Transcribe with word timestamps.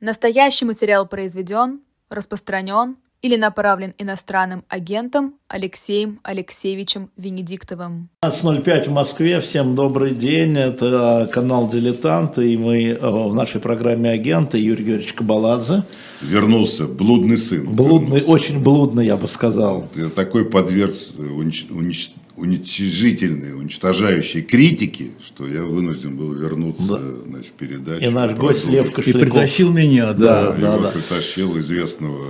Настоящий 0.00 0.64
материал 0.64 1.06
произведен, 1.06 1.80
распространен 2.08 2.96
или 3.20 3.36
направлен 3.36 3.92
иностранным 3.98 4.64
агентом 4.68 5.34
Алексеем 5.46 6.20
Алексеевичем 6.22 7.10
Венедиктовым. 7.18 8.08
15.05 8.24 8.88
в 8.88 8.92
Москве. 8.92 9.40
Всем 9.42 9.74
добрый 9.74 10.14
день. 10.14 10.56
Это 10.56 11.28
канал 11.30 11.68
«Дилетанты». 11.68 12.50
И 12.50 12.56
мы 12.56 12.82
э, 12.84 12.96
в 12.98 13.34
нашей 13.34 13.60
программе 13.60 14.08
«Агенты» 14.08 14.56
Юрий 14.56 14.84
Георгиевич 14.84 15.12
Кабаладзе. 15.12 15.84
Вернулся, 16.22 16.86
блудный 16.86 17.36
сын. 17.36 17.66
Блудный, 17.66 18.20
вернулся. 18.20 18.30
очень 18.30 18.62
блудный, 18.62 19.04
я 19.04 19.18
бы 19.18 19.28
сказал. 19.28 19.86
Такой 20.16 20.48
подверг 20.48 20.94
унич- 21.18 21.68
унич- 21.70 22.12
уничижительной, 22.40 23.52
уничтожающей 23.54 24.42
критике, 24.42 25.10
что 25.24 25.46
я 25.46 25.62
вынужден 25.62 26.16
был 26.16 26.32
вернуться 26.32 27.00
значит, 27.26 27.50
в 27.50 27.52
передачу. 27.52 28.04
И 28.06 28.10
наш 28.10 28.32
гость. 28.32 28.66
Лев 28.66 28.88
И 28.90 28.92
Кошельков. 28.92 29.20
притащил 29.22 29.72
меня, 29.72 30.12
да. 30.12 30.52
Да, 30.52 30.56
да, 30.56 30.78
да. 30.78 30.90
притащил 30.90 31.58
известного 31.58 32.24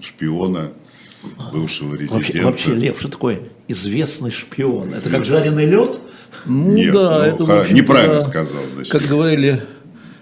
шпиона, 0.00 0.72
бывшего 1.52 1.94
резидента. 1.94 2.16
Вообще, 2.16 2.42
вообще, 2.42 2.74
Лев, 2.74 2.98
что 2.98 3.08
такое 3.08 3.40
известный 3.68 4.30
шпион? 4.30 4.94
Это 4.94 5.10
как 5.10 5.24
жареный 5.24 5.66
лед? 5.66 6.00
Ну 6.44 6.72
Нет, 6.72 6.92
да, 6.92 7.18
ну, 7.18 7.24
это 7.24 7.44
в 7.44 7.48
ха- 7.48 7.72
неправильно 7.72 8.14
да, 8.16 8.20
сказал, 8.20 8.62
значит. 8.72 8.92
Как 8.92 9.02
говорили, 9.02 9.64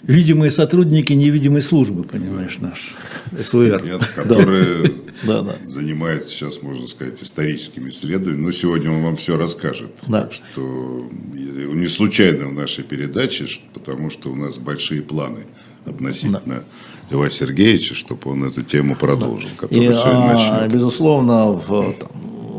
видимые 0.06 0.50
сотрудники 0.50 1.12
невидимой 1.12 1.62
службы, 1.62 2.04
понимаешь, 2.04 2.58
наш 2.58 2.95
СВР. 3.38 3.82
Нет, 3.84 4.04
который 4.14 4.95
Да, 5.22 5.42
да. 5.42 5.56
занимается 5.66 6.28
сейчас, 6.30 6.60
можно 6.62 6.86
сказать, 6.86 7.22
историческими 7.22 7.88
исследованиями. 7.88 8.45
Но 8.46 8.52
сегодня 8.52 8.90
он 8.90 9.02
вам 9.02 9.16
все 9.16 9.36
расскажет. 9.38 9.92
Да. 10.06 10.22
Так 10.22 10.32
что 10.32 11.09
не 11.32 11.88
случайно 11.88 12.48
в 12.48 12.52
нашей 12.52 12.84
передаче, 12.84 13.46
потому 13.72 14.10
что 14.10 14.30
у 14.30 14.36
нас 14.36 14.59
большие 14.59 15.02
планы 15.02 15.46
относительно 15.86 16.64
Льва 17.10 17.28
Сергеевича, 17.30 17.95
чтобы 17.95 18.30
он 18.30 18.45
эту 18.45 18.62
тему 18.62 18.96
продолжил, 18.96 19.48
И, 19.48 19.56
которую 19.59 19.95
сегодня 19.95 20.30
а, 20.30 20.32
начнет. 20.34 20.73
безусловно, 20.73 21.52
в, 21.52 21.92
там, 21.95 22.10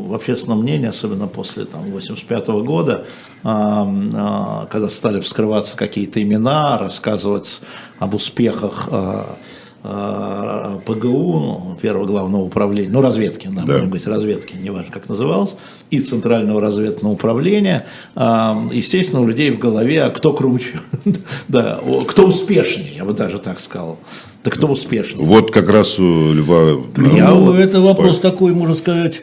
в 0.06 0.14
общественном 0.14 0.60
мнении, 0.60 0.88
особенно 0.88 1.26
после 1.26 1.64
там, 1.64 1.82
85 1.90 2.48
года, 2.64 3.06
а, 3.42 4.66
когда 4.70 4.88
стали 4.88 5.20
вскрываться 5.20 5.76
какие-то 5.76 6.22
имена, 6.22 6.78
рассказывать 6.78 7.60
об 7.98 8.14
успехах 8.14 8.88
а, 8.90 9.36
а, 9.82 10.80
ПГУ, 10.84 11.40
ну, 11.40 11.78
первого 11.80 12.06
главного 12.06 12.42
управления, 12.42 12.90
ну, 12.90 13.00
разведки, 13.00 13.48
да, 13.48 13.62
Да. 13.62 13.74
будем 13.74 13.86
говорить, 13.86 14.06
разведки, 14.06 14.56
неважно, 14.56 14.92
как 14.92 15.08
называлось, 15.08 15.56
и 15.90 16.00
Центрального 16.00 16.60
разведного 16.60 17.12
управления, 17.12 17.86
естественно, 18.16 19.20
у 19.20 19.26
людей 19.26 19.50
в 19.50 19.58
голове, 19.58 20.02
а 20.02 20.10
кто 20.10 20.32
круче, 20.32 20.80
да, 21.48 21.78
кто 22.08 22.26
успешнее, 22.26 22.96
я 22.96 23.04
бы 23.04 23.12
даже 23.12 23.38
так 23.38 23.60
сказал, 23.60 23.98
да 24.46 24.50
кто 24.50 24.68
успешнее. 24.68 25.24
Вот 25.24 25.50
как 25.50 25.68
раз 25.68 25.98
у 25.98 26.32
Льва... 26.32 26.80
Я 27.14 27.30
ну, 27.30 27.52
это 27.52 27.80
вопрос 27.80 28.20
такой, 28.20 28.54
можно 28.54 28.76
сказать, 28.76 29.22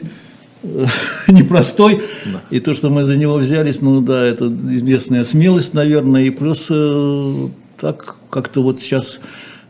непростой. 1.28 2.02
И 2.50 2.60
то, 2.60 2.74
что 2.74 2.90
мы 2.90 3.04
за 3.04 3.16
него 3.16 3.34
взялись, 3.36 3.80
ну 3.80 4.00
да, 4.00 4.24
это 4.24 4.46
известная 4.46 5.24
смелость, 5.24 5.74
наверное, 5.74 6.24
и 6.24 6.30
плюс 6.30 6.66
э, 6.70 7.48
так 7.80 8.16
как-то 8.30 8.62
вот 8.62 8.80
сейчас 8.80 9.20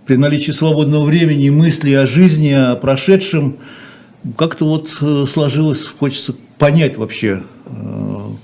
при 0.06 0.16
наличии 0.16 0.52
свободного 0.52 1.04
времени, 1.04 1.50
мысли 1.50 1.92
о 1.94 2.06
жизни, 2.06 2.52
о 2.52 2.76
прошедшем, 2.76 3.56
как-то 4.36 4.66
вот 4.66 4.90
э, 5.00 5.24
сложилось, 5.28 5.84
хочется 5.84 6.34
понять 6.58 6.96
вообще, 6.96 7.42
э, 7.66 7.70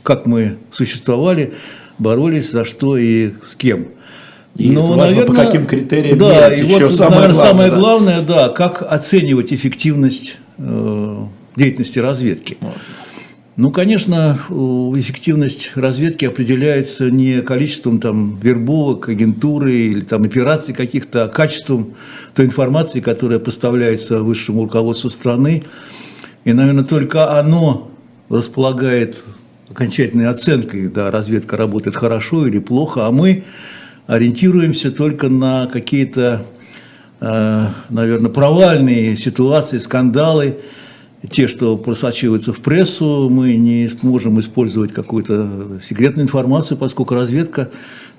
как 0.02 0.26
мы 0.26 0.56
существовали, 0.70 1.54
боролись, 1.98 2.50
за 2.50 2.64
что 2.64 2.96
и 2.96 3.32
с 3.46 3.54
кем. 3.54 3.88
И 4.56 4.72
это 4.72 4.80
важно, 4.80 5.22
по 5.22 5.34
каким 5.34 5.66
критериям 5.66 6.18
Да, 6.18 6.50
мерить. 6.50 6.68
и 6.68 6.72
вот, 6.72 6.94
самое 6.94 7.20
наверное, 7.20 7.34
главное, 7.34 7.34
самое 7.34 7.70
да. 7.70 7.76
главное, 7.76 8.20
да, 8.22 8.48
как 8.48 8.82
оценивать 8.82 9.52
эффективность 9.52 10.38
э, 10.58 11.16
деятельности 11.56 11.98
разведки. 11.98 12.58
Ну, 13.56 13.70
конечно, 13.70 14.38
эффективность 14.48 15.72
разведки 15.74 16.24
определяется 16.24 17.10
не 17.10 17.42
количеством 17.42 17.98
там, 17.98 18.38
вербовок, 18.40 19.08
агентуры 19.10 19.72
или 19.72 20.00
там, 20.00 20.22
операций 20.22 20.72
каких-то, 20.72 21.24
а 21.24 21.28
качеством 21.28 21.94
той 22.34 22.46
информации, 22.46 23.00
которая 23.00 23.38
поставляется 23.38 24.22
высшему 24.22 24.62
руководству 24.62 25.10
страны. 25.10 25.64
И, 26.44 26.52
наверное, 26.54 26.84
только 26.84 27.38
оно 27.38 27.90
располагает 28.30 29.22
окончательной 29.68 30.28
оценкой, 30.28 30.88
да, 30.88 31.10
разведка 31.10 31.56
работает 31.56 31.96
хорошо 31.96 32.46
или 32.46 32.58
плохо, 32.58 33.06
а 33.06 33.10
мы 33.10 33.44
ориентируемся 34.06 34.90
только 34.90 35.28
на 35.28 35.66
какие-то, 35.66 36.46
э, 37.20 37.66
наверное, 37.88 38.30
провальные 38.30 39.16
ситуации, 39.16 39.78
скандалы, 39.78 40.58
те, 41.28 41.48
что 41.48 41.76
просачиваются 41.76 42.52
в 42.52 42.60
прессу, 42.60 43.28
мы 43.30 43.54
не 43.56 43.88
сможем 43.88 44.40
использовать 44.40 44.92
какую-то 44.92 45.80
секретную 45.82 46.24
информацию, 46.24 46.78
поскольку 46.78 47.14
разведка, 47.14 47.70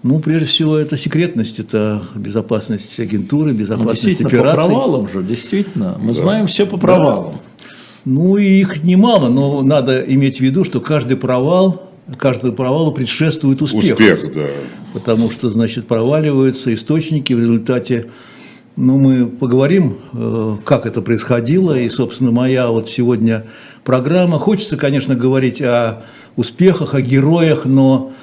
ну, 0.03 0.19
прежде 0.19 0.45
всего, 0.45 0.77
это 0.77 0.97
секретность, 0.97 1.59
это 1.59 2.03
безопасность 2.15 2.99
агентуры, 2.99 3.51
Ну, 3.51 3.57
безопасность 3.57 4.03
действительно, 4.03 4.29
по 4.29 4.35
операций. 4.35 4.69
провалам 4.69 5.09
же, 5.09 5.23
действительно. 5.23 5.97
Мы 5.99 6.13
знаем 6.13 6.47
все 6.47 6.65
по 6.65 6.77
провалам. 6.77 7.35
Ну, 8.05 8.37
и 8.37 8.45
их 8.45 8.83
немало, 8.83 9.29
но 9.29 9.61
надо 9.61 9.99
иметь 10.01 10.37
в 10.37 10.41
виду, 10.41 10.63
что 10.63 10.79
каждый 10.79 11.17
провал, 11.17 11.91
каждому 12.17 12.53
провалу 12.53 12.91
предшествует 12.91 13.61
успех. 13.61 13.93
Успех, 13.93 14.33
да. 14.33 14.47
Потому 14.93 15.29
что, 15.29 15.49
значит, 15.49 15.87
проваливаются 15.87 16.73
источники 16.73 17.33
в 17.33 17.39
результате. 17.39 18.07
Ну, 18.77 18.97
мы 18.97 19.27
поговорим, 19.27 19.97
э, 20.13 20.55
как 20.63 20.85
это 20.85 21.01
происходило. 21.01 21.77
И, 21.77 21.89
собственно, 21.89 22.31
моя 22.31 22.69
вот 22.69 22.89
сегодня 22.89 23.45
программа. 23.83 24.39
Хочется, 24.39 24.77
конечно, 24.77 25.13
говорить 25.13 25.61
о 25.61 26.03
успехах, 26.37 26.93
о 26.93 27.01
героях, 27.01 27.65
но 27.65 28.13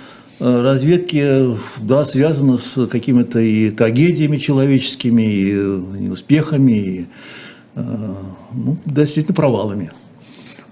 э, 0.40 0.62
разведки, 0.62 1.54
да, 1.76 2.06
связано 2.06 2.56
с 2.56 2.86
какими-то 2.86 3.40
и 3.40 3.70
трагедиями 3.70 4.38
человеческими, 4.38 5.22
и 5.22 5.52
э, 5.52 5.80
неуспехами, 5.98 6.72
и, 6.72 7.06
ну, 7.74 8.78
действительно, 8.86 9.34
провалами. 9.34 9.92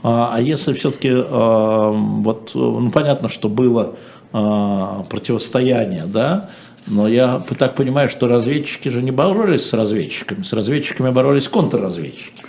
А, 0.03 0.31
а 0.34 0.41
если 0.41 0.72
все-таки, 0.72 1.12
вот, 1.12 2.50
ну, 2.54 2.91
понятно, 2.91 3.28
что 3.28 3.48
было 3.48 3.94
противостояние, 4.32 6.04
да, 6.06 6.50
но 6.87 7.09
я 7.09 7.43
так 7.59 7.75
понимаю, 7.75 8.09
что 8.09 8.29
разведчики 8.29 8.89
же 8.89 9.03
не 9.03 9.11
боролись 9.11 9.67
с 9.67 9.73
разведчиками, 9.73 10.43
с 10.43 10.53
разведчиками 10.53 11.11
боролись 11.11 11.49
контрразведчики. 11.49 12.43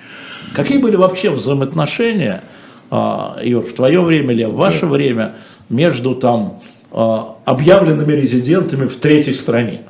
Какие 0.54 0.78
были 0.78 0.96
вообще 0.96 1.30
взаимоотношения, 1.30 2.42
а, 2.90 3.40
Юр, 3.44 3.64
в 3.64 3.74
твое 3.74 4.02
время 4.02 4.34
или 4.34 4.46
в 4.46 4.54
ваше 4.54 4.86
время 4.86 5.36
между 5.70 6.16
там 6.16 6.62
а, 6.92 7.38
объявленными 7.46 8.14
резидентами 8.14 8.88
в 8.88 8.98
третьей 8.98 9.34
стране? 9.34 9.82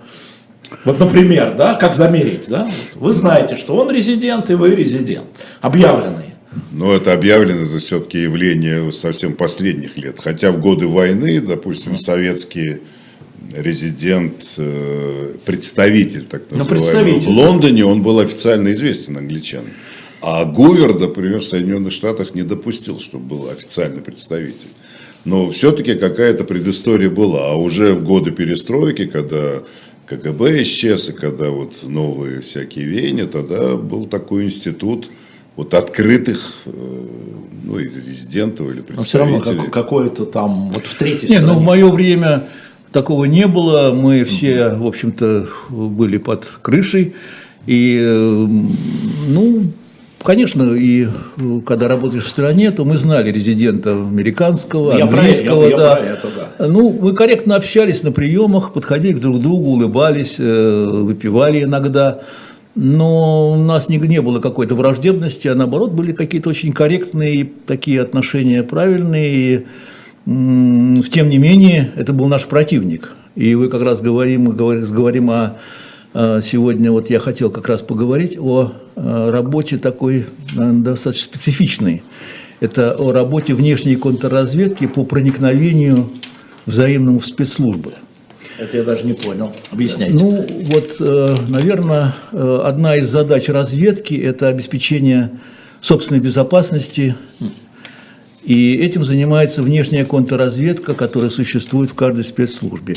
Вот, 0.83 0.99
например, 0.99 1.53
да, 1.55 1.75
как 1.75 1.95
замерить, 1.95 2.49
да? 2.49 2.67
Вы 2.95 3.11
знаете, 3.13 3.55
что 3.55 3.75
он 3.75 3.91
резидент 3.91 4.49
и 4.49 4.53
вы 4.53 4.75
резидент, 4.75 5.27
объявленные. 5.61 6.35
Но 6.71 6.93
это 6.93 7.13
объявлено, 7.13 7.61
это 7.65 7.79
все-таки 7.79 8.21
явление 8.21 8.91
совсем 8.91 9.33
последних 9.33 9.97
лет. 9.97 10.19
Хотя 10.19 10.51
в 10.51 10.59
годы 10.59 10.87
войны, 10.87 11.39
допустим, 11.39 11.97
советский 11.97 12.81
резидент, 13.55 14.53
э, 14.57 15.35
представитель, 15.45 16.25
так 16.25 16.43
Ну, 16.51 16.57
называемый, 16.59 16.89
представитель. 17.13 17.25
в 17.25 17.29
Лондоне, 17.29 17.85
он 17.85 18.01
был 18.03 18.19
официально 18.19 18.69
известен 18.71 19.17
англичанам. 19.17 19.69
А 20.21 20.45
Гувер, 20.45 20.99
например, 20.99 21.39
в 21.39 21.45
Соединенных 21.45 21.93
Штатах 21.93 22.33
не 22.35 22.41
допустил, 22.43 22.99
чтобы 22.99 23.25
был 23.25 23.49
официальный 23.49 24.01
представитель. 24.01 24.69
Но 25.25 25.49
все-таки 25.51 25.93
какая-то 25.95 26.43
предыстория 26.43 27.09
была. 27.09 27.51
А 27.51 27.55
уже 27.55 27.93
в 27.93 28.03
годы 28.03 28.31
перестройки, 28.31 29.05
когда 29.05 29.59
КГБ 30.07 30.63
исчез, 30.63 31.09
и 31.09 31.13
когда 31.13 31.49
вот 31.49 31.83
новые 31.83 32.41
всякие 32.41 32.85
веяния, 32.85 33.25
тогда 33.25 33.75
был 33.75 34.05
такой 34.07 34.45
институт 34.45 35.09
вот 35.55 35.73
открытых 35.73 36.53
э, 36.65 36.71
ну, 37.63 37.79
или 37.79 37.91
резидентов, 38.05 38.69
или 38.71 38.83
Но 38.95 39.03
все 39.03 39.17
равно 39.19 39.35
представителей. 39.37 39.65
как- 39.71 39.73
какое-то 39.73 40.25
там, 40.25 40.71
вот 40.71 40.87
в 40.87 40.95
третьей 40.97 41.29
Не, 41.29 41.39
ну 41.39 41.41
в 41.41 41.61
стране. 41.61 41.65
мое 41.65 41.91
время 41.91 42.47
такого 42.91 43.25
не 43.25 43.47
было. 43.47 43.93
Мы 43.93 44.23
все, 44.23 44.69
в 44.75 44.85
общем-то, 44.85 45.47
были 45.69 46.17
под 46.17 46.45
крышей. 46.61 47.13
И, 47.65 47.99
э, 48.01 48.47
ну, 49.29 49.63
конечно, 50.23 50.63
и 50.73 51.05
э, 51.05 51.59
когда 51.65 51.87
работаешь 51.89 52.23
в 52.23 52.29
стране, 52.29 52.71
то 52.71 52.85
мы 52.85 52.97
знали 52.97 53.29
резидента 53.31 53.91
американского, 53.91 54.97
Я 54.97 55.05
про 55.07 55.19
английского, 55.19 55.63
я- 55.63 55.69
я 55.69 55.77
да. 55.77 55.95
про 55.95 56.05
это, 56.05 56.27
да. 56.59 56.67
Ну, 56.67 56.97
мы 57.01 57.13
корректно 57.13 57.55
общались 57.55 58.03
на 58.03 58.11
приемах, 58.13 58.71
подходили 58.73 59.13
к 59.13 59.19
друг 59.19 59.41
другу, 59.41 59.71
улыбались, 59.71 60.35
э, 60.39 60.85
выпивали 60.85 61.63
иногда. 61.63 62.21
Но 62.75 63.53
у 63.53 63.55
нас 63.57 63.89
не, 63.89 63.97
не 63.97 64.21
было 64.21 64.39
какой-то 64.39 64.75
враждебности, 64.75 65.47
а 65.47 65.55
наоборот 65.55 65.91
были 65.91 66.11
какие-то 66.11 66.49
очень 66.49 66.71
корректные 66.71 67.49
такие 67.65 68.01
отношения 68.01 68.61
правильные. 68.63 69.65
Тем 70.27 71.29
не 71.29 71.37
менее, 71.37 71.93
это 71.95 72.11
был 72.11 72.27
наш 72.27 72.47
противник. 72.47 73.13
И 73.35 73.55
вы 73.55 73.69
как 73.69 73.81
раз 73.81 74.01
говорим, 74.01 74.49
говорим, 74.49 74.83
говорим 74.83 75.29
о 75.29 75.55
э, 76.13 76.41
сегодня 76.43 76.91
вот 76.91 77.09
я 77.09 77.21
хотел 77.21 77.49
как 77.49 77.69
раз 77.69 77.81
поговорить 77.81 78.37
о 78.37 78.73
э, 78.97 79.29
работе 79.29 79.77
такой 79.77 80.25
наверное, 80.53 80.83
достаточно 80.83 81.23
специфичной. 81.23 82.03
Это 82.59 82.93
о 82.99 83.13
работе 83.13 83.53
внешней 83.53 83.95
контрразведки 83.95 84.85
по 84.87 85.05
проникновению 85.05 86.09
взаимному 86.65 87.19
в 87.19 87.25
спецслужбы. 87.25 87.93
Это 88.57 88.75
я 88.75 88.83
даже 88.83 89.05
не 89.05 89.13
понял. 89.13 89.53
Объясняйте. 89.71 90.13
Ну, 90.13 90.45
вот, 90.63 90.99
наверное, 91.47 92.15
одна 92.33 92.97
из 92.97 93.07
задач 93.07 93.47
разведки– 93.47 94.13
это 94.15 94.49
обеспечение 94.49 95.31
собственной 95.79 96.19
безопасности 96.19 97.15
и 98.47 98.75
этим 98.75 99.03
занимается 99.03 99.61
внешняя 99.61 100.05
контрразведка, 100.05 100.93
которая 100.93 101.29
существует 101.29 101.91
в 101.91 101.95
каждой 101.95 102.23
спецслужбе. 102.23 102.95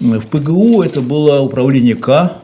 В 0.00 0.26
ПГУ 0.26 0.82
это 0.82 1.00
было 1.00 1.40
управление 1.40 1.94
К, 1.94 2.42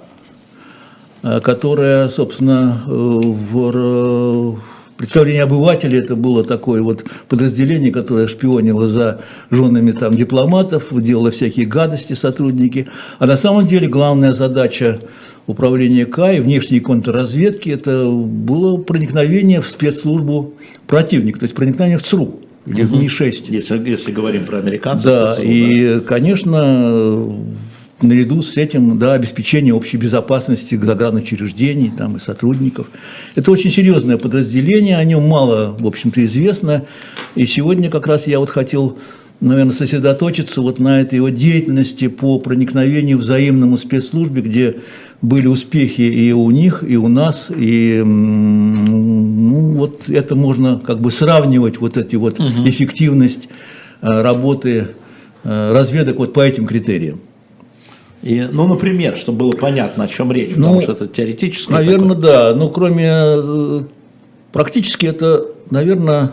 которое, 1.21 2.09
собственно, 2.09 2.83
э, 2.87 2.91
в 2.91 4.59
представлении 4.97 5.43
обывателей 5.43 5.99
это 5.99 6.17
было 6.17 6.43
такое 6.43 6.81
вот 6.81 7.05
подразделение, 7.29 7.93
которое 7.93 8.29
шпионило 8.29 8.89
за 8.89 9.21
женами 9.51 9.93
там 9.93 10.15
дипломатов, 10.15 10.85
делало 10.91 11.33
всякие 11.33 11.67
гадости 11.67 12.15
сотрудники. 12.15 12.89
А 13.19 13.27
на 13.27 13.37
самом 13.37 13.67
деле 13.67 13.89
главная 13.89 14.33
задача 14.33 15.03
управления 15.47 16.07
К 16.07 16.33
и 16.33 16.41
внешней 16.41 16.81
контрразведки, 16.81 17.71
это 17.71 18.07
было 18.07 18.77
проникновение 18.77 19.61
в 19.61 19.69
спецслужбу 19.69 20.55
противника, 20.87 21.41
то 21.41 21.45
есть 21.45 21.55
проникновение 21.55 21.99
в 21.99 22.03
ЦРУ 22.03 22.41
или 22.67 22.85
угу. 22.85 22.97
в 22.97 23.01
Ми-6. 23.01 23.45
Если, 23.49 23.91
если 23.91 24.13
говорим 24.13 24.45
про 24.45 24.59
американцев, 24.59 25.13
да, 25.13 25.35
ЦРУ, 25.35 25.45
и, 25.45 25.95
да. 25.95 26.01
конечно, 26.01 27.35
наряду 28.03 28.43
с 28.43 28.57
этим 28.57 28.99
да, 28.99 29.15
обеспечение 29.15 29.75
общей 29.75 29.97
безопасности 29.97 30.77
загранучреждений 30.77 31.93
там, 31.97 32.17
и 32.17 32.21
сотрудников. 32.21 32.91
Это 33.35 33.51
очень 33.51 33.71
серьезное 33.71 34.19
подразделение, 34.19 34.97
о 34.97 35.05
нем 35.05 35.27
мало, 35.27 35.77
в 35.79 35.87
общем-то, 35.87 36.25
известно. 36.25 36.85
И 37.35 37.47
сегодня 37.47 37.91
как 37.91 38.07
раз 38.07 38.27
я 38.27 38.39
вот 38.39 38.49
хотел 38.49 38.99
наверное, 39.41 39.73
сосредоточиться 39.73 40.61
вот 40.61 40.79
на 40.79 41.01
этой 41.01 41.17
его 41.17 41.29
деятельности 41.29 42.07
по 42.07 42.39
проникновению 42.39 43.19
взаимному 43.19 43.77
спецслужбе, 43.77 44.41
где 44.41 44.77
были 45.23 45.47
успехи 45.47 46.03
и 46.03 46.33
у 46.33 46.51
них, 46.51 46.85
и 46.87 46.97
у 46.97 47.07
нас, 47.07 47.49
и 47.49 48.03
ну, 48.05 49.79
вот 49.79 50.09
это 50.09 50.35
можно 50.35 50.81
как 50.85 51.01
бы 51.01 51.13
сравнивать, 51.13 51.79
вот 51.79 51.97
эти 51.97 52.17
вот 52.17 52.41
угу. 52.41 52.69
эффективность 52.69 53.49
э, 54.03 54.09
работы 54.09 54.89
э, 55.45 55.73
разведок 55.73 56.19
вот 56.19 56.33
по 56.33 56.41
этим 56.41 56.67
критериям. 56.67 57.21
И, 58.23 58.41
ну, 58.53 58.67
например, 58.69 59.17
чтобы 59.17 59.39
было 59.39 59.53
понятно, 59.53 60.05
о 60.05 60.09
чем 60.09 60.33
речь, 60.33 60.55
потому 60.55 60.75
ну, 60.75 60.83
что 60.83 60.93
это 60.93 61.07
теоретически. 61.07 61.71
Наверное, 61.71 62.17
такое. 62.17 62.33
да. 62.33 62.55
Но 62.55 62.69
кроме 62.69 63.09
э, 63.09 63.81
практически 64.53 65.07
это, 65.07 65.47
наверное, 65.71 66.33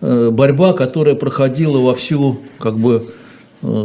борьба, 0.00 0.74
которая 0.74 1.16
проходила 1.16 1.78
во 1.78 1.94
всю, 1.94 2.38
как 2.58 2.78
бы, 2.78 3.08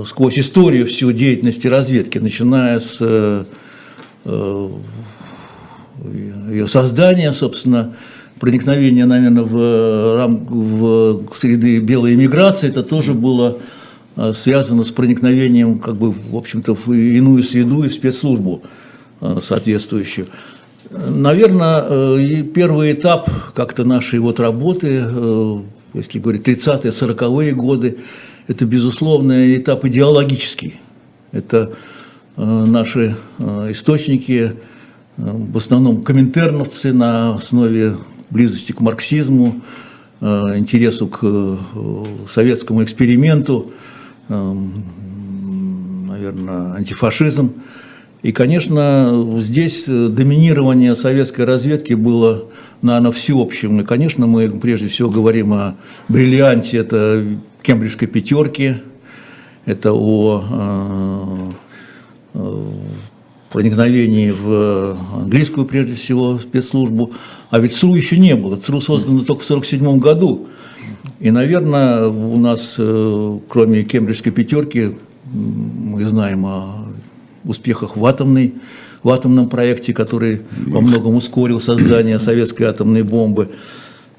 сквозь 0.06 0.38
историю 0.38 0.86
всю 0.86 1.12
деятельности 1.12 1.66
разведки, 1.66 2.19
начиная 2.19 2.80
с 2.80 3.48
ее 4.25 4.72
создание, 6.68 7.34
собственно, 7.34 7.96
проникновение, 8.40 9.06
наверное, 9.06 9.44
в, 9.44 10.18
рам, 10.18 10.44
в 10.44 11.25
среды 11.34 11.80
белой 11.80 12.16
эмиграции, 12.16 12.70
это 12.70 12.84
тоже 12.84 13.14
было 13.14 13.58
э, 14.16 14.34
связано 14.34 14.84
с 14.84 14.92
проникновением, 14.92 15.80
как 15.80 15.96
бы, 15.96 16.12
в 16.12 16.36
общем-то, 16.36 16.75
в 16.75 16.92
иную 16.92 17.44
среду 17.44 17.84
и 17.84 17.90
в 17.90 17.94
спецслужбу 17.94 18.64
э, 19.22 19.40
соответствующую. 19.44 20.28
Наверное, 20.92 22.44
первый 22.44 22.94
этап 22.94 23.28
как-то 23.56 23.84
нашей 23.84 24.20
вот 24.20 24.40
работы, 24.40 25.04
если 25.96 26.20
говорить 26.20 26.48
30-е, 26.48 26.92
40-е 26.92 27.54
годы, 27.54 27.98
это, 28.48 28.66
безусловно, 28.66 29.56
этап 29.56 29.86
идеологический. 29.86 30.80
Это 31.31 31.58
Э, 31.62 31.74
наши 32.36 33.16
э, 33.38 33.72
источники, 33.72 34.54
э, 34.54 34.54
в 35.18 35.58
основном 35.58 36.02
коминтерновцы 36.02 36.92
на 36.94 37.36
основе 37.36 37.98
близости 38.30 38.72
к 38.72 38.82
марксизму, 38.82 39.62
интересу 40.22 41.08
к 41.08 41.60
советскому 42.30 42.82
эксперименту, 42.84 43.74
наверное, 46.08 46.76
антифашизм. 46.76 47.52
И, 48.22 48.32
конечно, 48.32 49.36
здесь 49.40 49.84
доминирование 49.86 50.96
советской 50.96 51.44
разведки 51.44 51.94
было, 51.94 52.46
наверное, 52.82 53.12
всеобщим. 53.12 53.82
И, 53.82 53.84
конечно, 53.84 54.26
мы 54.26 54.50
прежде 54.50 54.88
всего 54.88 55.10
говорим 55.10 55.52
о 55.54 55.76
бриллианте, 56.08 56.78
это 56.78 57.26
кембриджской 57.62 58.08
пятерки, 58.08 58.78
это 59.66 59.92
о 59.92 61.54
проникновении 63.52 64.32
в 64.32 64.98
английскую, 65.16 65.66
прежде 65.66 65.96
всего, 65.96 66.40
спецслужбу. 66.40 67.12
А 67.52 67.60
ведь 67.60 67.76
ЦРУ 67.76 67.94
еще 67.96 68.18
не 68.18 68.36
было. 68.36 68.56
ЦРУ 68.56 68.82
создано 68.82 69.24
только 69.24 69.44
в 69.44 69.46
1947 69.46 70.00
году. 70.00 70.48
И, 71.20 71.30
наверное, 71.30 72.08
у 72.08 72.38
нас, 72.38 72.76
э, 72.78 73.40
кроме 73.48 73.84
кембриджской 73.84 74.32
пятерки, 74.32 74.98
мы 75.32 76.04
знаем 76.04 76.46
о 76.46 76.88
успехах 77.46 77.96
в 77.96 78.06
атомной 78.06 78.56
в 79.04 79.10
атомном 79.10 79.50
проекте, 79.50 79.94
который 79.94 80.42
во 80.56 80.82
многом 80.82 81.16
ускорил 81.16 81.60
создание 81.60 82.20
советской 82.20 82.64
атомной 82.64 83.04
бомбы. 83.04 83.52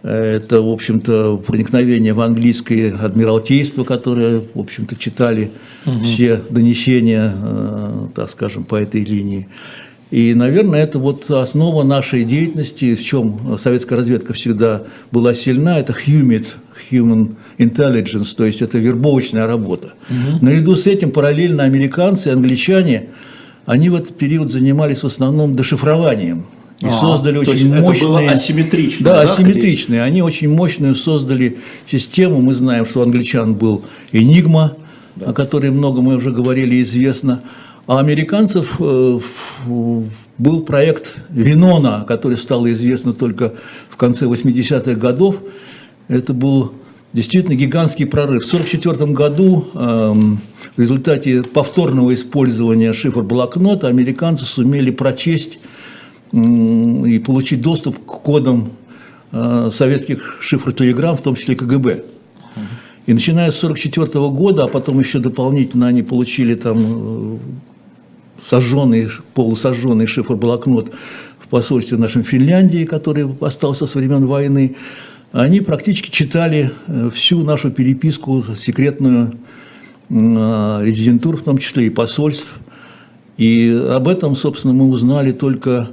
Это, 0.05 0.61
в 0.61 0.69
общем-то, 0.69 1.39
проникновение 1.39 2.13
в 2.13 2.21
английское 2.21 2.93
адмиралтейство, 2.93 3.85
которое, 3.85 4.43
в 4.53 4.61
общем-то, 4.61 4.97
читали 4.97 5.51
угу. 5.87 6.01
все 6.01 6.43
донесения, 6.51 7.33
э, 7.35 8.09
так 8.15 8.29
скажем, 8.29 8.65
по 8.65 8.77
этой 8.77 9.03
линии. 9.03 9.49
И, 10.11 10.35
наверное, 10.35 10.83
это 10.83 10.99
вот 10.99 11.31
основа 11.31 11.85
нашей 11.85 12.25
деятельности, 12.25 12.95
в 12.95 13.03
чем 13.03 13.57
советская 13.57 13.97
разведка 13.99 14.35
всегда 14.35 14.83
была 15.11 15.33
сильна, 15.33 15.79
это 15.79 15.95
human, 15.95 16.45
human 16.91 17.37
intelligence, 17.57 18.35
то 18.37 18.45
есть 18.45 18.61
это 18.61 18.77
вербовочная 18.77 19.47
работа. 19.47 19.95
Угу. 20.11 20.45
Наряду 20.45 20.77
с 20.77 20.87
этим 20.87 21.13
параллельно 21.13 21.63
американцы, 21.63 22.29
англичане, 22.29 23.07
они 23.65 23.89
в 23.89 23.95
этот 23.95 24.19
период 24.19 24.53
занимались 24.53 25.03
в 25.03 25.07
основном 25.07 25.57
дешифрованием 25.57 26.45
и 26.85 26.89
а, 26.89 26.91
создали 26.91 27.39
очень 27.39 27.75
мощные... 27.75 27.97
Это 27.97 28.05
было 28.05 28.21
асимметрично. 28.31 29.05
Да, 29.05 29.25
да, 29.25 29.33
асимметричные. 29.33 30.03
Они 30.03 30.23
очень 30.23 30.51
мощную 30.51 30.95
создали 30.95 31.59
систему. 31.87 32.43
Мы 32.43 32.55
знаем, 32.55 32.85
что 32.85 33.01
у 33.01 33.03
англичан 33.03 33.55
был 33.55 33.85
Энигма, 34.13 34.77
да. 35.17 35.31
о 35.31 35.33
которой 35.33 35.71
много 35.71 36.03
мы 36.03 36.17
уже 36.17 36.31
говорили, 36.31 36.83
известно. 36.83 37.43
А 37.87 38.01
американцев 38.01 38.77
э, 38.81 39.21
был 40.39 40.61
проект 40.63 41.15
Винона, 41.31 42.05
который 42.07 42.37
стал 42.37 42.69
известно 42.69 43.15
только 43.15 43.55
в 43.89 43.97
конце 43.97 44.27
80-х 44.27 44.95
годов. 44.95 45.37
Это 46.09 46.35
был 46.35 46.73
действительно 47.15 47.55
гигантский 47.55 48.05
прорыв. 48.05 48.45
В 48.45 48.47
1944 48.47 49.13
году 49.13 49.69
эм, 49.75 50.39
в 50.77 50.81
результате 50.81 51.43
повторного 51.43 52.13
использования 52.13 52.93
шифр-блокнота 52.93 53.89
американцы 53.89 54.45
сумели 54.45 54.91
прочесть 54.91 55.61
и 56.35 57.19
получить 57.21 57.61
доступ 57.61 57.99
к 57.99 58.23
кодам 58.23 58.73
э, 59.31 59.71
советских 59.73 60.39
шифротелеграмм, 60.41 61.17
в 61.17 61.23
том 61.23 61.37
числе 61.37 61.55
КГБ. 61.55 62.03
И 63.07 63.13
начиная 63.13 63.51
с 63.51 63.63
1944 63.63 64.29
года, 64.31 64.65
а 64.65 64.69
потом 64.69 64.99
еще 64.99 65.21
дополнительно 65.21 65.87
они 65.87 66.03
получили 66.03 66.55
там 66.57 66.79
э, 66.79 67.39
сожженный, 68.43 69.09
полусожженный 69.35 70.07
шифр-блокнот 70.07 70.91
в 71.39 71.47
посольстве 71.49 71.99
нашем 71.99 72.25
Финляндии, 72.25 72.85
который 72.85 73.29
остался 73.41 73.87
со 73.87 73.99
времен 73.99 74.27
войны, 74.27 74.77
они 75.31 75.61
практически 75.61 76.11
читали 76.11 76.73
э, 76.89 77.11
всю 77.15 77.45
нашу 77.45 77.71
переписку 77.71 78.43
секретную 78.57 79.39
резидентур, 80.11 81.39
в 81.39 81.43
том 81.43 81.57
числе 81.57 81.87
и 81.87 81.91
посольств. 81.91 82.59
И 83.39 83.75
об 83.91 84.07
этом, 84.07 84.37
собственно, 84.37 84.75
мы 84.75 84.91
узнали 84.91 85.33
только 85.33 85.89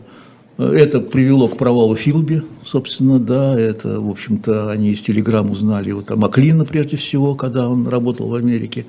это 0.67 0.99
привело 0.99 1.47
к 1.47 1.57
провалу 1.57 1.95
Филби, 1.95 2.43
собственно, 2.65 3.19
да, 3.19 3.59
это, 3.59 3.99
в 3.99 4.09
общем-то, 4.09 4.69
они 4.69 4.91
из 4.91 5.01
телеграмм 5.01 5.51
узнали 5.51 5.91
вот, 5.91 6.11
о 6.11 6.15
Маклина, 6.15 6.65
прежде 6.65 6.97
всего, 6.97 7.35
когда 7.35 7.67
он 7.67 7.87
работал 7.87 8.27
в 8.27 8.35
Америке. 8.35 8.85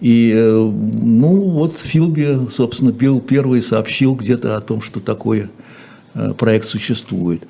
И, 0.00 0.32
э, 0.34 0.50
ну, 0.50 1.50
вот 1.50 1.76
Филби, 1.78 2.48
собственно, 2.50 2.92
пел 2.92 3.20
первый 3.20 3.62
сообщил 3.62 4.14
где-то 4.14 4.56
о 4.56 4.60
том, 4.60 4.80
что 4.80 5.00
такой 5.00 5.48
э, 6.14 6.34
проект 6.34 6.68
существует. 6.68 7.46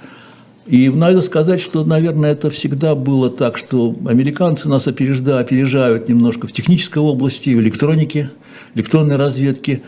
И 0.67 0.91
надо 0.91 1.23
сказать, 1.23 1.63
что, 1.63 1.83
наверное, 1.85 2.33
это 2.33 2.51
всегда 2.51 2.95
было 2.95 3.31
так, 3.31 3.57
что 3.57 3.97
американцы 4.07 4.69
нас 4.69 4.87
опережают, 4.87 5.29
опережают 5.29 6.09
немножко 6.09 6.47
в 6.47 6.53
технической 6.53 7.03
области, 7.03 7.51
в 7.51 7.61
электронике, 7.61 8.31
электронной 8.75 9.17
разведке, 9.17 9.83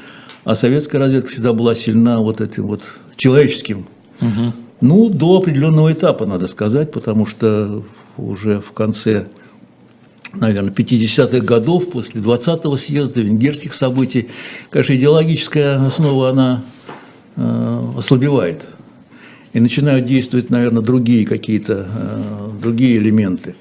а 0.44 0.56
советская 0.56 1.00
разведка 1.00 1.32
всегда 1.32 1.52
была 1.52 1.74
сильна 1.74 2.20
вот 2.20 2.40
этим 2.40 2.66
вот 2.66 2.82
человеческим. 3.20 3.86
Ну, 4.80 5.10
до 5.10 5.36
определенного 5.36 5.92
этапа, 5.92 6.24
надо 6.24 6.48
сказать, 6.48 6.90
потому 6.90 7.26
что 7.26 7.84
уже 8.16 8.60
в 8.60 8.72
конце, 8.72 9.26
наверное, 10.32 10.72
50-х 10.72 11.40
годов, 11.40 11.90
после 11.90 12.20
20-го 12.20 12.76
съезда, 12.76 13.20
венгерских 13.20 13.74
событий, 13.74 14.28
конечно, 14.70 14.94
идеологическая 14.96 15.84
основа, 15.84 16.30
она 16.30 16.64
э, 17.36 17.92
ослабевает. 17.98 18.62
И 19.52 19.60
начинают 19.60 20.06
действовать, 20.06 20.48
наверное, 20.48 20.82
другие 20.82 21.26
какие-то, 21.26 21.86
э, 21.86 22.48
другие 22.62 22.96
элементы. 22.96 23.56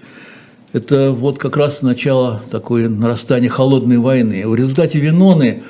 Это 0.71 1.11
вот 1.11 1.37
как 1.37 1.57
раз 1.57 1.81
начало 1.81 2.41
такой 2.49 2.87
нарастания 2.87 3.49
холодной 3.49 3.97
войны. 3.97 4.47
В 4.47 4.55
результате 4.55 4.99
Веноны 4.99 5.63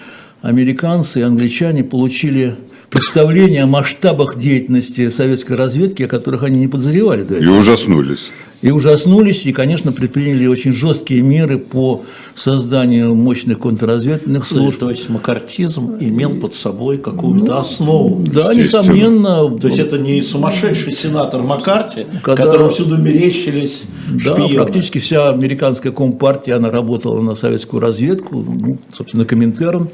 американцы 0.43 1.22
и 1.22 1.24
англичане 1.24 1.84
получили 1.84 2.55
представление 2.89 3.63
о 3.63 3.67
масштабах 3.67 4.38
деятельности 4.38 5.10
советской 5.10 5.53
разведки, 5.53 6.03
о 6.03 6.08
которых 6.08 6.43
они 6.43 6.60
не 6.60 6.67
подозревали 6.67 7.24
до 7.24 7.36
этого. 7.36 7.55
И 7.55 7.60
ужаснулись. 7.60 8.31
И 8.62 8.72
ужаснулись, 8.72 9.46
и, 9.46 9.53
конечно, 9.53 9.93
предприняли 9.93 10.46
очень 10.46 10.74
жесткие 10.74 11.22
меры 11.22 11.60
по 11.60 12.03
созданию 12.36 13.15
мощных 13.15 13.60
контрразведывательных 13.60 14.46
служб. 14.46 14.79
То 14.79 14.89
есть 14.89 15.08
макартизм 15.08 15.96
имел 16.01 16.31
под 16.41 16.53
собой 16.55 16.98
какую-то 16.98 17.53
ну, 17.53 17.58
основу. 17.58 18.22
Да, 18.25 18.53
несомненно. 18.53 19.58
То 19.58 19.67
есть 19.67 19.79
это 19.79 19.98
не 19.98 20.22
сумасшедший 20.22 20.91
сенатор 20.91 21.41
Маккарти, 21.41 22.05
когда, 22.22 22.46
которому 22.46 22.69
всюду 22.69 22.98
мерещились 22.98 23.86
Да, 24.10 24.34
шпионы. 24.34 24.55
практически 24.55 24.98
вся 24.98 25.29
американская 25.29 25.93
компартия, 25.93 26.58
она 26.58 26.69
работала 26.69 27.22
на 27.22 27.36
советскую 27.36 27.79
разведку, 27.79 28.43
ну, 28.46 28.77
собственно, 28.93 29.24
Коминтерн. 29.24 29.88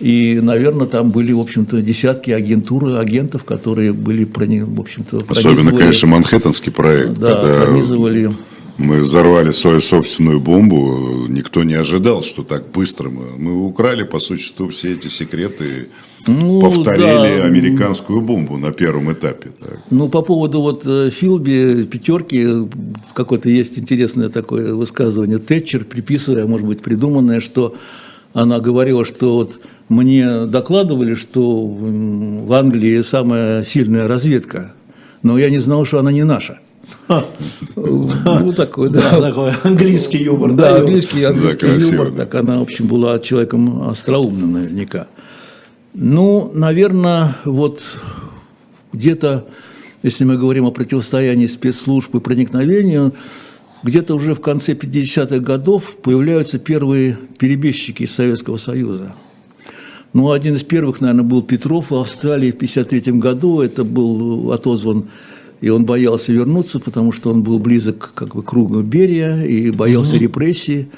И, 0.00 0.40
наверное, 0.40 0.86
там 0.86 1.10
были, 1.10 1.32
в 1.32 1.40
общем-то, 1.40 1.82
десятки 1.82 2.30
агентур, 2.30 2.98
агентов, 2.98 3.44
которые 3.44 3.92
были, 3.92 4.24
в 4.24 4.80
общем-то, 4.80 5.20
Особенно, 5.28 5.72
конечно, 5.72 6.08
Манхэттенский 6.08 6.72
проект. 6.72 7.18
Да, 7.18 7.36
пронизывали 7.36 8.30
мы 8.80 9.02
взорвали 9.02 9.50
свою 9.50 9.80
собственную 9.82 10.40
бомбу, 10.40 11.26
никто 11.28 11.64
не 11.64 11.74
ожидал, 11.74 12.22
что 12.22 12.42
так 12.42 12.70
быстро 12.72 13.10
мы, 13.10 13.36
мы 13.36 13.66
украли, 13.66 14.04
по 14.04 14.18
существу, 14.18 14.70
все 14.70 14.94
эти 14.94 15.08
секреты, 15.08 15.88
ну, 16.26 16.60
повторили 16.60 17.40
да. 17.40 17.44
американскую 17.44 18.20
бомбу 18.22 18.56
на 18.56 18.72
первом 18.72 19.12
этапе. 19.12 19.50
Так. 19.60 19.80
Ну, 19.90 20.08
по 20.08 20.22
поводу 20.22 20.60
вот 20.60 20.82
э, 20.86 21.10
Филби, 21.10 21.84
пятерки, 21.84 22.46
какое-то 23.14 23.48
есть 23.48 23.78
интересное 23.78 24.28
такое 24.28 24.74
высказывание 24.74 25.38
Тэтчер, 25.38 25.84
приписывая, 25.84 26.46
может 26.46 26.66
быть, 26.66 26.80
придуманное, 26.80 27.40
что 27.40 27.74
она 28.32 28.60
говорила, 28.60 29.04
что 29.04 29.36
вот 29.36 29.60
мне 29.88 30.46
докладывали, 30.46 31.14
что 31.14 31.66
в 31.66 32.52
Англии 32.52 33.02
самая 33.02 33.64
сильная 33.64 34.06
разведка, 34.06 34.72
но 35.22 35.38
я 35.38 35.50
не 35.50 35.58
знал, 35.58 35.84
что 35.84 35.98
она 35.98 36.12
не 36.12 36.24
наша. 36.24 36.60
Ну, 37.76 38.52
такой, 38.52 38.90
да. 38.90 39.20
Такой 39.20 39.52
английский 39.62 40.24
юмор. 40.24 40.52
Да, 40.52 40.76
английский, 40.76 41.24
английский 41.24 41.92
юмор. 41.92 42.12
Так 42.12 42.34
она, 42.34 42.58
в 42.58 42.62
общем, 42.62 42.86
была 42.86 43.18
человеком 43.18 43.88
остроумным 43.88 44.52
наверняка. 44.52 45.06
Ну, 45.92 46.50
наверное, 46.54 47.36
вот 47.44 47.80
где-то, 48.92 49.46
если 50.02 50.24
мы 50.24 50.36
говорим 50.36 50.66
о 50.66 50.70
противостоянии 50.70 51.46
спецслужб 51.46 52.14
и 52.14 52.20
проникновению, 52.20 53.12
где-то 53.82 54.14
уже 54.14 54.34
в 54.34 54.40
конце 54.40 54.72
50-х 54.72 55.38
годов 55.38 55.96
появляются 56.02 56.58
первые 56.58 57.18
перебежчики 57.38 58.04
из 58.04 58.12
Советского 58.12 58.56
Союза. 58.56 59.14
Ну, 60.12 60.32
один 60.32 60.56
из 60.56 60.64
первых, 60.64 61.00
наверное, 61.00 61.24
был 61.24 61.42
Петров 61.42 61.90
в 61.90 61.96
Австралии 61.96 62.50
в 62.50 62.56
1953 62.56 63.20
году. 63.20 63.60
Это 63.60 63.84
был 63.84 64.52
отозван, 64.52 65.04
и 65.60 65.68
он 65.68 65.84
боялся 65.84 66.32
вернуться, 66.32 66.80
потому 66.80 67.12
что 67.12 67.30
он 67.30 67.42
был 67.42 67.58
близок 67.58 68.12
как 68.14 68.34
бы, 68.34 68.42
к 68.42 68.46
кругу 68.46 68.82
Берия 68.82 69.42
и 69.44 69.70
боялся 69.70 70.16
угу. 70.16 70.24
репрессий. 70.24 70.88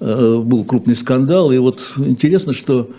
Э, 0.00 0.40
был 0.42 0.64
крупный 0.64 0.96
скандал. 0.96 1.52
И 1.52 1.58
вот 1.58 1.80
интересно, 1.98 2.52
что 2.52 2.90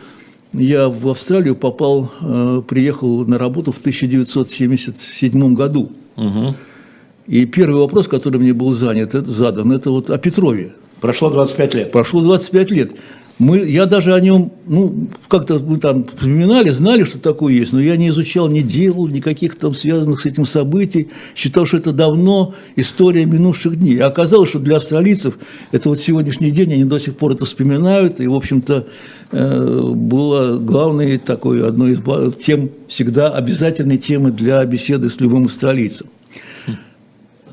я 0.53 0.87
в 0.87 1.07
Австралию 1.09 1.55
попал, 1.55 2.11
э, 2.21 2.61
приехал 2.67 3.25
на 3.25 3.37
работу 3.37 3.71
в 3.71 3.79
1977 3.79 5.53
году. 5.55 5.91
Угу. 6.15 6.55
И 7.29 7.45
первый 7.45 7.79
вопрос, 7.79 8.07
который 8.07 8.39
мне 8.39 8.53
был 8.53 8.71
занят, 8.71 9.13
это, 9.13 9.29
задан, 9.29 9.71
это 9.71 9.91
вот 9.91 10.09
о 10.09 10.17
Петрове. 10.17 10.73
Прошло 10.99 11.29
25 11.29 11.73
лет. 11.75 11.91
Прошло 11.91 12.21
25 12.21 12.71
лет. 12.71 12.91
Мы, 13.37 13.59
я 13.59 13.85
даже 13.85 14.15
о 14.15 14.19
нем, 14.19 14.51
ну, 14.65 15.07
как-то 15.27 15.59
мы 15.59 15.77
там 15.77 16.05
вспоминали, 16.05 16.71
знали, 16.71 17.03
что 17.03 17.19
такое 17.19 17.53
есть, 17.53 17.71
но 17.71 17.79
я 17.79 17.97
не 17.97 18.09
изучал, 18.09 18.49
не 18.49 18.63
делал 18.63 19.07
никаких 19.07 19.59
там 19.59 19.75
связанных 19.75 20.21
с 20.21 20.25
этим 20.25 20.45
событий, 20.45 21.09
считал, 21.35 21.67
что 21.67 21.77
это 21.77 21.91
давно 21.91 22.55
история 22.75 23.25
минувших 23.25 23.77
дней. 23.77 23.99
А 23.99 24.07
оказалось, 24.07 24.49
что 24.49 24.59
для 24.59 24.77
австралийцев 24.77 25.35
это 25.71 25.87
вот 25.87 26.01
сегодняшний 26.01 26.49
день, 26.49 26.73
они 26.73 26.83
до 26.83 26.99
сих 26.99 27.15
пор 27.15 27.33
это 27.33 27.45
вспоминают, 27.45 28.19
и, 28.19 28.27
в 28.27 28.33
общем-то, 28.33 28.87
э, 29.31 29.81
было 29.93 30.57
главной 30.57 31.19
такой, 31.19 31.65
одной 31.65 31.91
из 31.91 32.35
тем, 32.43 32.71
всегда 32.87 33.29
обязательной 33.29 33.99
темы 33.99 34.31
для 34.31 34.65
беседы 34.65 35.11
с 35.11 35.21
любым 35.21 35.45
австралийцем. 35.45 36.07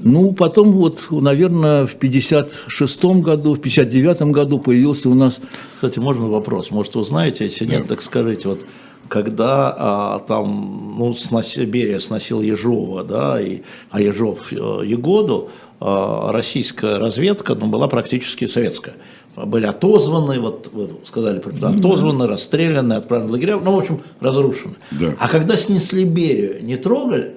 Ну, 0.01 0.33
потом 0.33 0.73
вот, 0.73 1.07
наверное, 1.11 1.87
в 1.87 1.95
56 1.95 3.05
году, 3.05 3.55
в 3.55 3.61
59 3.61 4.23
году 4.33 4.59
появился 4.59 5.09
у 5.09 5.15
нас... 5.15 5.41
Кстати, 5.75 5.99
можно 5.99 6.29
вопрос? 6.29 6.71
Может, 6.71 6.95
вы 6.95 7.05
знаете, 7.05 7.45
если 7.45 7.67
нет, 7.67 7.87
так 7.87 8.03
скажите, 8.03 8.49
вот 8.49 8.61
когда 9.09 9.75
а, 9.77 10.19
там, 10.21 10.97
ну, 10.99 11.15
снос, 11.15 11.57
Берия 11.57 11.99
сносил 11.99 12.41
Ежова, 12.41 13.05
да, 13.05 13.41
и, 13.41 13.63
а 13.91 14.01
Ежов 14.01 14.53
э, 14.53 14.57
Егоду, 14.85 15.51
а, 15.81 16.33
российская 16.33 16.99
разведка, 16.99 17.55
ну, 17.55 17.69
была 17.69 17.89
практически 17.89 18.47
советская. 18.47 18.95
Были 19.37 19.67
отозваны, 19.67 20.41
вот 20.41 20.71
вы 20.73 20.89
сказали, 21.05 21.43
отозваны, 21.63 22.27
расстреляны, 22.27 22.95
отправлены 22.95 23.29
в 23.29 23.33
лагеря, 23.33 23.59
ну, 23.59 23.77
в 23.77 23.79
общем, 23.79 24.01
разрушены. 24.21 24.75
Да. 24.91 25.15
А 25.19 25.29
когда 25.29 25.57
снесли 25.57 26.05
Берию, 26.05 26.65
не 26.65 26.77
трогали? 26.77 27.35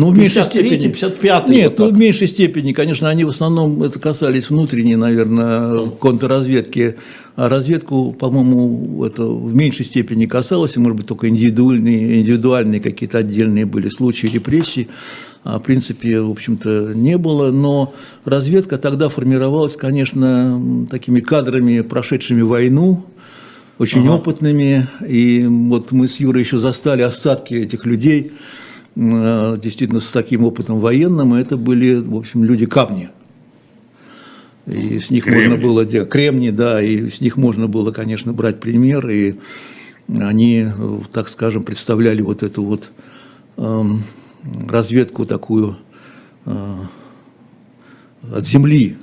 Ну, 0.00 0.08
в 0.12 0.16
меньшей 0.16 0.44
степени. 0.44 0.88
55 0.88 1.48
Нет, 1.50 1.78
вот 1.78 1.90
ну, 1.90 1.94
в 1.94 1.98
меньшей 1.98 2.26
степени, 2.26 2.72
конечно, 2.72 3.10
они 3.10 3.24
в 3.24 3.28
основном 3.28 3.82
это 3.82 3.98
касались 3.98 4.48
внутренней, 4.48 4.96
наверное, 4.96 5.90
контрразведки. 5.90 6.96
А 7.36 7.50
разведку, 7.50 8.12
по-моему, 8.12 9.04
это 9.04 9.26
в 9.26 9.54
меньшей 9.54 9.84
степени 9.84 10.24
касалось, 10.24 10.76
может 10.78 10.96
быть, 10.96 11.06
только 11.06 11.28
индивидуальные, 11.28 12.20
индивидуальные 12.20 12.80
какие-то 12.80 13.18
отдельные 13.18 13.66
были 13.66 13.90
случаи 13.90 14.28
репрессий. 14.28 14.88
А, 15.44 15.58
в 15.58 15.62
принципе, 15.64 16.22
в 16.22 16.30
общем-то, 16.30 16.92
не 16.94 17.18
было. 17.18 17.50
Но 17.50 17.92
разведка 18.24 18.78
тогда 18.78 19.10
формировалась, 19.10 19.76
конечно, 19.76 20.86
такими 20.90 21.20
кадрами, 21.20 21.82
прошедшими 21.82 22.40
войну, 22.40 23.04
очень 23.76 24.06
ага. 24.06 24.14
опытными. 24.14 24.88
И 25.06 25.44
вот 25.46 25.92
мы 25.92 26.08
с 26.08 26.16
Юрой 26.16 26.42
еще 26.42 26.58
застали 26.58 27.02
остатки 27.02 27.52
этих 27.52 27.84
людей– 27.84 28.32
действительно 28.96 30.00
с 30.00 30.10
таким 30.10 30.44
опытом 30.44 30.80
военным, 30.80 31.34
и 31.34 31.40
это 31.40 31.56
были, 31.56 31.94
в 31.94 32.16
общем, 32.16 32.44
люди 32.44 32.66
камни. 32.66 33.10
И 34.66 34.98
с 34.98 35.10
них 35.10 35.24
кремни. 35.24 35.48
можно 35.48 35.56
было 35.56 35.84
делать 35.84 36.10
кремни, 36.10 36.50
да, 36.50 36.82
и 36.82 37.08
с 37.08 37.20
них 37.20 37.36
можно 37.36 37.66
было, 37.66 37.92
конечно, 37.92 38.32
брать 38.32 38.60
пример, 38.60 39.08
и 39.08 39.36
они, 40.08 40.66
так 41.12 41.28
скажем, 41.28 41.62
представляли 41.62 42.20
вот 42.20 42.42
эту 42.42 42.62
вот 42.62 42.90
э, 43.56 43.82
разведку 44.68 45.24
такую 45.24 45.78
э, 46.46 46.76
от 48.32 48.46
земли, 48.46 48.96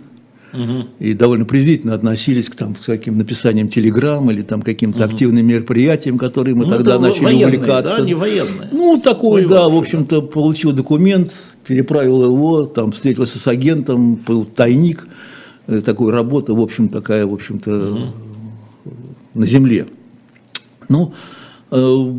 и 1.00 1.14
довольно 1.14 1.46
презрительно 1.46 1.94
относились 1.94 2.50
к, 2.50 2.56
там, 2.56 2.74
к 2.74 2.80
таким 2.80 3.18
написаниям 3.18 3.68
телеграмм 3.68 4.30
или 4.32 4.42
там 4.42 4.62
каким-то 4.62 5.04
угу. 5.04 5.12
активным 5.12 5.46
мероприятиям, 5.46 6.18
которые 6.18 6.56
мы 6.56 6.66
ну, 6.66 6.70
тогда 6.70 7.00
начали 7.00 7.26
военные, 7.26 7.46
увлекаться. 7.46 7.98
Да, 7.98 8.06
не 8.06 8.14
военные. 8.14 8.70
Ну, 8.72 9.00
такой, 9.00 9.46
Воевавший, 9.46 9.70
да, 9.70 9.70
в 9.70 9.78
общем-то, 9.78 10.22
получил 10.22 10.72
документ, 10.74 11.34
переправил 11.66 12.24
его, 12.26 12.66
там, 12.66 12.92
встретился 12.92 13.40
с 13.40 13.48
агентом, 13.48 14.16
был 14.16 14.46
тайник, 14.46 15.08
э, 15.68 15.82
такой 15.82 16.12
работа, 16.12 16.54
в 16.54 16.60
общем, 16.60 16.90
такая, 16.90 17.26
в 17.26 17.34
общем-то, 17.34 17.72
угу. 17.72 18.94
на 19.34 19.46
земле. 19.46 19.88
Ну, 20.90 21.14
э, 21.72 22.14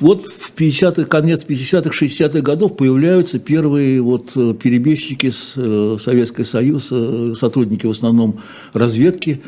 вот 0.00 0.26
в 0.26 0.54
50-х, 0.54 1.04
конец 1.04 1.44
50-х, 1.46 1.90
60-х 1.90 2.40
годов 2.40 2.76
появляются 2.76 3.38
первые 3.38 4.00
вот 4.02 4.32
э, 4.34 4.54
перебежчики 4.54 5.30
с 5.30 5.52
э, 5.56 5.98
Советского 6.00 6.44
Союза, 6.44 7.34
сотрудники 7.36 7.86
в 7.86 7.90
основном 7.90 8.40
разведки. 8.72 9.40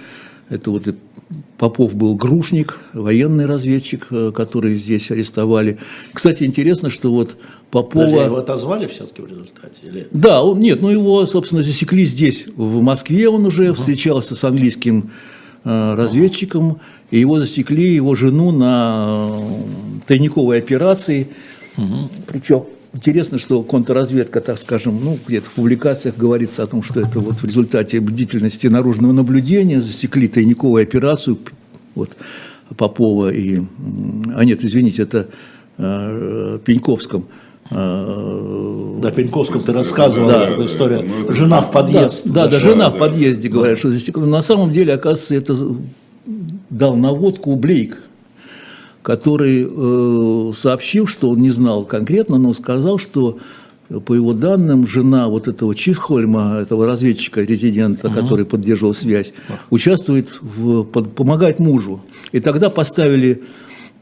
Это 0.49 0.71
вот 0.71 0.87
Попов 1.59 1.95
был 1.95 2.15
грушник, 2.15 2.79
военный 2.93 3.47
разведчик, 3.47 4.07
э, 4.11 4.31
который 4.35 4.77
здесь 4.77 5.11
арестовали. 5.11 5.79
Кстати, 6.13 6.45
интересно, 6.45 6.91
что 6.91 7.11
вот 7.11 7.37
Попова... 7.71 8.05
Подожди, 8.05 8.25
его 8.25 8.37
отозвали 8.37 8.87
все-таки 8.87 9.23
в 9.23 9.27
результате? 9.27 9.75
Или... 9.83 10.07
Да, 10.13 10.43
он, 10.45 10.61
нет, 10.61 10.83
ну 10.83 10.91
его, 10.91 11.27
собственно, 11.27 11.63
засекли 11.63 12.05
здесь, 12.05 12.47
в 12.55 12.81
Москве 12.83 13.29
он 13.29 13.47
уже 13.47 13.71
угу. 13.71 13.75
встречался 13.75 14.37
с 14.37 14.45
английским 14.45 15.11
э, 15.65 15.95
разведчиком, 15.95 16.81
и 17.11 17.19
его 17.19 17.39
засекли, 17.39 17.95
его 17.95 18.15
жену 18.15 18.53
на 18.53 19.29
э, 19.31 20.01
тайниковой 20.07 20.59
операции. 20.59 21.29
Причем 22.27 22.65
интересно, 22.95 23.39
что 23.39 23.63
контрразведка, 23.63 24.41
так 24.41 24.59
скажем, 24.59 24.99
ну, 25.03 25.19
где-то 25.27 25.51
в 25.51 25.53
публикациях 25.53 26.17
говорится 26.17 26.63
о 26.63 26.67
том, 26.67 26.83
что 26.83 27.01
это 27.01 27.21
вот 27.21 27.37
в 27.37 27.45
результате 27.45 28.01
бдительности 28.01 28.67
наружного 28.67 29.13
наблюдения 29.13 29.81
засекли 29.81 30.29
тайниковую 30.29 30.83
операцию 30.83 31.39
вот, 31.95 32.11
Попова 32.77 33.33
и... 33.33 33.61
А 34.35 34.45
нет, 34.45 34.65
извините, 34.65 35.03
это 35.03 35.29
э, 35.79 36.59
Пеньковском. 36.65 37.27
Э, 37.71 38.99
да, 39.03 39.11
Пеньковском 39.11 39.61
ты 39.61 39.73
рассказывал 39.73 40.29
Да, 40.29 40.45
эту 40.45 40.59
да, 40.59 40.67
историю. 40.67 41.01
да, 41.01 41.05
ну, 41.07 41.25
это 41.25 41.33
Жена 41.35 41.61
в 41.61 41.71
подъезд. 41.71 42.27
Да, 42.27 42.45
да, 42.47 42.51
зашла, 42.53 42.71
жена 42.71 42.91
да. 42.91 42.97
в 42.97 42.99
подъезде 42.99 43.49
говорит, 43.49 43.79
что 43.79 43.91
засекла. 43.91 44.27
На 44.27 44.43
самом 44.43 44.73
деле, 44.73 44.95
оказывается, 44.95 45.35
это 45.35 45.57
дал 46.77 46.97
наводку 46.97 47.57
Блейк, 47.57 48.03
который 49.03 49.67
э, 49.69 50.53
сообщил, 50.55 51.07
что 51.07 51.31
он 51.31 51.39
не 51.41 51.51
знал 51.51 51.85
конкретно, 51.85 52.39
но 52.39 52.53
сказал, 52.55 52.99
что 52.99 53.39
э, 53.89 54.01
по 54.01 54.15
его 54.15 54.33
данным, 54.33 54.87
жена 54.87 55.29
вот 55.29 55.49
этого 55.49 55.75
Чисхольма, 55.75 56.59
этого 56.63 56.87
разведчика, 56.87 57.43
резидента, 57.43 58.09
который 58.11 58.45
поддерживал 58.45 58.95
связь, 58.95 59.33
участвует, 59.71 60.39
в, 60.43 60.83
под- 60.85 61.15
помогает 61.15 61.59
мужу. 61.61 62.01
И 62.33 62.41
тогда 62.41 62.69
поставили 62.69 63.43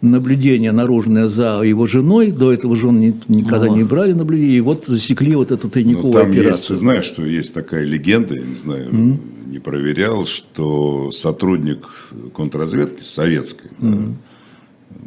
наблюдение 0.00 0.73
наружное 0.73 1.28
за 1.28 1.62
его 1.62 1.87
женой, 1.87 2.31
до 2.31 2.52
этого 2.52 2.75
жен 2.76 2.99
ни- 2.99 3.14
никогда 3.28 3.69
не 3.69 3.85
брали 3.85 4.12
наблюдение, 4.12 4.57
и 4.59 4.61
вот 4.61 4.85
засекли 4.87 5.35
вот 5.37 5.50
эту 5.52 5.66
Ну, 5.66 5.71
тайниковую 5.71 6.12
там 6.12 6.31
есть, 6.33 6.40
операцию. 6.40 6.69
ты 6.69 6.76
знаешь, 6.76 7.04
что 7.04 7.25
есть 7.25 7.54
такая 7.54 7.85
легенда, 7.85 8.35
я 8.35 8.43
не 8.43 8.54
знаю, 8.54 8.88
не 9.55 9.61
проверял, 9.61 10.27
что 10.27 11.13
сотрудник 11.13 11.87
контрразведки 12.35 13.03
советской 13.03 13.71
да, 13.79 13.99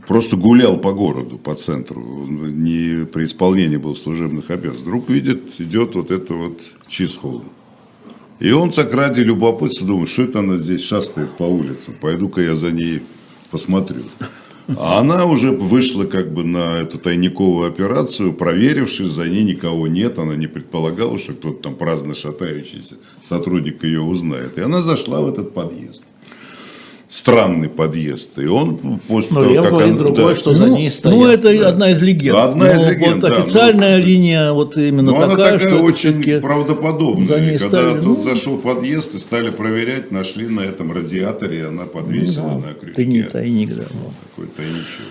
просто 0.07 0.37
гулял 0.37 0.79
по 0.79 0.93
городу, 0.93 1.37
по 1.37 1.53
центру, 1.55 2.01
он 2.01 2.63
не 2.63 3.05
при 3.05 3.25
исполнении 3.25 3.75
был 3.75 3.95
служебных 3.95 4.49
обязанностей. 4.49 4.83
Вдруг 4.83 5.09
видит, 5.09 5.59
идет 5.59 5.95
вот 5.95 6.11
это 6.11 6.33
вот 6.33 6.61
Чисхол. 6.87 7.43
И 8.39 8.51
он 8.51 8.71
так 8.71 8.93
ради 8.93 9.21
любопытства 9.21 9.85
думает, 9.85 10.09
что 10.09 10.23
это 10.23 10.39
она 10.39 10.57
здесь 10.57 10.83
шастает 10.83 11.35
по 11.37 11.43
улицам, 11.43 11.95
пойду-ка 11.99 12.41
я 12.41 12.55
за 12.55 12.71
ней 12.71 13.01
посмотрю. 13.51 14.03
А 14.75 14.99
она 14.99 15.25
уже 15.25 15.51
вышла 15.51 16.03
как 16.03 16.33
бы 16.33 16.43
на 16.43 16.79
эту 16.79 16.99
тайниковую 16.99 17.69
операцию, 17.69 18.33
проверившись, 18.33 19.11
за 19.11 19.29
ней 19.29 19.43
никого 19.43 19.87
нет, 19.87 20.19
она 20.19 20.35
не 20.35 20.47
предполагала, 20.47 21.17
что 21.17 21.33
кто-то 21.33 21.63
там 21.63 21.75
праздно 21.75 22.15
шатающийся 22.15 22.95
сотрудник 23.23 23.83
ее 23.83 24.01
узнает. 24.01 24.57
И 24.57 24.61
она 24.61 24.81
зашла 24.81 25.21
в 25.21 25.29
этот 25.29 25.53
подъезд. 25.53 26.03
Странный 27.09 27.69
подъезд. 27.69 28.37
И 28.37 28.47
он 28.47 28.77
после 29.07 29.29
Но 29.33 29.41
того, 29.43 29.53
я 29.53 29.61
как 29.61 29.71
говорю 29.71 29.87
она- 29.91 29.97
другое, 29.97 30.33
да. 30.33 30.35
что 30.35 30.53
за 30.53 30.67
ну, 30.67 30.75
ней 30.75 30.91
стоят. 30.91 31.15
ну, 31.17 31.25
это 31.25 31.57
да. 31.57 31.69
одна 31.69 31.91
из 31.91 32.01
легенд. 32.01 32.37
Одна 32.37 32.71
из 32.73 32.83
Но 32.83 32.91
легенд, 32.91 33.21
вот 33.23 33.31
да, 33.31 33.37
официальная 33.37 33.97
ну, 33.97 34.03
линия 34.03 34.51
вот 34.51 34.75
именно 34.75 35.11
Но 35.11 35.15
она 35.15 35.29
такая, 35.29 35.53
такая 35.57 35.69
что 35.73 35.83
очень 35.83 36.23
за 36.23 36.41
правдоподобная. 36.41 37.57
Когда 37.59 37.67
ставили, 37.69 38.03
тут 38.03 38.17
ну, 38.17 38.23
зашел 38.23 38.57
подъезд 38.57 39.15
и 39.15 39.19
стали 39.19 39.51
проверять, 39.51 40.11
нашли 40.11 40.47
на 40.47 40.61
этом 40.61 40.91
радиаторе, 40.91 41.67
она 41.67 41.85
подвесила 41.85 42.57
на 42.57 42.73
крючке. 42.73 42.95
тайник, 42.95 43.31
тайник, 43.31 43.69
да. 43.75 43.83
ну. 43.93 44.11
Такой 44.35 44.47
тайничок. 44.57 45.05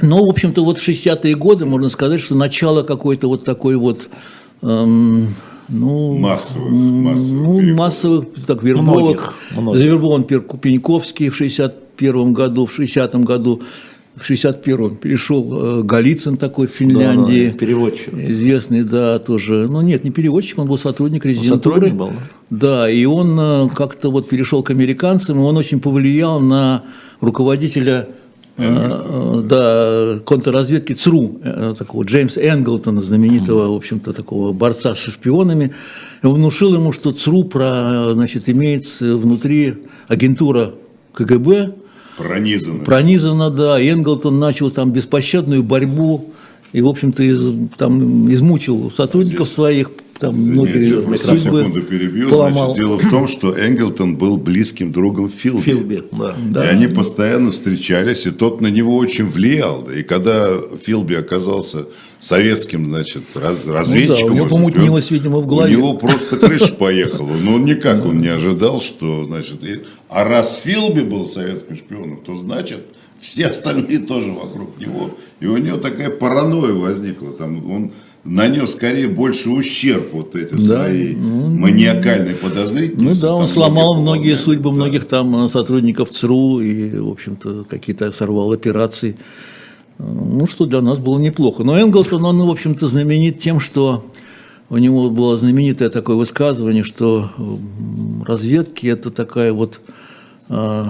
Ну, 0.00 0.26
в 0.26 0.30
общем-то, 0.30 0.64
вот 0.64 0.78
в 0.78 0.88
60-е 0.88 1.34
годы 1.36 1.66
можно 1.66 1.88
сказать, 1.88 2.20
что 2.20 2.34
начало 2.34 2.82
какой-то 2.82 3.28
вот 3.28 3.44
такой 3.44 3.76
вот, 3.76 4.08
эм, 4.62 5.34
ну, 5.70 6.18
Массовых, 6.18 6.70
массовых 6.70 7.42
ну, 7.42 7.58
переходов. 7.60 7.78
массовых, 7.78 8.24
так, 8.46 8.62
вербовок. 8.62 9.00
Многих, 9.00 9.34
многих. 9.56 9.78
Завербован 9.78 10.22
Пер- 10.24 10.58
Пеньковский 10.58 11.28
в 11.28 11.36
61 11.36 12.32
году, 12.32 12.66
в 12.66 12.72
60 12.74 13.14
году, 13.24 13.62
в 14.16 14.28
61-м 14.28 14.96
перешел 14.96 15.80
э, 15.80 15.82
Голицын 15.82 16.36
такой 16.36 16.66
в 16.66 16.70
Финляндии. 16.72 17.46
Да, 17.46 17.52
да, 17.52 17.58
переводчик. 17.58 18.12
Известный, 18.14 18.82
да, 18.82 19.18
тоже. 19.18 19.68
Ну, 19.70 19.80
нет, 19.80 20.04
не 20.04 20.10
переводчик, 20.10 20.58
он 20.58 20.68
был 20.68 20.76
сотрудник 20.78 21.24
резидентуры. 21.24 21.56
сотрудник 21.76 21.94
был, 21.94 22.08
да? 22.08 22.14
Да, 22.50 22.90
и 22.90 23.04
он 23.04 23.38
э, 23.40 23.68
как-то 23.74 24.10
вот 24.10 24.28
перешел 24.28 24.62
к 24.62 24.70
американцам, 24.70 25.38
и 25.38 25.42
он 25.42 25.56
очень 25.56 25.80
повлиял 25.80 26.40
на 26.40 26.82
руководителя 27.20 28.08
да, 28.60 30.18
контрразведки 30.24 30.92
ЦРУ, 30.92 31.40
э, 31.42 31.74
такого 31.78 32.04
Джеймса 32.04 32.40
Энглтона, 32.40 33.00
знаменитого, 33.02 33.72
в 33.72 33.76
общем-то, 33.76 34.12
такого 34.12 34.52
борца 34.52 34.94
с 34.94 34.98
шпионами. 34.98 35.74
Внушил 36.22 36.74
ему, 36.74 36.92
что 36.92 37.12
ЦРУ 37.12 37.44
про, 37.44 38.12
значит, 38.14 38.48
имеется 38.48 39.16
внутри 39.16 39.74
агентура 40.08 40.74
КГБ, 41.14 41.74
Пронизано. 42.16 42.84
пронизано, 42.84 43.50
да, 43.50 43.80
Энглтон 43.80 44.38
начал 44.38 44.70
там 44.70 44.92
беспощадную 44.92 45.62
борьбу, 45.62 46.30
и, 46.72 46.82
в 46.82 46.88
общем-то, 46.88 47.22
из- 47.22 47.70
там 47.78 48.30
измучил 48.32 48.90
сотрудников 48.90 49.46
Здесь- 49.46 49.54
своих, 49.54 49.90
там 50.20 50.36
Извините, 50.36 50.78
я 50.90 50.96
многие 50.96 51.06
просто 51.06 51.38
секунду 51.38 51.82
перебью. 51.82 52.28
поломал. 52.28 52.74
Значит, 52.74 52.76
дело 52.76 52.98
в 52.98 53.10
том, 53.10 53.26
что 53.26 53.56
Энглтон 53.56 54.16
был 54.16 54.36
близким 54.36 54.92
другом 54.92 55.30
Филби. 55.30 55.60
Филби, 55.62 56.02
да. 56.12 56.36
Да. 56.50 56.64
И 56.66 56.68
они 56.68 56.86
постоянно 56.88 57.50
встречались, 57.52 58.26
и 58.26 58.30
тот 58.30 58.60
на 58.60 58.66
него 58.68 58.96
очень 58.96 59.26
влиял. 59.28 59.82
да. 59.82 59.94
И 59.98 60.02
когда 60.02 60.48
Филби 60.84 61.14
оказался 61.14 61.86
советским, 62.18 62.86
значит, 62.86 63.22
раз- 63.34 63.66
разведчиком, 63.66 64.28
Ну 64.28 64.32
у 64.32 64.36
него 64.36 64.46
помутнилось, 64.48 65.10
видимо, 65.10 65.38
в 65.40 65.46
голове. 65.46 65.74
У 65.74 65.78
него 65.78 65.94
просто 65.94 66.36
крыша 66.36 66.72
поехала. 66.78 67.32
Но 67.42 67.54
он 67.54 67.64
никак 67.64 68.04
он 68.04 68.18
не 68.18 68.28
ожидал, 68.28 68.80
что, 68.82 69.24
значит... 69.24 69.64
и- 69.64 69.80
А 70.10 70.24
раз 70.24 70.60
Филби 70.62 71.00
был 71.00 71.26
советским 71.26 71.76
шпионом, 71.76 72.20
то 72.24 72.36
значит 72.36 72.80
все 73.20 73.46
остальные 73.46 74.00
тоже 74.00 74.30
вокруг 74.32 74.78
него. 74.78 75.10
И 75.40 75.46
у 75.46 75.56
него 75.56 75.76
такая 75.78 76.10
паранойя 76.10 76.72
возникла. 76.74 77.32
Там 77.32 77.70
он 77.70 77.92
нанес 78.24 78.70
скорее 78.70 79.08
больше 79.08 79.50
ущерб 79.50 80.12
вот 80.12 80.36
эти 80.36 80.52
Да, 80.52 80.58
свои 80.84 81.14
маниакальные 81.14 82.34
подозрительности. 82.34 83.20
Ну 83.22 83.28
да, 83.28 83.34
он 83.34 83.44
там 83.46 83.52
сломал 83.54 84.00
многие 84.00 84.36
судьбы 84.36 84.70
Да. 84.70 84.76
многих 84.76 85.06
там 85.06 85.44
э, 85.44 85.48
сотрудников 85.48 86.10
ЦРУ 86.10 86.60
и, 86.60 86.98
в 86.98 87.08
общем-то, 87.08 87.64
какие-то 87.68 88.12
сорвал 88.12 88.52
операции. 88.52 89.16
Э, 89.98 90.02
Ну, 90.02 90.46
что 90.46 90.66
для 90.66 90.80
нас 90.80 90.98
было 90.98 91.18
неплохо. 91.18 91.64
Но 91.64 91.78
Энглтон, 91.78 92.24
он, 92.24 92.42
в 92.42 92.50
общем-то, 92.50 92.88
знаменит 92.88 93.40
тем, 93.40 93.60
что 93.60 94.04
у 94.68 94.78
него 94.78 95.10
было 95.10 95.36
знаменитое 95.36 95.90
такое 95.90 96.16
высказывание, 96.16 96.84
что 96.84 97.30
разведки– 98.26 98.86
это 98.88 99.10
такая 99.10 99.52
вот 99.52 99.80
э, 100.48 100.84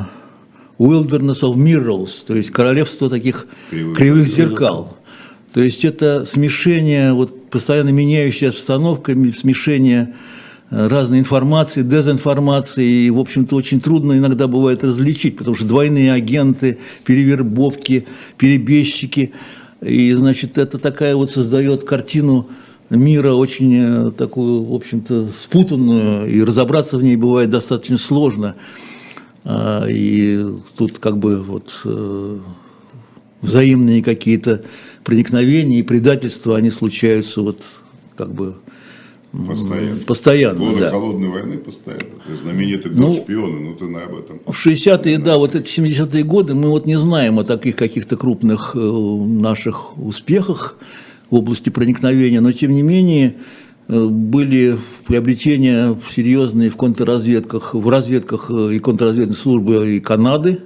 wilderness 0.79 1.43
of 1.43 1.55
mirrors, 1.57 2.11
то 2.27 2.35
есть 2.35 2.51
королевство 2.51 3.09
таких 3.09 3.47
Кривых 3.71 3.97
кривых, 3.97 4.29
зеркал. 4.29 4.97
То 5.53 5.61
есть 5.61 5.85
это 5.85 6.25
смешение, 6.27 7.13
вот 7.13 7.51
постоянно 7.51 7.91
меняющаяся 7.91 8.49
обстановка, 8.57 9.13
смешение 9.33 10.15
э, 10.71 10.87
разной 10.87 11.19
информации, 11.19 11.83
дезинформации, 11.83 13.07
и, 13.07 13.11
в 13.11 13.19
общем-то, 13.19 13.57
очень 13.57 13.81
трудно 13.81 14.13
иногда 14.17 14.47
бывает 14.47 14.85
различить, 14.85 15.37
потому 15.37 15.57
что 15.57 15.67
двойные 15.67 16.13
агенты, 16.13 16.79
перевербовки, 17.05 18.07
перебежчики, 18.39 19.33
и, 19.81 20.13
значит, 20.13 20.59
это 20.59 20.79
такая 20.79 21.17
вот 21.17 21.31
создает 21.31 21.85
картину 21.85 22.49
мира 22.91 23.33
очень 23.33 24.09
э, 24.09 24.11
такую, 24.13 24.65
в 24.65 24.75
общем-то, 24.75 25.31
спутанную, 25.41 26.31
и 26.31 26.43
разобраться 26.43 26.99
в 26.99 27.03
ней 27.03 27.17
бывает 27.17 27.49
достаточно 27.49 27.99
сложно. 27.99 28.57
А, 29.45 29.87
И 29.89 30.45
тут 30.77 30.99
как 30.99 31.19
бы 31.19 31.43
вот 31.43 31.81
э, 31.85 32.39
взаимные 33.41 34.03
какие-то 34.03 34.65
проникновения 35.11 35.81
и 35.81 35.83
предательства, 35.83 36.57
они 36.57 36.71
случаются 36.71 37.43
вот 37.43 37.59
как 38.17 38.33
бы 38.33 38.55
Постоянно. 39.33 39.97
постоянно. 40.07 40.59
Годы 40.61 40.79
да. 40.79 40.91
холодной 40.91 41.29
войны 41.29 41.59
постоянно. 41.59 42.05
Это 42.25 42.37
знаменитый 42.37 42.93
Ну, 42.95 43.09
год 43.09 43.17
шпиона, 43.17 43.59
ну 43.59 43.75
ты 43.75 43.87
на 43.87 44.05
об 44.05 44.15
этом. 44.15 44.39
В 44.47 44.67
60-е, 44.67 45.19
да, 45.19 45.37
вот 45.37 45.57
эти 45.57 45.81
70-е 45.81 46.23
годы 46.23 46.55
мы 46.55 46.69
вот 46.69 46.87
не 46.87 46.97
знаем 46.97 47.41
о 47.41 47.45
таких 47.45 47.75
каких-то 47.75 48.17
крупных 48.17 48.77
э, 48.77 48.79
наших 48.79 49.99
успехах 49.99 50.79
в 51.29 51.35
области 51.35 51.71
проникновения, 51.71 52.41
но 52.41 52.53
тем 52.53 52.71
не 52.71 52.83
менее 52.83 53.35
э, 53.89 54.05
были 54.05 54.79
приобретения 55.09 55.97
серьезные 56.09 56.71
в 56.71 56.77
контрразведках, 56.77 57.75
в 57.75 57.89
разведках 57.89 58.49
э, 58.49 58.75
и 58.75 58.79
контрразведной 58.79 59.37
службы 59.37 59.97
и 59.97 60.01
Канады, 60.01 60.61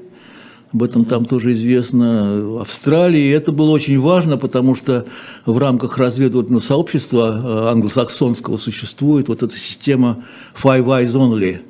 об 0.75 0.83
этом 0.83 1.05
там 1.05 1.25
тоже 1.25 1.53
известно, 1.53 2.61
Австралии. 2.61 3.21
И 3.21 3.31
это 3.31 3.53
было 3.53 3.71
очень 3.71 3.99
важно, 4.01 4.37
потому 4.37 4.75
что 4.75 5.07
в 5.47 5.57
рамках 5.57 5.99
разведывательного 5.99 6.61
сообщества 6.61 7.41
э, 7.43 7.71
англосаксонского 7.71 8.57
существует 8.57 9.29
вот 9.29 9.45
эта 9.45 9.57
система 9.57 10.25
Five 10.61 10.85
Eyes 10.85 11.13
Only. 11.13 11.61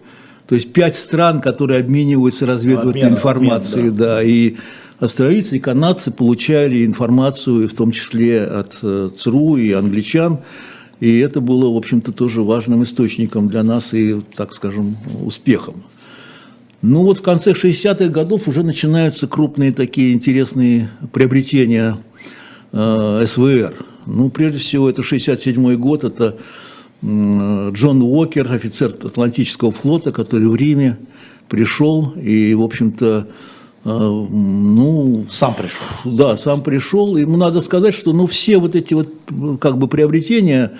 То 0.49 0.55
есть 0.55 0.73
пять 0.73 0.97
стран, 0.97 1.43
которые 1.43 1.81
обмениваются 1.81 2.47
разведывательной 2.47 3.09
Обмен, 3.09 3.13
информацией, 3.13 3.89
обмен, 3.89 3.97
да. 3.97 4.23
и 4.23 4.57
австралийцы 5.01 5.57
и 5.57 5.61
канадцы 5.61 6.11
получали 6.11 6.87
информацию, 6.87 7.69
в 7.69 7.75
том 7.75 7.93
числе 7.93 8.43
от 8.43 8.79
э, 8.83 9.11
ЦРУ 9.19 9.57
и 9.57 9.73
англичан, 9.73 10.39
и 11.01 11.19
это 11.19 11.43
было, 11.43 11.71
в 11.71 11.77
общем-то, 11.77 12.13
тоже 12.13 12.43
важным 12.43 12.83
источником 12.83 13.49
для 13.49 13.63
нас 13.63 13.93
и, 13.93 14.23
так 14.35 14.55
скажем, 14.55 14.97
успехом. 15.23 15.85
Ну 16.87 17.01
вот 17.03 17.17
в 17.17 17.23
конце 17.23 17.53
60-х 17.53 18.09
годов 18.09 18.47
уже 18.47 18.63
начинаются 18.63 19.27
крупные 19.27 19.73
такие 19.73 20.13
интересные 20.13 20.91
приобретения 21.15 21.97
э, 22.73 23.25
СВР. 23.27 23.87
Ну, 24.05 24.29
прежде 24.29 24.59
всего, 24.59 24.91
это 24.91 25.03
67 25.03 25.77
год, 25.77 26.05
это 26.05 26.37
э, 27.01 27.71
Джон 27.73 28.03
Уокер, 28.03 28.53
офицер 28.53 28.89
Атлантического 29.03 29.73
флота, 29.73 30.13
который 30.13 30.47
в 30.47 30.55
Риме 30.57 30.99
пришел 31.49 32.13
и, 32.23 32.53
в 32.53 32.61
общем-то, 32.61 33.29
э, 33.87 33.89
ну, 33.89 35.25
Сам 35.31 35.55
пришел. 35.55 35.87
да, 36.05 36.37
сам 36.37 36.61
пришел. 36.61 37.17
Ему 37.17 37.39
надо 37.39 37.63
сказать, 37.63 37.95
что 37.95 38.13
ну, 38.13 38.27
все 38.27 38.59
вот 38.59 38.77
эти 38.77 38.93
вот 38.93 39.09
как 39.59 39.79
бы 39.79 39.89
приобретения 39.89 40.73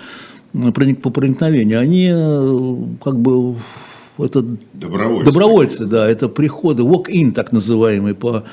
проник- 0.53 1.01
по 1.01 1.09
проникновению, 1.09 1.79
они 1.79 2.11
э, 2.13 2.75
как 3.03 3.19
бы 3.19 3.55
это 4.17 4.45
Добровольцы. 4.73 5.25
добровольцы, 5.25 5.85
да, 5.85 6.09
это 6.09 6.27
приходы, 6.27 6.83
walk-in 6.83 7.31
так 7.31 7.51
называемый, 7.51 8.13
по, 8.13 8.43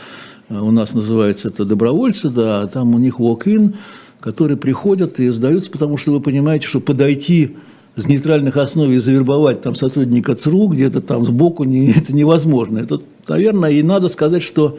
э, 0.48 0.58
у 0.58 0.70
нас 0.70 0.94
называется 0.94 1.48
это 1.48 1.64
добровольцы, 1.64 2.30
да, 2.30 2.62
а 2.62 2.66
там 2.66 2.94
у 2.94 2.98
них 2.98 3.20
walk-in, 3.20 3.74
которые 4.20 4.56
приходят 4.56 5.20
и 5.20 5.28
сдаются, 5.30 5.70
потому 5.70 5.96
что 5.96 6.12
вы 6.12 6.20
понимаете, 6.20 6.66
что 6.66 6.80
подойти 6.80 7.56
с 7.96 8.08
нейтральных 8.08 8.56
основ 8.56 8.88
и 8.88 8.98
завербовать 8.98 9.60
там 9.60 9.74
сотрудника 9.74 10.34
ЦРУ 10.34 10.68
где-то 10.68 11.00
там 11.00 11.24
сбоку, 11.24 11.64
не, 11.64 11.90
это 11.96 12.14
невозможно. 12.14 12.78
Это, 12.78 13.00
наверное, 13.28 13.70
и 13.70 13.82
надо 13.82 14.08
сказать, 14.08 14.42
что, 14.42 14.78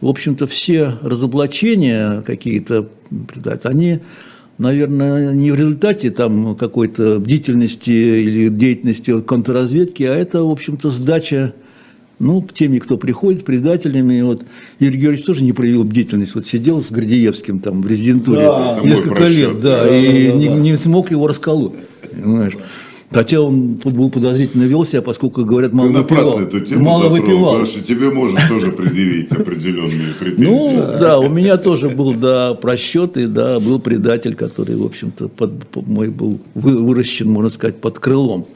в 0.00 0.08
общем-то, 0.08 0.46
все 0.46 0.98
разоблачения 1.02 2.22
какие-то, 2.22 2.88
они, 3.62 4.00
наверное, 4.58 5.32
не 5.32 5.50
в 5.50 5.54
результате 5.54 6.10
там 6.10 6.56
какой-то 6.56 7.18
бдительности 7.18 7.90
или 7.90 8.48
деятельности 8.48 9.20
контрразведки, 9.20 10.02
а 10.04 10.14
это, 10.14 10.42
в 10.42 10.50
общем-то, 10.50 10.90
сдача 10.90 11.54
ну, 12.18 12.42
теми, 12.42 12.78
кто 12.78 12.96
приходит, 12.96 13.44
предателями. 13.44 14.22
Вот 14.22 14.44
Юрий 14.78 14.98
Георгиевич 14.98 15.26
тоже 15.26 15.42
не 15.42 15.52
проявил 15.52 15.84
бдительность. 15.84 16.34
Вот 16.34 16.46
сидел 16.46 16.80
с 16.80 16.90
Гордеевским 16.90 17.58
там 17.58 17.82
в 17.82 17.88
резидентуре 17.88 18.46
Да, 18.46 18.80
несколько 18.82 19.26
лет, 19.26 19.60
да, 19.60 19.84
да, 19.84 19.96
и 19.96 20.32
не, 20.32 20.48
не 20.48 20.76
смог 20.76 21.10
его 21.10 21.26
расколоть. 21.26 21.74
Понимаешь? 22.12 22.54
Хотя 23.14 23.40
он 23.40 23.76
тут 23.82 23.94
был 23.94 24.10
подозрительно 24.10 24.64
вел 24.64 24.84
себя, 24.84 25.00
поскольку, 25.02 25.44
говорят, 25.44 25.72
мало 25.72 25.88
Ты 25.88 25.94
напрасно 25.94 26.36
выпивал. 26.36 26.48
эту 26.48 26.60
тему 26.60 26.84
Мало 26.84 27.02
затронул, 27.04 27.22
выпивал. 27.26 27.48
потому 27.52 27.66
что 27.66 27.84
тебе 27.84 28.10
может 28.10 28.38
тоже 28.48 28.72
предъявить 28.72 29.32
определенные 29.40 30.12
претензии. 30.18 30.44
Ну, 30.76 30.98
да, 31.00 31.18
у 31.18 31.30
меня 31.30 31.56
тоже 31.56 31.88
был, 31.88 32.12
да, 32.14 32.54
просчет, 32.54 33.16
и, 33.16 33.26
да, 33.26 33.60
был 33.60 33.78
предатель, 33.78 34.34
который, 34.34 34.76
в 34.76 34.84
общем-то, 34.84 35.30
мой 35.86 36.08
был 36.08 36.40
вы- 36.54 36.82
выращен, 36.82 37.30
можно 37.30 37.50
сказать, 37.50 37.76
под 37.76 37.98
крылом. 37.98 38.46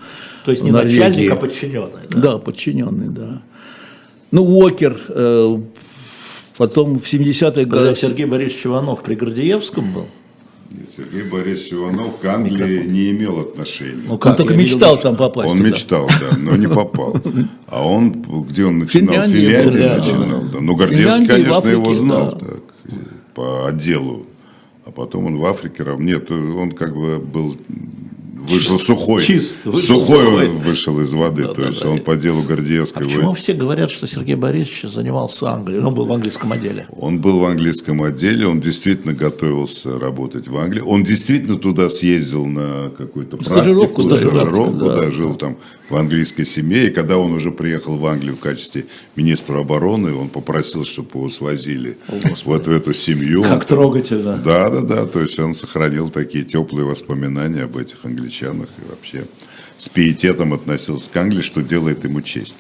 То 0.45 0.51
есть 0.51 0.63
не 0.65 0.71
Норвегии. 0.71 0.99
начальник, 0.99 1.33
а 1.33 1.37
подчиненный. 1.37 2.07
да? 2.11 2.21
Да, 2.21 2.39
подчиненный, 2.39 3.09
да. 3.09 3.43
Ну, 4.31 4.43
Уокер, 4.45 5.01
э, 5.09 5.59
потом 6.57 6.99
в 6.99 7.05
70-х 7.05 7.53
Когда 7.63 7.79
годах... 7.79 7.99
Сергей 7.99 8.27
Борисович 8.27 8.67
Иванов 8.67 9.03
при 9.03 9.15
Гордеевском 9.15 9.93
был, 9.93 10.07
Нет, 10.71 10.91
Сергей 10.95 11.23
Борисович 11.23 11.73
Иванов 11.73 12.19
к 12.21 12.25
Англии 12.27 12.87
не 12.87 13.11
имел 13.11 13.41
отношения. 13.41 14.03
Ну, 14.07 14.15
Он 14.15 14.19
только 14.19 14.53
я 14.53 14.59
видел, 14.59 14.75
мечтал 14.75 14.95
что- 14.97 15.03
там 15.05 15.17
попасть. 15.17 15.51
Он 15.51 15.57
туда. 15.59 15.71
мечтал, 15.71 16.09
да, 16.09 16.37
но 16.39 16.57
не 16.57 16.69
попал. 16.69 17.17
А 17.67 17.87
он, 17.87 18.13
где 18.45 18.65
он 18.65 18.81
начинал? 18.81 19.25
В 19.25 19.29
Финляндии, 19.29 19.39
Финляндии 19.39 19.79
да. 19.79 19.97
начинал, 19.97 20.43
да. 20.43 20.61
Ну, 20.61 20.77
Гордеевский, 20.77 21.27
конечно, 21.27 21.69
его 21.69 21.95
знал 21.95 22.33
да. 22.33 22.47
так, 22.47 22.61
по 23.35 23.67
отделу. 23.67 24.27
А 24.85 24.91
потом 24.91 25.27
он 25.27 25.37
в 25.37 25.45
Африке, 25.47 25.85
нет, 25.99 26.31
он 26.31 26.73
как 26.73 26.95
бы 26.95 27.19
был, 27.19 27.57
вышел 28.39 28.79
сухой. 28.79 29.23
чист, 29.25 29.57
вышел 29.65 30.01
сухой, 30.01 30.25
сухой. 30.25 30.49
вышел 30.49 31.01
из 31.01 31.13
воды, 31.13 31.43
Да, 31.43 31.55
то 31.55 31.61
да, 31.63 31.67
есть 31.69 31.83
да. 31.83 31.89
он 31.89 32.01
по 32.01 32.17
делу 32.17 32.41
А 32.45 32.49
Гордеевской 32.49 33.05
почему 33.05 33.23
войны. 33.23 33.37
все 33.37 33.53
говорят, 33.55 33.91
что 33.91 34.07
Сергей 34.07 34.35
Борисович 34.37 34.93
занимался 34.93 35.51
Англией? 35.51 35.81
Ну, 35.81 35.91
был 35.91 36.07
в 36.07 36.13
английском 36.13 36.53
отделе. 36.53 36.87
Он 36.97 37.21
был 37.21 37.41
в 37.41 37.45
английском 37.45 38.03
отделе, 38.03 38.47
он 38.47 38.61
действительно 38.61 39.13
готовился 39.15 39.99
работать 39.99 40.49
в 40.49 40.57
Англии. 40.57 40.81
Он 40.81 41.03
действительно 41.03 41.57
туда 41.59 41.89
съездил 41.89 42.47
на 42.47 42.91
какую-то 42.97 43.37
Стажировку, 43.43 44.03
практику, 44.03 44.09
да, 44.11 44.17
стажировку, 44.17 44.85
да. 44.87 44.97
да, 44.97 45.11
жил 45.11 45.35
там 45.35 45.57
в 45.91 45.97
английской 45.97 46.45
семье. 46.45 46.89
И 46.89 46.91
когда 46.91 47.17
он 47.19 47.33
уже 47.33 47.51
приехал 47.51 47.97
в 47.97 48.07
Англию 48.07 48.37
в 48.37 48.41
качестве 48.41 48.87
министра 49.17 49.61
обороны, 49.61 50.15
он 50.15 50.29
попросил, 50.29 50.85
чтобы 50.85 51.09
его 51.15 51.29
свозили 51.29 51.97
вот 52.45 52.67
в 52.67 52.71
эту 52.71 52.93
семью. 52.93 53.43
Как 53.43 53.53
Он 53.53 53.61
трогательно. 53.61 54.37
Да, 54.45 54.69
да, 54.71 54.81
да. 54.83 55.07
То 55.07 55.21
есть 55.21 55.39
он 55.39 55.55
сохранил 55.55 56.09
такие 56.11 56.45
теплые 56.45 56.85
воспоминания 56.87 57.63
об 57.63 57.77
этих 57.77 58.05
англичанах 58.29 58.69
и 58.79 58.91
вообще 58.91 59.25
с 59.77 59.89
пиететом 59.89 60.53
относился 60.53 61.11
к 61.11 61.17
Англии, 61.17 61.43
что 61.43 61.63
делает 61.63 62.05
ему 62.05 62.21
честь. 62.21 62.57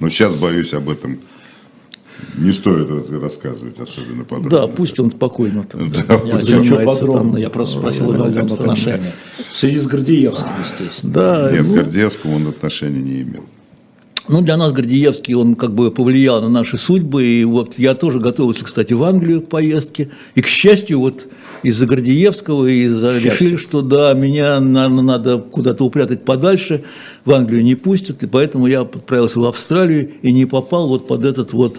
Но 0.00 0.08
сейчас, 0.08 0.34
боюсь, 0.34 0.74
об 0.74 0.88
этом 0.88 1.20
не 2.36 2.52
стоит 2.52 2.88
рассказывать 3.10 3.80
особенно 3.80 4.24
подробно. 4.24 4.50
Да, 4.50 4.66
пусть 4.68 4.98
он 5.00 5.10
спокойно 5.10 5.64
там, 5.64 5.92
Я 6.24 6.40
занимается 6.40 6.58
ничего 6.58 6.76
там, 6.76 6.86
подробно, 6.86 7.38
я 7.38 7.50
просто 7.50 7.80
спросил 7.80 8.12
его 8.12 8.30
там, 8.30 8.52
отношения. 8.52 9.12
В 9.52 9.56
связи 9.56 9.80
с 9.80 9.86
Гордеевским, 9.86 10.50
естественно. 10.64 11.12
Да, 11.12 11.50
Нет, 11.52 11.64
ну, 11.66 11.72
к 11.72 11.76
Гордеевскому 11.76 12.36
он 12.36 12.46
отношения 12.48 13.00
не 13.00 13.22
имел. 13.22 13.44
Ну, 14.28 14.40
для 14.40 14.56
нас 14.56 14.72
Гордеевский, 14.72 15.34
он 15.34 15.56
как 15.56 15.74
бы 15.74 15.90
повлиял 15.90 16.40
на 16.40 16.48
наши 16.48 16.78
судьбы, 16.78 17.24
и 17.26 17.44
вот 17.44 17.76
я 17.76 17.94
тоже 17.94 18.20
готовился, 18.20 18.64
кстати, 18.64 18.92
в 18.92 19.02
Англию 19.02 19.42
к 19.42 19.48
поездке, 19.48 20.10
и, 20.36 20.42
к 20.42 20.46
счастью, 20.46 21.00
вот 21.00 21.26
из-за 21.62 21.86
Гордеевского, 21.86 22.66
из-за 22.66 23.14
счастью. 23.14 23.30
решили, 23.30 23.56
что 23.56 23.82
да, 23.82 24.12
меня, 24.14 24.60
наверное, 24.60 25.02
надо 25.02 25.38
куда-то 25.38 25.84
упрятать 25.84 26.24
подальше, 26.24 26.84
в 27.24 27.32
Англию 27.32 27.62
не 27.62 27.74
пустят, 27.74 28.22
и 28.22 28.26
поэтому 28.26 28.66
я 28.66 28.80
отправился 28.82 29.40
в 29.40 29.44
Австралию 29.44 30.10
и 30.22 30.32
не 30.32 30.46
попал 30.46 30.88
вот 30.88 31.06
под 31.06 31.24
этот 31.24 31.52
вот 31.52 31.78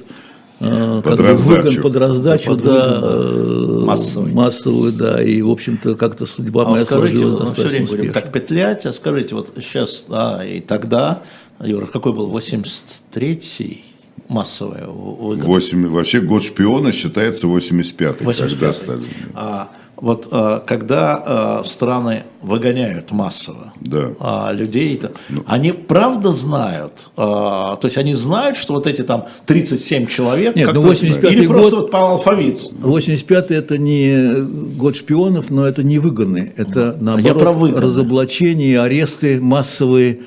э, 0.60 1.02
Под 1.04 1.18
как 1.18 1.20
раздачу. 1.20 1.64
выгон, 1.64 1.82
под 1.82 1.96
раздачу, 1.98 2.46
Под 2.52 2.64
да, 2.64 3.00
выгон, 3.02 3.82
э, 3.82 3.86
Массовый. 3.86 4.32
массовую, 4.32 4.94
да, 4.94 5.22
и, 5.22 5.42
в 5.42 5.50
общем-то, 5.52 5.96
как-то 5.96 6.26
судьба 6.26 6.64
А 6.66 6.70
моя 6.70 6.86
скажите, 6.86 7.18
сложилась 7.18 7.50
мы 7.50 7.54
все 7.56 7.68
время 7.68 7.88
будем 7.88 8.14
так 8.14 8.32
петлять, 8.32 8.86
а 8.86 8.92
скажите, 8.94 9.36
вот 9.36 9.52
сейчас, 9.58 10.06
а, 10.10 10.44
и 10.46 10.62
тогда, 10.62 11.24
Юра, 11.60 11.86
какой 11.88 12.14
был, 12.14 12.30
83-й 12.32 13.84
выгон? 14.30 15.46
Восемь- 15.46 15.88
вообще 15.88 16.22
год 16.22 16.44
шпиона 16.44 16.92
считается 16.92 17.48
85-й, 17.48 18.26
85-й. 18.26 18.50
когда 18.50 18.74
стали. 18.74 19.02
А, 19.34 19.70
вот 19.96 20.28
а, 20.32 20.60
когда 20.60 21.22
а, 21.26 21.64
страны 21.66 22.24
выгоняют 22.42 23.12
массово 23.12 23.72
Да. 23.80 24.10
а, 24.20 24.52
людей, 24.52 24.98
то 24.98 25.12
они 25.46 25.72
правда 25.72 26.32
знают, 26.32 27.08
а, 27.16 27.76
то 27.78 27.86
есть 27.88 27.98
они 27.98 28.14
знают, 28.16 28.58
что 28.58 28.74
вот 28.74 28.88
эти 28.88 29.02
там 29.04 29.28
37 29.46 30.08
человек, 30.08 30.56
Нет, 30.56 30.74
ну, 30.74 30.82
то- 30.82 30.92
85-й 30.92 31.34
или 31.34 31.48
просто 31.48 31.70
год- 31.72 31.80
вот 31.84 31.92
по 31.92 32.12
алфавиту. 32.12 32.60
85-й 32.82 33.56
это 33.56 33.78
не 33.78 34.42
год 34.76 34.96
шпионов, 34.98 35.52
но 35.52 35.66
это 35.66 35.84
не 35.84 36.00
выгоны. 36.00 36.54
Это, 36.58 36.98
наоборот, 37.00 37.40
про 37.40 37.52
выгоны. 37.54 37.82
разоблачения, 37.82 38.82
аресты, 38.82 39.40
массовые 39.40 40.22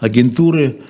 агентуры, 0.00 0.80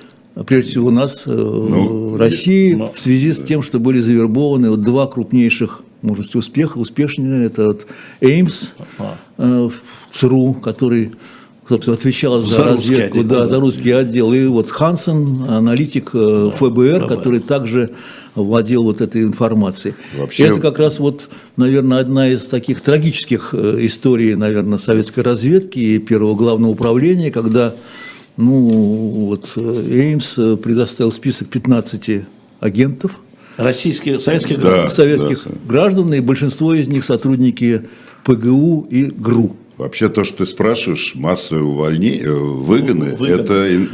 прежде 0.43 0.71
всего 0.71 0.87
у 0.87 0.91
нас, 0.91 1.23
э, 1.25 1.31
в 1.31 2.17
России, 2.17 2.73
ну, 2.73 2.91
в 2.91 2.99
связи 2.99 3.31
с 3.31 3.41
тем, 3.41 3.61
что 3.61 3.79
были 3.79 3.99
завербованы 3.99 4.69
вот 4.69 4.81
два 4.81 5.07
крупнейших, 5.07 5.81
можно 6.01 6.23
сказать, 6.23 6.47
успеха, 6.47 6.77
успешнее, 6.77 7.45
это 7.45 7.67
вот 7.67 7.87
Эймс, 8.21 8.69
А. 8.99 9.69
ЦРУ, 10.11 10.53
который 10.55 11.11
собственно, 11.67 11.95
отвечал 11.97 12.41
за, 12.43 12.55
За 12.57 12.63
разведку, 12.63 13.19
отдел, 13.19 13.29
да, 13.29 13.39
да. 13.39 13.47
за 13.47 13.59
русский 13.59 13.89
отдел. 13.91 14.33
И 14.33 14.45
вот 14.45 14.69
Хансен, 14.69 15.45
аналитик 15.49 16.11
э, 16.13 16.51
ФБР, 16.55 17.07
который 17.07 17.39
также 17.39 17.91
владел 18.35 18.83
вот 18.83 19.01
этой 19.01 19.23
информацией. 19.23 19.95
Вообще- 20.15 20.45
это 20.45 20.59
как 20.59 20.77
раз 20.77 20.99
вот, 20.99 21.27
наверное, 21.57 21.99
одна 21.99 22.29
из 22.29 22.41
таких 22.41 22.81
трагических 22.81 23.53
историй, 23.55 24.35
наверное, 24.35 24.77
советской 24.77 25.21
разведки 25.21 25.79
и 25.79 25.97
первого 25.97 26.35
главного 26.35 26.71
управления, 26.71 27.31
когда 27.31 27.73
ну, 28.37 28.67
вот, 29.27 29.49
э, 29.55 29.87
Эймс 29.89 30.37
э, 30.37 30.57
предоставил 30.57 31.11
список 31.11 31.49
15 31.49 32.25
агентов, 32.59 33.11
Российских, 33.57 34.19
советских 34.19 34.57
Да. 34.57 34.69
граждан. 34.69 34.91
советских 34.91 35.43
да. 35.45 35.51
граждан, 35.67 36.13
и 36.13 36.19
большинство 36.19 36.73
из 36.73 36.87
них 36.89 37.05
сотрудники 37.05 37.83
ПГУ 38.25 38.87
и 38.89 39.05
ГРУ. 39.05 39.55
Вообще 39.77 40.09
то, 40.09 40.23
что 40.25 40.39
ты 40.39 40.45
спрашиваешь, 40.45 41.13
массовые 41.15 41.65
увольнения, 41.65 42.29
выгоны, 42.31 43.15
Выгоны. 43.15 43.41
это 43.41 43.87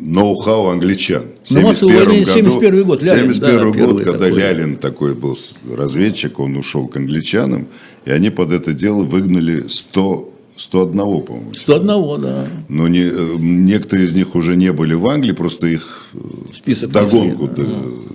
ноу-хау 0.00 0.68
англичан. 0.68 1.24
В 1.44 1.50
Ну, 1.52 1.60
массовое 1.62 1.94
71 1.94 2.02
увольнение, 2.02 2.24
году- 2.26 2.50
71 2.50 2.84
год, 2.84 3.02
Лялин, 3.02 3.34
71 3.34 3.72
да, 3.72 3.86
год, 3.86 3.96
когда 4.04 4.18
такой. 4.26 4.38
Лялин 4.38 4.76
такой 4.76 5.14
был 5.14 5.36
разведчик, 5.76 6.38
он 6.38 6.56
ушел 6.56 6.86
к 6.88 6.96
англичанам, 6.96 7.66
и 8.04 8.10
они 8.10 8.30
под 8.30 8.52
это 8.52 8.72
дело 8.72 9.02
выгнали 9.04 9.66
100, 9.68 10.32
101, 10.58 11.22
по-моему. 11.22 11.52
101, 11.52 12.20
да. 12.20 12.46
Но 12.68 12.88
не, 12.88 13.02
э, 13.02 13.36
некоторые 13.38 14.06
из 14.06 14.14
них 14.14 14.34
уже 14.34 14.56
не 14.56 14.72
были 14.72 14.94
в 14.94 15.06
Англии, 15.06 15.32
просто 15.32 15.68
их 15.68 16.08
э, 16.14 16.18
Список 16.52 16.90
догонку 16.90 17.48
да, 17.48 17.64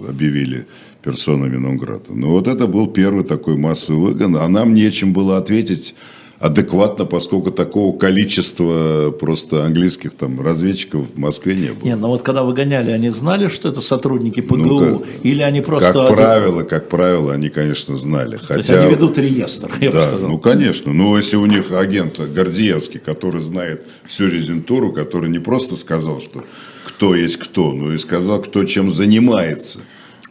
объявили 0.10 0.68
персонами 1.02 1.58
Нонграта. 1.58 2.14
Но 2.14 2.30
вот 2.30 2.48
это 2.48 2.68
был 2.68 2.88
первый 2.88 3.24
такой 3.24 3.56
массовый 3.56 4.14
выгон, 4.14 4.36
а 4.36 4.48
нам 4.50 4.74
нечем 4.74 5.14
было 5.14 5.38
ответить 5.38 5.96
адекватно, 6.44 7.06
поскольку 7.06 7.52
такого 7.52 7.98
количества 7.98 9.12
просто 9.12 9.64
английских 9.64 10.14
там 10.14 10.42
разведчиков 10.42 11.08
в 11.16 11.18
Москве 11.18 11.56
не 11.56 11.68
было. 11.70 11.86
Не, 11.86 11.96
ну 11.96 12.10
вот 12.10 12.22
когда 12.22 12.44
выгоняли, 12.44 12.92
они 12.92 13.12
знали, 13.12 13.48
что 13.48 13.70
это 13.70 13.80
сотрудники 13.80 14.42
ПГУ? 14.42 14.56
Ну, 14.58 15.00
как- 15.00 15.08
или 15.24 15.42
они 15.42 15.62
просто... 15.62 15.94
Как 15.94 16.10
правило, 16.14 16.64
как 16.64 16.90
правило, 16.90 17.32
они, 17.34 17.48
конечно, 17.48 17.96
знали. 17.96 18.36
То 18.36 18.58
есть 18.58 18.68
Хотя, 18.68 18.84
они 18.84 18.94
ведут 18.94 19.18
реестр, 19.18 19.72
я 19.80 19.90
бы 19.90 19.96
да, 19.96 20.02
сказал. 20.10 20.30
ну 20.30 20.38
конечно. 20.38 20.92
Ну, 20.92 21.16
если 21.16 21.38
у 21.38 21.46
них 21.46 21.72
агент 21.72 22.20
Гордеевский, 22.20 23.00
который 23.00 23.40
знает 23.40 23.86
всю 24.06 24.28
резентуру, 24.28 24.92
который 24.92 25.30
не 25.30 25.40
просто 25.40 25.78
сказал, 25.78 26.20
что 26.20 26.44
кто 26.86 27.16
есть 27.16 27.38
кто, 27.38 27.72
но 27.72 27.94
и 27.94 27.98
сказал, 27.98 28.42
кто 28.42 28.66
чем 28.66 28.92
занимается. 28.92 29.80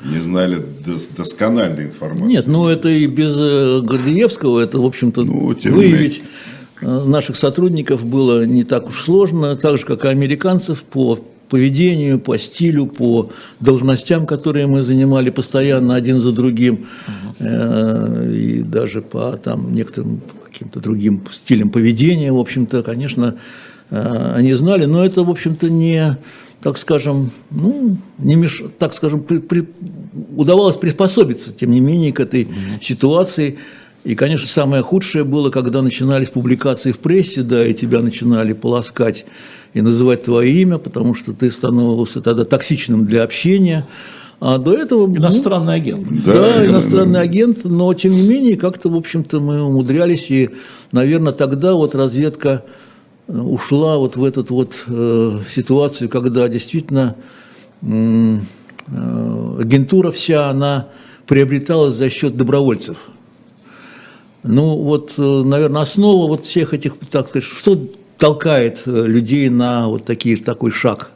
Не 0.05 0.19
знали 0.21 0.59
дос- 0.59 1.11
доскональной 1.17 1.87
информации. 1.87 2.25
Нет, 2.27 2.47
ну 2.47 2.69
это 2.69 2.89
и 2.89 3.07
без 3.07 3.35
э, 3.37 3.81
Гордеевского, 3.83 4.61
это, 4.61 4.79
в 4.79 4.85
общем-то, 4.85 5.25
Ну, 5.25 5.55
выявить 5.65 6.23
э, 6.81 7.05
наших 7.05 7.37
сотрудников 7.37 8.05
было 8.05 8.45
не 8.45 8.65
так 8.65 8.89
уж 8.89 9.03
сложно, 9.03 9.57
так 9.57 9.79
же, 9.79 9.85
как 9.87 10.05
и 10.05 10.09
американцев, 10.09 10.83
по 10.83 11.19
поведению, 11.49 12.19
по 12.19 12.39
стилю, 12.39 12.87
по 12.87 13.31
должностям, 13.61 14.25
которые 14.27 14.67
мы 14.67 14.83
занимали 14.83 15.29
постоянно 15.31 15.95
один 15.95 16.19
за 16.19 16.33
другим, 16.33 16.87
э, 17.39 18.33
и 18.35 18.63
даже 18.63 19.03
по 19.03 19.37
там, 19.37 19.75
некоторым 19.75 20.23
каким-то 20.51 20.81
другим 20.81 21.23
стилям 21.31 21.71
поведения, 21.71 22.33
в 22.33 22.39
общем-то, 22.39 22.83
конечно, 22.83 23.37
э, 23.91 24.33
они 24.35 24.55
знали, 24.55 24.87
но 24.87 25.05
это, 25.05 25.23
в 25.25 25.31
общем-то, 25.31 25.69
не, 25.69 26.17
так 26.63 26.79
скажем, 26.79 27.31
ну, 27.51 27.97
не 28.19 28.37
меш... 28.37 28.63
так 28.79 28.95
скажем, 28.95 29.21
при- 29.21 29.39
при- 29.39 29.67
удавалось 30.37 30.77
приспособиться, 30.77 31.53
тем 31.53 31.73
не 31.73 31.81
менее, 31.81 32.13
к 32.13 32.21
этой 32.21 32.49
ситуации. 32.81 33.59
И, 34.05 34.15
конечно, 34.15 34.49
самое 34.49 34.83
худшее 34.83 35.25
было, 35.25 35.51
когда 35.51 35.83
начинались 35.83 36.29
публикации 36.29 36.93
в 36.93 36.99
прессе, 36.99 37.43
да, 37.43 37.67
и 37.67 37.75
тебя 37.75 38.01
начинали 38.01 38.53
полоскать 38.53 39.25
и 39.75 39.81
называть 39.81 40.25
твое 40.25 40.53
имя, 40.63 40.79
потому 40.79 41.15
что 41.15 41.33
ты 41.33 41.51
становился 41.51 42.21
тогда 42.21 42.45
токсичным 42.45 43.07
для 43.07 43.23
общения. 43.23 43.87
А 44.41 44.59
до 44.59 44.75
этого... 44.75 45.07
ну, 45.07 45.17
Иностранный 45.17 45.75
агент. 45.75 46.07
Да, 46.25 46.33
да, 46.33 46.67
иностранный 46.67 47.21
агент, 47.21 47.65
но 47.65 47.95
тем 47.95 48.13
не 48.13 48.29
менее 48.29 48.57
как-то, 48.57 48.89
в 48.89 48.97
общем-то, 48.97 49.39
мы 49.39 49.63
умудрялись, 49.63 50.31
и, 50.31 50.51
наверное, 50.91 51.33
тогда 51.33 51.75
вот 51.75 51.95
разведка 51.95 52.65
ушла 53.29 53.99
вот 53.99 54.17
в 54.17 54.25
эту 54.25 54.45
вот 54.49 54.85
э, 54.87 55.41
ситуацию, 55.55 56.09
когда 56.09 56.49
действительно 56.49 57.17
э, 57.83 58.39
агентура 59.59 60.11
вся, 60.11 60.51
она 60.51 60.89
приобреталась 61.27 61.95
за 61.95 62.11
счет 62.11 62.37
добровольцев. 62.37 62.99
Ну 64.43 64.77
вот, 64.77 65.15
э, 65.19 65.23
наверное, 65.23 65.83
основа 65.83 66.27
вот 66.27 66.45
всех 66.45 66.75
этих, 66.75 66.97
так 67.11 67.29
сказать, 67.29 67.49
что 67.49 67.79
толкает 68.19 68.81
э, 68.87 69.07
людей 69.07 69.49
на 69.49 69.89
вот 69.89 70.05
такие, 70.05 70.37
такой 70.37 70.73
шаг? 70.73 71.13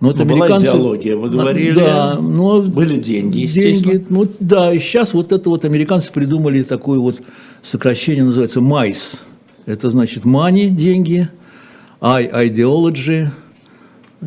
Ну, 0.00 0.08
вот 0.08 0.18
Ну, 0.18 0.24
была 0.24 0.46
идеология, 0.58 1.14
вы 1.14 1.28
говорили, 1.28 1.74
Да, 1.74 2.16
но 2.16 2.62
были 2.62 2.98
деньги, 2.98 3.40
естественно. 3.40 3.92
Деньги, 3.92 4.06
ну, 4.08 4.28
да, 4.40 4.72
и 4.72 4.78
сейчас 4.78 5.12
вот 5.12 5.32
это 5.32 5.50
вот 5.50 5.64
американцы 5.64 6.10
придумали 6.10 6.62
такое 6.62 6.98
вот 6.98 7.20
сокращение, 7.62 8.24
называется 8.24 8.60
MICE. 8.60 9.18
Это 9.66 9.90
значит 9.90 10.24
money, 10.24 10.70
деньги, 10.70 11.28
I, 12.00 12.48
ideology, 12.48 13.28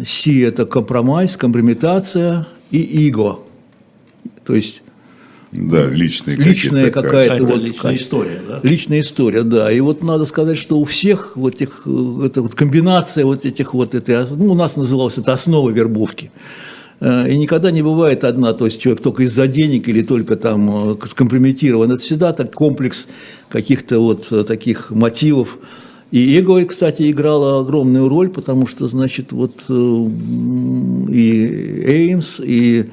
C– 0.06 0.42
это 0.44 0.66
компромисс, 0.66 1.38
компрометация 1.38 2.48
и 2.72 3.10
ego. 3.10 3.40
То 4.46 4.56
есть 4.56 4.84
Да, 5.52 5.86
личные 5.86 6.36
личная 6.36 6.90
какая-то 6.92 7.38
Какая-то 7.38 7.46
вот 7.46 7.64
личная 7.64 7.96
история, 7.96 8.42
да? 8.48 8.60
Личная 8.64 9.00
история, 9.02 9.44
да. 9.44 9.72
И 9.72 9.80
вот 9.82 10.04
надо 10.04 10.26
сказать, 10.26 10.58
что 10.58 10.80
у 10.80 10.84
всех 10.84 11.38
вот 11.38 11.56
этих, 11.56 11.84
э, 11.86 12.26
это 12.26 12.42
вот 12.42 12.56
комбинация 12.56 13.26
вот 13.26 13.46
этих 13.46 13.74
вот, 13.74 13.94
этой, 13.94 14.26
ну, 14.32 14.54
у 14.54 14.56
нас 14.56 14.76
называлось 14.76 15.18
это 15.18 15.34
основа 15.34 15.70
вербовки. 15.70 16.32
Э, 17.04 17.30
И 17.30 17.38
никогда 17.38 17.70
не 17.72 17.82
бывает 17.82 18.24
одна, 18.24 18.54
то 18.54 18.66
есть 18.66 18.80
человек 18.80 19.04
только 19.04 19.24
из-за 19.24 19.48
денег 19.48 19.90
или 19.90 20.04
только 20.04 20.38
там 20.38 20.94
э, 20.94 20.96
скомпрометирован. 21.06 21.92
Это 21.92 22.02
всегда 22.02 22.32
так 22.32 22.54
комплекс 22.54 23.08
каких-то 23.50 24.00
вот 24.00 24.28
э, 24.32 24.46
таких 24.46 24.90
мотивов. 24.90 25.58
И 26.12 26.40
эго, 26.40 26.64
кстати, 26.66 27.12
играло 27.12 27.60
огромную 27.60 28.08
роль, 28.08 28.30
потому 28.30 28.68
что, 28.68 28.88
значит, 28.88 29.32
вот 29.32 29.56
и 29.68 30.14
Эймс, 31.88 32.40
и 32.40 32.92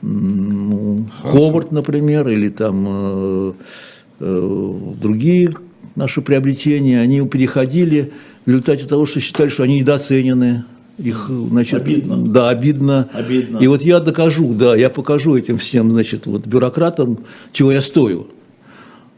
ну, 0.00 1.08
Ховард, 1.22 1.72
например, 1.72 2.28
или 2.28 2.48
там 2.50 3.56
другие 4.20 5.54
наши 5.96 6.22
приобретения, 6.22 7.00
они 7.00 7.26
переходили 7.26 8.12
в 8.46 8.48
результате 8.48 8.86
того, 8.86 9.06
что 9.06 9.18
считали, 9.18 9.48
что 9.48 9.64
они 9.64 9.80
недооценены. 9.80 10.64
Их, 11.02 11.30
значит, 11.50 11.82
Обидно. 11.82 12.16
Да, 12.16 12.48
обидно. 12.48 13.08
Обидно. 13.12 13.58
И 13.58 13.66
вот 13.66 13.82
я 13.82 13.98
докажу, 14.00 14.54
да, 14.54 14.76
я 14.76 14.88
покажу 14.88 15.36
этим 15.36 15.58
всем, 15.58 15.90
значит, 15.90 16.26
вот 16.26 16.46
бюрократам, 16.46 17.18
чего 17.52 17.72
я 17.72 17.80
стою. 17.82 18.28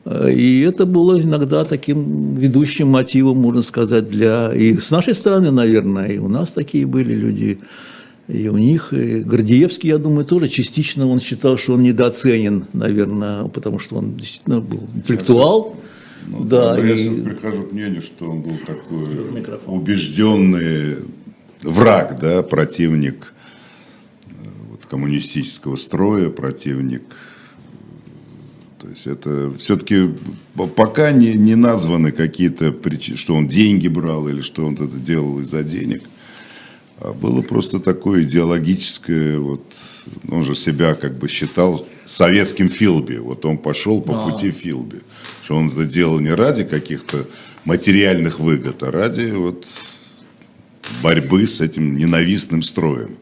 Э, 0.06 0.32
И 0.32 0.60
это 0.60 0.86
было 0.86 1.20
иногда 1.20 1.64
таким 1.64 2.36
ведущим 2.36 2.88
мотивом, 2.88 3.38
можно 3.38 3.62
сказать, 3.62 4.06
для... 4.06 4.52
И 4.54 4.78
с 4.78 4.90
нашей 4.90 5.14
стороны, 5.14 5.50
наверное, 5.50 6.08
и 6.08 6.18
у 6.18 6.28
нас 6.28 6.52
такие 6.52 6.86
были 6.86 7.14
люди, 7.14 7.58
и 8.28 8.48
у 8.48 8.56
них. 8.56 8.92
И 8.94 9.20
Гордеевский, 9.20 9.90
я 9.90 9.98
думаю, 9.98 10.24
тоже 10.24 10.48
частично 10.48 11.06
он 11.06 11.20
считал, 11.20 11.58
что 11.58 11.74
он 11.74 11.82
недооценен, 11.82 12.64
наверное, 12.72 13.44
потому 13.48 13.78
что 13.78 13.96
он 13.96 14.16
действительно 14.16 14.60
был 14.60 14.80
интеллектуал. 14.94 15.76
Ну, 16.26 16.44
да, 16.44 16.78
и- 16.78 17.20
прихожу 17.20 17.64
к 17.64 17.72
мнению, 17.72 18.00
что 18.00 18.30
он 18.30 18.40
был 18.40 18.56
такой 18.66 19.04
убежденный 19.66 20.96
враг, 21.64 22.18
да, 22.20 22.42
противник 22.42 23.32
э, 24.26 24.30
вот, 24.70 24.86
коммунистического 24.86 25.76
строя, 25.76 26.30
противник. 26.30 27.02
То 28.80 28.88
есть 28.88 29.06
это 29.06 29.52
все-таки 29.58 30.10
пока 30.76 31.10
не, 31.12 31.32
не 31.32 31.54
названы 31.54 32.12
какие-то 32.12 32.70
причины, 32.70 33.16
что 33.16 33.34
он 33.34 33.48
деньги 33.48 33.88
брал 33.88 34.28
или 34.28 34.42
что 34.42 34.66
он 34.66 34.74
это 34.74 34.98
делал 34.98 35.40
из-за 35.40 35.62
денег. 35.62 36.02
А 36.98 37.12
было 37.12 37.42
просто 37.42 37.80
такое 37.80 38.22
идеологическое, 38.22 39.38
вот, 39.38 39.64
он 40.28 40.44
же 40.44 40.54
себя 40.54 40.94
как 40.94 41.18
бы 41.18 41.28
считал 41.28 41.86
советским 42.04 42.68
Филби. 42.68 43.16
Вот 43.16 43.44
он 43.46 43.58
пошел 43.58 44.00
по 44.00 44.28
пути 44.28 44.50
Филби. 44.50 45.00
Что 45.42 45.56
он 45.56 45.68
это 45.68 45.84
делал 45.84 46.20
не 46.20 46.34
ради 46.34 46.64
каких-то 46.64 47.26
материальных 47.64 48.38
выгод, 48.38 48.82
а 48.82 48.92
ради 48.92 49.30
вот 49.30 49.66
борьбы 51.02 51.46
с 51.46 51.60
этим 51.60 51.96
ненавистным 51.96 52.62
строем, 52.62 53.16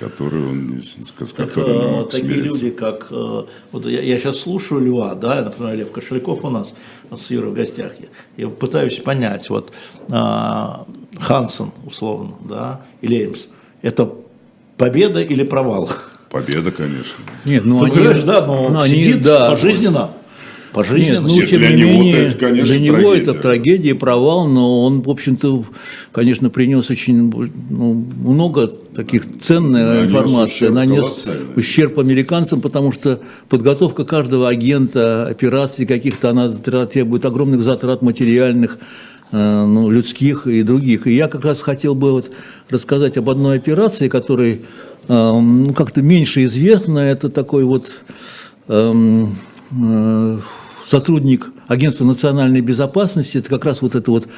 который 0.00 0.40
он, 0.42 0.76
не- 0.76 0.82
с 0.82 0.96
Так, 1.32 1.48
которым 1.48 1.76
не 1.78 1.84
э, 1.84 1.90
мог 1.90 2.10
такие 2.10 2.26
смириться. 2.26 2.64
люди, 2.64 2.70
как 2.76 3.06
э, 3.10 3.42
вот 3.72 3.86
я, 3.86 4.18
сейчас 4.18 4.38
слушаю 4.40 4.80
Льва, 4.80 5.14
да, 5.14 5.42
например, 5.42 5.76
Лев 5.76 5.90
Кошеляков 5.92 6.44
у 6.44 6.50
нас 6.50 6.74
с 7.16 7.30
Юрой 7.30 7.50
в 7.50 7.54
гостях. 7.54 7.92
Я, 8.00 8.44
я 8.44 8.48
пытаюсь 8.48 8.98
понять, 8.98 9.48
вот 9.50 9.72
э, 10.08 10.14
Хансен, 11.20 11.70
условно, 11.84 12.34
да, 12.48 12.80
или 13.00 13.16
Эймс, 13.24 13.46
это 13.82 14.12
победа 14.76 15.20
или 15.22 15.44
провал? 15.44 15.90
Победа, 16.30 16.70
конечно. 16.70 17.22
Нет, 17.44 17.64
ну, 17.66 17.80
Ну, 17.80 17.84
они, 17.84 18.22
да, 18.22 18.46
но 18.46 18.68
ну, 18.70 18.80
они, 18.80 18.94
сидит 18.94 19.22
да, 19.22 19.50
пожизненно. 19.50 20.12
Пожизненно. 20.72 21.26
Нет, 21.26 21.42
ну, 21.42 21.46
тем 21.46 21.58
для 21.58 21.70
не 21.70 21.82
него-то 21.82 21.98
менее, 21.98 22.28
это, 22.28 22.38
конечно, 22.38 22.66
для 22.66 22.80
него 22.80 22.96
трагедия. 22.96 23.22
это 23.22 23.34
трагедия, 23.34 23.94
провал, 23.94 24.48
но 24.48 24.84
он, 24.84 25.02
в 25.02 25.10
общем-то, 25.10 25.64
конечно, 26.12 26.48
принес 26.48 26.88
очень 26.88 27.30
ну, 27.68 27.92
много 27.92 28.68
таких 28.68 29.38
ценной 29.40 29.82
Нанес 29.82 30.06
информации, 30.06 30.54
ущерб 30.54 30.74
нанес 30.74 31.00
колоссальный. 31.00 31.46
ущерб 31.56 31.98
американцам, 31.98 32.60
потому 32.62 32.92
что 32.92 33.20
подготовка 33.50 34.04
каждого 34.04 34.48
агента, 34.48 35.26
операций 35.26 35.84
каких-то, 35.84 36.30
она 36.30 36.50
требует 36.50 37.26
огромных 37.26 37.62
затрат 37.62 38.00
материальных, 38.00 38.78
э, 39.30 39.66
ну, 39.66 39.90
людских 39.90 40.46
и 40.46 40.62
других. 40.62 41.06
И 41.06 41.14
я 41.14 41.28
как 41.28 41.44
раз 41.44 41.60
хотел 41.60 41.94
бы 41.94 42.12
вот 42.12 42.30
рассказать 42.70 43.18
об 43.18 43.28
одной 43.28 43.56
операции, 43.56 44.08
которая 44.08 44.52
э, 44.52 44.58
ну, 45.08 45.74
как-то 45.74 46.00
меньше 46.00 46.44
известна. 46.44 47.00
Это 47.00 47.28
такой 47.28 47.64
вот 47.64 47.90
эм, 48.68 49.36
э, 49.70 50.38
сотрудник 50.84 51.50
Агентства 51.68 52.04
национальной 52.04 52.60
безопасности, 52.60 53.38
это 53.38 53.48
как 53.48 53.64
раз 53.64 53.82
вот 53.82 53.94
эта 53.94 54.10
вот 54.10 54.28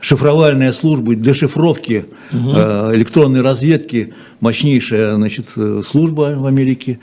шифровальная 0.00 0.72
служба 0.72 1.14
для 1.14 1.34
шифровки 1.34 2.06
э, 2.30 2.36
электронной 2.94 3.40
разведки, 3.40 4.14
мощнейшая 4.40 5.14
значит, 5.16 5.52
э, 5.56 5.82
служба 5.86 6.34
в 6.36 6.46
Америке, 6.46 7.00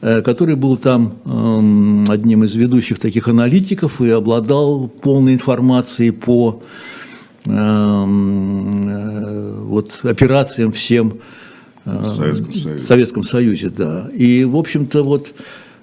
э, 0.00 0.22
который 0.22 0.56
был 0.56 0.76
там 0.76 1.14
эм, 1.24 2.10
одним 2.10 2.44
из 2.44 2.54
ведущих 2.54 2.98
таких 2.98 3.28
аналитиков 3.28 4.00
и 4.00 4.10
обладал 4.10 4.88
полной 4.88 5.34
информацией 5.34 6.10
по 6.10 6.62
эм, 7.44 8.82
э, 8.84 9.54
вот, 9.62 10.00
операциям 10.02 10.72
всем 10.72 11.20
В 11.84 12.10
Советском 12.10 12.50
в 12.50 12.56
Союзе. 12.56 12.84
Советском 12.84 13.24
Союзе, 13.24 13.70
да. 13.70 14.08
И, 14.12 14.44
в 14.44 14.56
общем-то, 14.56 15.02
вот 15.02 15.28
э, 15.28 15.42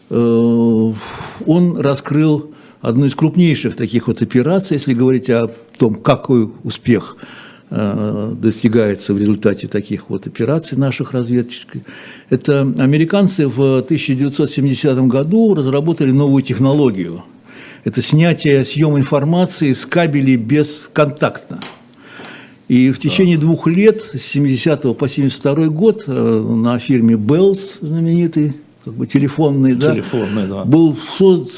он 0.10 1.78
раскрыл 1.78 2.52
одну 2.82 3.06
из 3.06 3.16
крупнейших 3.16 3.76
таких 3.76 4.08
вот 4.08 4.22
операций, 4.22 4.76
если 4.76 4.94
говорить 4.94 5.30
о 5.30 5.52
том, 5.78 5.96
какой 5.96 6.50
успех 6.64 7.18
э, 7.70 8.34
достигается 8.36 9.14
в 9.14 9.18
результате 9.18 9.68
таких 9.68 10.10
вот 10.10 10.28
операций 10.28 10.78
наших 10.78 11.12
разведчиков. 11.12 11.82
Это 12.30 12.62
американцы 12.62 13.48
в 13.48 13.80
1970 13.80 14.98
году 15.08 15.54
разработали 15.54 16.12
новую 16.12 16.44
технологию. 16.44 17.24
Это 17.84 18.02
снятие, 18.02 18.66
съем 18.66 18.98
информации 18.98 19.74
с 19.74 19.86
кабелей 19.86 20.36
бесконтактно. 20.36 21.60
И 22.68 22.92
в 22.92 23.00
течение 23.00 23.38
двух 23.38 23.68
лет, 23.68 24.02
с 24.02 24.22
70 24.22 24.96
по 24.98 25.08
72 25.08 25.68
год, 25.70 26.04
э, 26.08 26.12
на 26.12 26.78
фирме 26.80 27.16
Bells, 27.16 27.60
знаменитый, 27.82 28.54
как 28.90 28.98
бы 28.98 29.06
телефонный, 29.06 29.76
телефонный 29.76 30.48
да, 30.48 30.64
да. 30.64 30.66
Был, 30.66 30.98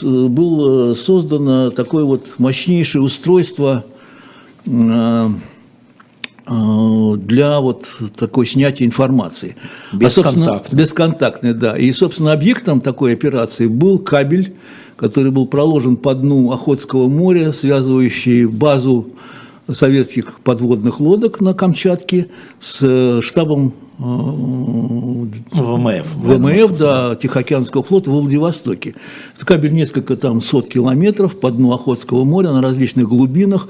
был 0.01 0.95
создано 0.97 1.71
такое 1.71 2.03
вот 2.03 2.27
мощнейшее 2.39 3.01
устройство 3.01 3.85
э, 4.65 5.25
э, 6.45 6.51
для 7.15 7.61
вот 7.61 7.87
такой 8.17 8.45
снятия 8.45 8.85
информации. 8.85 9.55
Бесконтактный. 9.93 10.73
А, 10.73 10.75
бесконтактный, 10.75 11.53
да. 11.53 11.77
И, 11.77 11.93
собственно, 11.93 12.33
объектом 12.33 12.81
такой 12.81 13.13
операции 13.13 13.67
был 13.67 13.97
кабель, 13.97 14.53
который 14.97 15.31
был 15.31 15.47
проложен 15.47 15.95
по 15.95 16.13
дну 16.13 16.51
Охотского 16.51 17.07
моря, 17.07 17.53
связывающий 17.53 18.43
базу 18.45 19.07
советских 19.71 20.41
подводных 20.41 20.99
лодок 20.99 21.39
на 21.39 21.53
Камчатке 21.53 22.27
с 22.59 22.79
э, 22.81 23.21
штабом 23.23 23.69
э, 23.69 23.80
ВМФ. 25.51 26.15
ВМФ, 26.15 26.77
да, 26.77 27.15
Тихоокеанского 27.15 27.83
флота 27.83 28.09
в 28.09 28.13
Владивостоке. 28.13 28.95
Кабель 29.39 29.73
несколько 29.73 30.15
там 30.15 30.41
сот 30.41 30.67
километров 30.67 31.39
по 31.39 31.51
дну 31.51 31.73
Охотского 31.73 32.23
моря 32.23 32.51
на 32.51 32.61
различных 32.61 33.07
глубинах. 33.07 33.69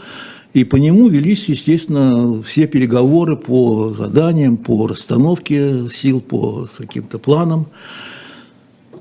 И 0.53 0.65
по 0.65 0.75
нему 0.75 1.07
велись, 1.07 1.45
естественно, 1.45 2.43
все 2.43 2.67
переговоры 2.67 3.37
по 3.37 3.93
заданиям, 3.97 4.57
по 4.57 4.87
расстановке 4.87 5.89
сил, 5.93 6.19
по 6.19 6.67
каким-то 6.77 7.19
планам. 7.19 7.67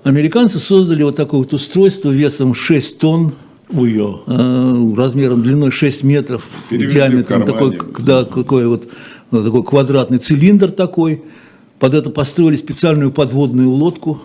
Американцы 0.05 0.59
создали 0.59 1.03
вот 1.03 1.17
такое 1.17 1.41
вот 1.41 1.53
устройство 1.53 2.11
весом 2.11 2.55
6 2.55 2.99
тонн, 2.99 3.33
Уё. 3.73 4.23
Э, 4.27 4.95
размером 4.97 5.43
длиной 5.43 5.71
6 5.71 6.03
метров, 6.03 6.45
Перевезли 6.71 6.95
диаметром 6.95 7.45
такой, 7.45 7.79
да, 8.01 8.25
какой 8.25 8.67
вот 8.67 8.89
такой 9.31 9.65
квадратный 9.65 10.19
цилиндр 10.19 10.71
такой. 10.71 11.23
Под 11.79 11.95
это 11.95 12.11
построили 12.11 12.57
специальную 12.57 13.11
подводную 13.11 13.71
лодку, 13.71 14.21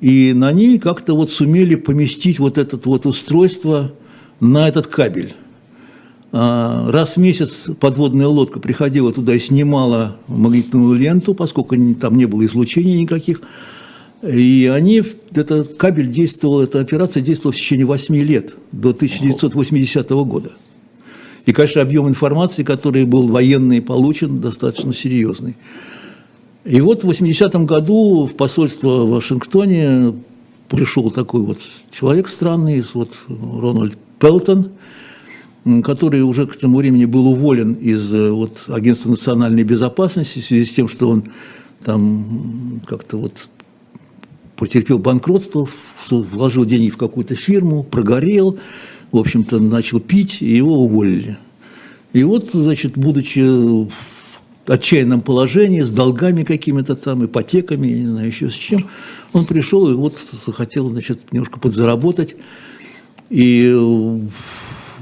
и 0.00 0.32
на 0.34 0.52
ней 0.52 0.78
как-то 0.78 1.14
вот 1.14 1.30
сумели 1.30 1.76
поместить 1.76 2.38
вот 2.38 2.58
это 2.58 2.78
вот 2.84 3.06
устройство 3.06 3.92
на 4.40 4.68
этот 4.68 4.88
кабель. 4.88 5.34
А, 6.32 6.90
раз 6.90 7.16
в 7.16 7.16
месяц 7.18 7.66
подводная 7.78 8.26
лодка 8.26 8.58
приходила 8.58 9.12
туда 9.12 9.34
и 9.34 9.38
снимала 9.38 10.16
магнитную 10.26 10.94
ленту, 10.94 11.34
поскольку 11.34 11.76
там 11.94 12.16
не 12.16 12.26
было 12.26 12.44
излучений 12.44 13.00
никаких. 13.00 13.42
И 14.22 14.70
они, 14.72 15.02
этот 15.34 15.74
кабель 15.74 16.10
действовал, 16.10 16.62
эта 16.62 16.80
операция 16.80 17.22
действовала 17.22 17.52
в 17.52 17.56
течение 17.56 17.86
8 17.86 18.14
лет, 18.16 18.54
до 18.72 18.90
1980 18.90 20.10
года. 20.10 20.52
И, 21.44 21.52
конечно, 21.52 21.82
объем 21.82 22.08
информации, 22.08 22.62
который 22.62 23.04
был 23.04 23.26
военный 23.28 23.82
получен, 23.82 24.40
достаточно 24.40 24.94
серьезный. 24.94 25.56
И 26.64 26.80
вот 26.80 27.02
в 27.02 27.10
80-м 27.10 27.66
году 27.66 28.26
в 28.26 28.34
посольство 28.36 29.04
в 29.04 29.10
Вашингтоне 29.10 30.14
пришел 30.68 31.10
такой 31.10 31.42
вот 31.42 31.58
человек 31.90 32.28
странный, 32.28 32.82
вот 32.94 33.10
Рональд 33.28 33.98
Пелтон, 34.20 34.70
который 35.82 36.22
уже 36.22 36.46
к 36.46 36.56
тому 36.56 36.78
времени 36.78 37.04
был 37.04 37.26
уволен 37.26 37.74
из 37.74 38.12
э, 38.12 38.30
вот, 38.30 38.64
Агентства 38.68 39.10
национальной 39.10 39.64
безопасности 39.64 40.40
в 40.40 40.44
связи 40.44 40.64
с 40.64 40.70
тем, 40.70 40.88
что 40.88 41.08
он 41.08 41.24
там 41.84 42.80
как-то 42.86 43.16
вот 43.16 43.48
потерпел 44.56 44.98
банкротство, 44.98 45.68
вложил 46.10 46.64
деньги 46.64 46.90
в 46.90 46.96
какую-то 46.96 47.34
фирму, 47.34 47.82
прогорел, 47.82 48.58
в 49.12 49.18
общем-то, 49.18 49.58
начал 49.60 50.00
пить, 50.00 50.38
и 50.40 50.56
его 50.56 50.78
уволили. 50.84 51.38
И 52.12 52.24
вот, 52.24 52.50
значит, 52.52 52.96
будучи 52.96 53.40
в 53.40 53.90
отчаянном 54.66 55.20
положении, 55.20 55.80
с 55.80 55.90
долгами 55.90 56.44
какими-то 56.44 56.96
там, 56.96 57.24
ипотеками, 57.24 57.86
не 57.86 58.06
знаю, 58.06 58.26
еще 58.26 58.48
с 58.48 58.54
чем, 58.54 58.88
он 59.32 59.44
пришел 59.44 59.90
и 59.90 59.94
вот 59.94 60.16
захотел, 60.46 60.88
значит, 60.88 61.32
немножко 61.32 61.60
подзаработать. 61.60 62.36
И 63.30 63.76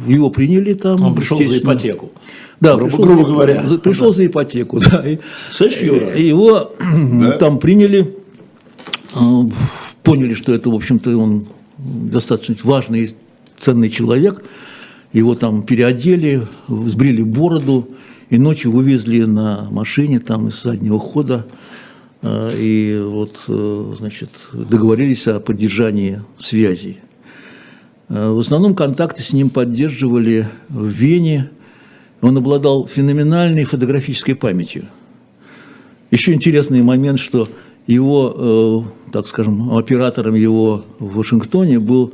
его 0.07 0.31
приняли 0.31 0.75
там. 0.75 1.03
Он 1.03 1.15
пришел 1.15 1.39
за 1.39 1.59
ипотеку. 1.59 2.13
Да, 2.61 2.77
грубо, 2.77 2.89
пришел, 2.89 3.05
грубо 3.05 3.29
говоря. 3.29 3.63
Пришел 3.83 4.11
да. 4.11 4.17
за 4.17 4.27
ипотеку, 4.27 4.81
да. 4.81 5.09
И, 5.09 5.19
Слышь, 5.51 5.79
Юра? 5.81 6.17
Его 6.17 6.73
да? 6.79 7.33
там 7.33 7.59
приняли 7.59 8.15
а, 9.15 9.43
поняли, 10.03 10.35
что 10.35 10.55
это, 10.55 10.71
в 10.71 10.75
общем-то, 10.75 11.17
он 11.17 11.47
достаточно 11.79 12.57
важный 12.65 13.11
ценный 13.61 13.91
человек. 13.91 14.43
Его 15.13 15.35
там 15.35 15.63
переодели, 15.63 16.43
сбрили 16.69 17.23
бороду, 17.23 17.89
и 18.29 18.39
ночью 18.39 18.71
вывезли 18.73 19.25
на 19.25 19.69
машине 19.71 20.21
там 20.21 20.49
из 20.49 20.63
заднего 20.63 21.01
хода. 21.01 21.47
А, 22.23 22.51
и 22.51 23.01
вот, 23.03 23.45
э, 23.49 23.95
значит, 23.99 24.31
договорились 24.53 25.27
о 25.27 25.41
поддержании 25.41 26.23
связи. 26.39 26.99
А, 28.09 28.33
в 28.33 28.39
основном 28.39 28.75
контакты 28.75 29.23
с 29.23 29.33
ним 29.33 29.51
поддерживали 29.51 30.49
в 30.69 30.87
Вене. 30.87 31.51
Он 32.21 32.37
обладал 32.37 32.87
феноменальной 32.87 33.65
фотографической 33.65 34.37
памятью. 34.37 34.85
Еще 36.11 36.33
интересный 36.33 36.83
момент, 36.83 37.19
что 37.19 37.49
его, 37.87 38.85
э, 39.09 39.11
так 39.13 39.27
скажем, 39.27 39.77
оператором 39.77 40.35
его 40.35 40.85
в 40.99 41.17
Вашингтоне 41.17 41.81
был 41.81 42.13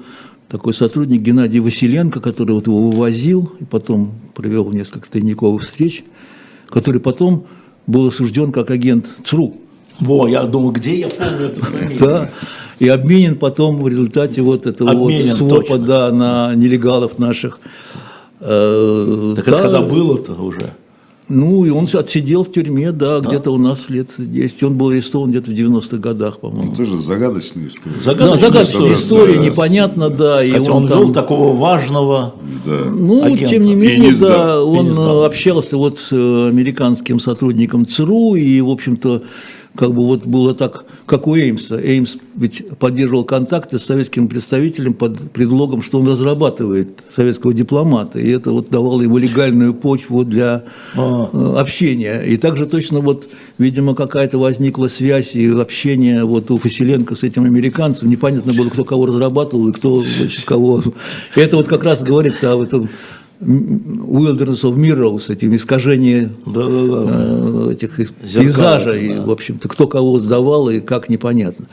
такой 0.48 0.74
сотрудник 0.74 1.22
Геннадий 1.22 1.60
Василенко, 1.60 2.20
который 2.20 2.52
вот 2.52 2.66
его 2.66 2.90
вывозил 2.90 3.52
и 3.58 3.64
потом 3.64 4.12
провел 4.34 4.70
несколько 4.72 5.10
тайниковых 5.10 5.62
встреч, 5.62 6.04
который 6.68 7.00
потом 7.00 7.46
был 7.86 8.06
осужден 8.08 8.52
как 8.52 8.70
агент 8.70 9.06
ЦРУ. 9.24 9.54
Во, 10.00 10.28
я 10.28 10.44
думаю, 10.44 10.72
где 10.72 11.00
я 11.00 11.08
помню 11.08 11.46
эту 11.46 11.62
фамилию. 11.62 11.98
Да, 11.98 12.30
и 12.78 12.88
обменен 12.88 13.36
потом 13.36 13.82
в 13.82 13.88
результате 13.88 14.42
вот 14.42 14.66
этого 14.66 14.90
обменен, 14.90 15.28
вот 15.28 15.36
свопа 15.36 15.78
да, 15.78 16.12
на 16.12 16.54
нелегалов 16.54 17.18
наших. 17.18 17.60
Э, 18.40 19.32
так 19.36 19.46
да, 19.46 19.52
это 19.52 19.62
когда 19.62 19.80
было-то 19.82 20.34
уже? 20.34 20.74
Ну, 21.28 21.64
и 21.64 21.70
он 21.70 21.88
отсидел 21.92 22.44
в 22.44 22.52
тюрьме, 22.52 22.92
да, 22.92 23.18
да? 23.18 23.28
где-то 23.28 23.50
у 23.50 23.58
нас 23.58 23.88
лет 23.88 24.14
10. 24.16 24.62
Он 24.62 24.74
был 24.76 24.90
арестован 24.90 25.30
где-то 25.30 25.50
в 25.50 25.54
90-х 25.54 25.96
годах, 25.96 26.38
по-моему. 26.38 26.70
Ну, 26.70 26.76
тоже 26.76 27.00
загадочная 27.00 27.66
история. 27.66 27.98
Загадочная, 27.98 28.40
да, 28.40 28.46
загадочная 28.46 28.94
история, 28.94 29.32
история, 29.34 29.50
непонятно, 29.50 30.08
да. 30.08 30.44
И 30.44 30.52
Хотя 30.52 30.72
он, 30.72 30.84
он 30.84 30.88
там... 30.88 31.12
такого 31.12 31.56
важного 31.56 32.34
да. 32.64 32.90
Ну, 32.90 33.24
агента. 33.24 33.48
тем 33.48 33.62
не 33.62 33.74
менее, 33.74 34.10
не 34.10 34.14
да, 34.14 34.62
он 34.62 34.96
общался 35.24 35.76
вот 35.76 35.98
с 35.98 36.12
э, 36.12 36.48
американским 36.48 37.18
сотрудником 37.18 37.86
ЦРУ, 37.86 38.36
и, 38.36 38.60
в 38.60 38.70
общем-то, 38.70 39.24
как 39.76 39.92
бы 39.92 40.06
вот 40.06 40.26
было 40.26 40.54
так, 40.54 40.84
как 41.06 41.26
у 41.26 41.36
Эймса. 41.36 41.80
Эймс 41.80 42.16
ведь 42.34 42.66
поддерживал 42.78 43.24
контакты 43.24 43.78
с 43.78 43.84
советским 43.84 44.28
представителем 44.28 44.94
под 44.94 45.30
предлогом, 45.32 45.82
что 45.82 46.00
он 46.00 46.08
разрабатывает 46.08 46.88
советского 47.14 47.54
дипломата, 47.54 48.18
и 48.18 48.30
это 48.30 48.50
вот 48.50 48.68
давало 48.68 49.02
ему 49.02 49.16
легальную 49.18 49.74
почву 49.74 50.24
для 50.24 50.64
а. 50.94 51.30
Э, 51.32 51.60
общения. 51.60 52.22
И 52.22 52.36
также 52.36 52.66
точно 52.66 53.00
вот, 53.00 53.28
видимо, 53.58 53.94
какая-то 53.94 54.38
возникла 54.38 54.88
связь 54.88 55.34
и 55.34 55.48
общение 55.48 56.24
вот 56.24 56.50
у 56.50 56.58
Фасиленко 56.58 57.14
с 57.14 57.22
этим 57.22 57.44
американцем. 57.44 58.08
Непонятно 58.10 58.52
было, 58.52 58.68
кто 58.68 58.84
кого 58.84 59.06
разрабатывал 59.06 59.68
и 59.68 59.72
кто 59.72 60.00
значит, 60.00 60.44
кого. 60.44 60.82
И 61.36 61.40
это 61.40 61.56
вот 61.56 61.68
как 61.68 61.84
раз 61.84 62.02
говорится 62.02 62.52
об 62.52 62.60
этом 62.60 62.90
Wilderness 63.40 64.62
of 64.64 64.76
Mirrors, 64.76 65.30
этим 65.30 65.54
искажения 65.54 66.30
да, 66.46 66.66
да, 66.66 66.86
да. 66.86 67.04
Э, 67.08 67.72
этих 67.72 67.96
пейзажа, 67.96 68.92
да. 68.92 68.98
и, 68.98 69.18
в 69.18 69.30
общем-то, 69.30 69.68
кто 69.68 69.86
кого 69.86 70.18
сдавал 70.18 70.70
и 70.70 70.80
как 70.80 71.08
непонятно. 71.08 71.66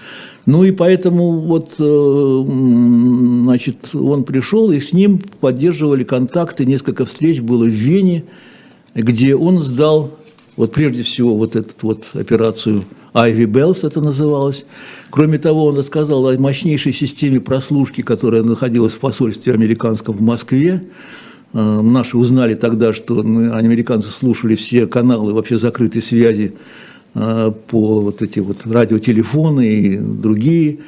Ну 0.46 0.66
и 0.66 0.72
поэтому 0.72 1.40
вот, 1.40 1.76
э, 1.80 2.44
значит, 3.46 3.96
он 3.96 4.26
пришел, 4.26 4.72
и 4.72 4.80
с 4.80 4.92
ним 4.92 5.22
поддерживали 5.40 6.04
контакты, 6.04 6.66
несколько 6.66 7.06
встреч 7.06 7.40
было 7.40 7.64
в 7.64 7.70
Вене, 7.70 8.26
где 8.94 9.36
он 9.36 9.64
сдал, 9.64 10.18
вот 10.58 10.74
прежде 10.74 11.04
всего, 11.04 11.36
вот 11.36 11.56
эту 11.56 11.74
вот 11.82 12.04
операцию 12.14 12.84
Ivy 13.14 13.46
Bells 13.46 13.86
это 13.88 14.02
называлось. 14.02 14.66
Кроме 15.10 15.38
того, 15.38 15.66
он 15.66 15.78
рассказал 15.78 16.28
о 16.28 16.38
мощнейшей 16.38 16.94
системе 16.94 17.40
прослушки, 17.40 18.02
которая 18.02 18.44
находилась 18.44 18.94
в 18.94 19.00
посольстве 19.00 19.54
американском 19.54 20.16
в 20.16 20.22
Москве, 20.22 20.84
наши 21.54 22.18
узнали 22.18 22.56
тогда, 22.56 22.94
что 22.94 23.20
американцы 23.20 24.10
слушали 24.10 24.56
все 24.56 24.88
каналы 24.88 25.34
вообще 25.34 25.58
закрытой 25.58 26.02
связи 26.02 26.56
э, 27.14 27.52
по 27.68 28.02
вот 28.02 28.22
эти 28.22 28.40
вот 28.40 28.66
радиотелефоны 28.66 29.68
и 29.68 29.98
другие. 29.98 30.80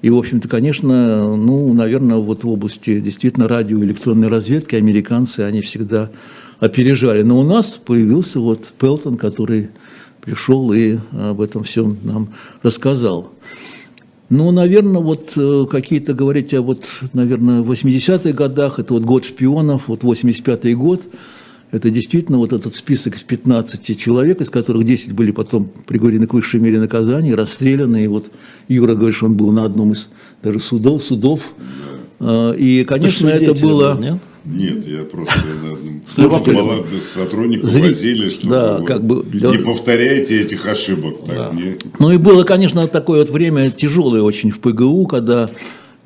И, 0.00 0.10
в 0.10 0.16
общем-то, 0.16 0.48
конечно, 0.48 1.36
ну, 1.36 1.72
наверное, 1.74 2.16
вот 2.16 2.44
в 2.44 2.48
области 2.48 3.00
действительно 3.00 3.48
радио 3.48 3.78
и 3.78 3.84
электронной 3.84 4.28
разведки 4.28 4.74
американцы, 4.74 5.40
они 5.40 5.60
всегда 5.60 6.10
опережали. 6.58 7.22
Но 7.22 7.38
у 7.38 7.44
нас 7.44 7.80
появился 7.84 8.40
вот 8.40 8.72
Пелтон, 8.78 9.16
который 9.16 9.70
пришел 10.20 10.72
и 10.72 10.98
об 11.12 11.40
этом 11.40 11.64
всем 11.64 11.98
нам 12.02 12.28
рассказал. 12.62 13.32
Ну, 14.32 14.50
наверное, 14.50 15.02
вот 15.02 15.32
э, 15.36 15.66
какие-то, 15.70 16.14
говорите, 16.14 16.60
вот, 16.60 16.86
наверное, 17.12 17.60
в 17.60 17.70
80-х 17.70 18.32
годах, 18.32 18.78
это 18.78 18.94
вот 18.94 19.02
год 19.02 19.26
шпионов, 19.26 19.88
вот 19.88 20.04
85-й 20.04 20.72
год, 20.72 21.02
это 21.70 21.90
действительно 21.90 22.38
вот 22.38 22.54
этот 22.54 22.74
список 22.74 23.16
из 23.16 23.24
15 23.24 24.00
человек, 24.00 24.40
из 24.40 24.48
которых 24.48 24.84
10 24.84 25.12
были 25.12 25.32
потом 25.32 25.70
приговорены 25.86 26.26
к 26.26 26.32
высшей 26.32 26.60
мере 26.60 26.80
наказания, 26.80 27.34
расстреляны. 27.34 28.04
И 28.04 28.06
вот 28.06 28.30
Юра 28.68 28.94
говорит, 28.94 29.16
что 29.16 29.26
он 29.26 29.36
был 29.36 29.52
на 29.52 29.66
одном 29.66 29.92
из 29.92 30.08
даже 30.42 30.60
судов. 30.60 31.02
судов. 31.02 31.52
Да. 32.18 32.54
И, 32.54 32.84
конечно, 32.84 33.28
это 33.28 33.52
было... 33.52 33.96
Был, 33.96 34.18
нет? 34.44 34.86
Я 34.86 35.04
просто 35.04 35.34
молодых 36.16 37.02
сотрудников 37.02 37.70
Зри... 37.70 37.82
возили, 37.82 38.30
чтобы 38.30 38.50
да, 38.52 38.78
вот, 38.78 38.86
как 38.86 39.04
бы 39.04 39.22
для... 39.22 39.50
не 39.50 39.58
повторяйте 39.58 40.42
этих 40.42 40.66
ошибок. 40.66 41.24
Так, 41.26 41.36
да. 41.36 41.50
не... 41.52 41.76
Ну 41.98 42.10
и 42.12 42.16
было, 42.16 42.44
конечно, 42.44 42.86
такое 42.88 43.20
вот 43.20 43.30
время 43.30 43.70
тяжелое 43.70 44.22
очень 44.22 44.50
в 44.50 44.60
ПГУ, 44.60 45.06
когда 45.06 45.50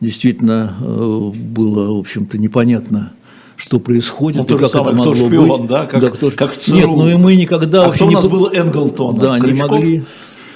действительно 0.00 0.76
э, 0.80 1.30
было, 1.34 1.94
в 1.94 1.98
общем-то, 2.00 2.38
непонятно, 2.38 3.12
что 3.56 3.80
происходит. 3.80 4.38
Ну, 4.38 4.44
то 4.44 4.58
же 4.58 4.68
самое, 4.68 4.96
кто 4.96 5.14
шпион, 5.14 5.62
быть. 5.62 5.70
да, 5.70 5.86
как, 5.86 6.00
да 6.00 6.10
кто, 6.10 6.30
как 6.30 6.52
в 6.52 6.58
ЦРУ. 6.58 6.76
Нет, 6.76 6.86
ну 6.86 7.08
и 7.08 7.14
мы 7.16 7.36
никогда 7.36 7.84
а 7.84 7.86
вообще 7.86 8.04
кто 8.04 8.08
у 8.08 8.10
нас 8.10 8.24
не... 8.24 8.30
был 8.30 8.50
Энглтон? 8.52 9.18
Да, 9.18 9.38
не 9.38 9.52
могли... 9.52 10.04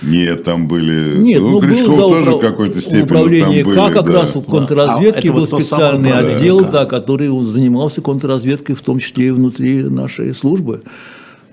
Нет, 0.03 0.45
там 0.45 0.67
были. 0.67 1.21
Нет, 1.21 1.41
ну, 1.41 1.51
ну 1.51 1.61
Гречков 1.61 1.89
был, 1.89 2.11
да, 2.11 2.17
тоже 2.17 2.31
в 2.33 2.41
какой-то 2.41 2.81
степени. 2.81 3.03
Управление 3.03 3.65
там 3.65 3.73
были, 3.73 3.95
как 3.95 4.07
да. 4.07 4.13
раз 4.13 4.35
в 4.35 4.43
контрразведке 4.43 5.31
а, 5.31 5.33
был 5.33 5.47
специальный 5.47 6.13
отдел, 6.13 6.65
да, 6.65 6.87
который 6.87 7.29
занимался 7.45 8.01
контрразведкой, 8.01 8.75
в 8.75 8.83
том 8.83 8.99
числе 8.99 9.29
и 9.29 9.31
внутри 9.31 9.83
нашей 9.83 10.35
службы. 10.35 10.83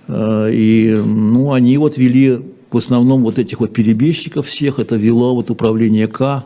А, 0.07 0.47
и 0.47 0.93
ну, 0.93 1.51
они 1.51 1.77
вот 1.77 1.97
вели 1.97 2.39
в 2.71 2.77
основном 2.77 3.23
вот 3.23 3.39
этих 3.39 3.59
вот 3.59 3.73
перебежчиков 3.73 4.47
всех, 4.47 4.79
это 4.79 4.95
вело 4.95 5.35
вот 5.35 5.49
управление 5.49 6.07
К, 6.07 6.43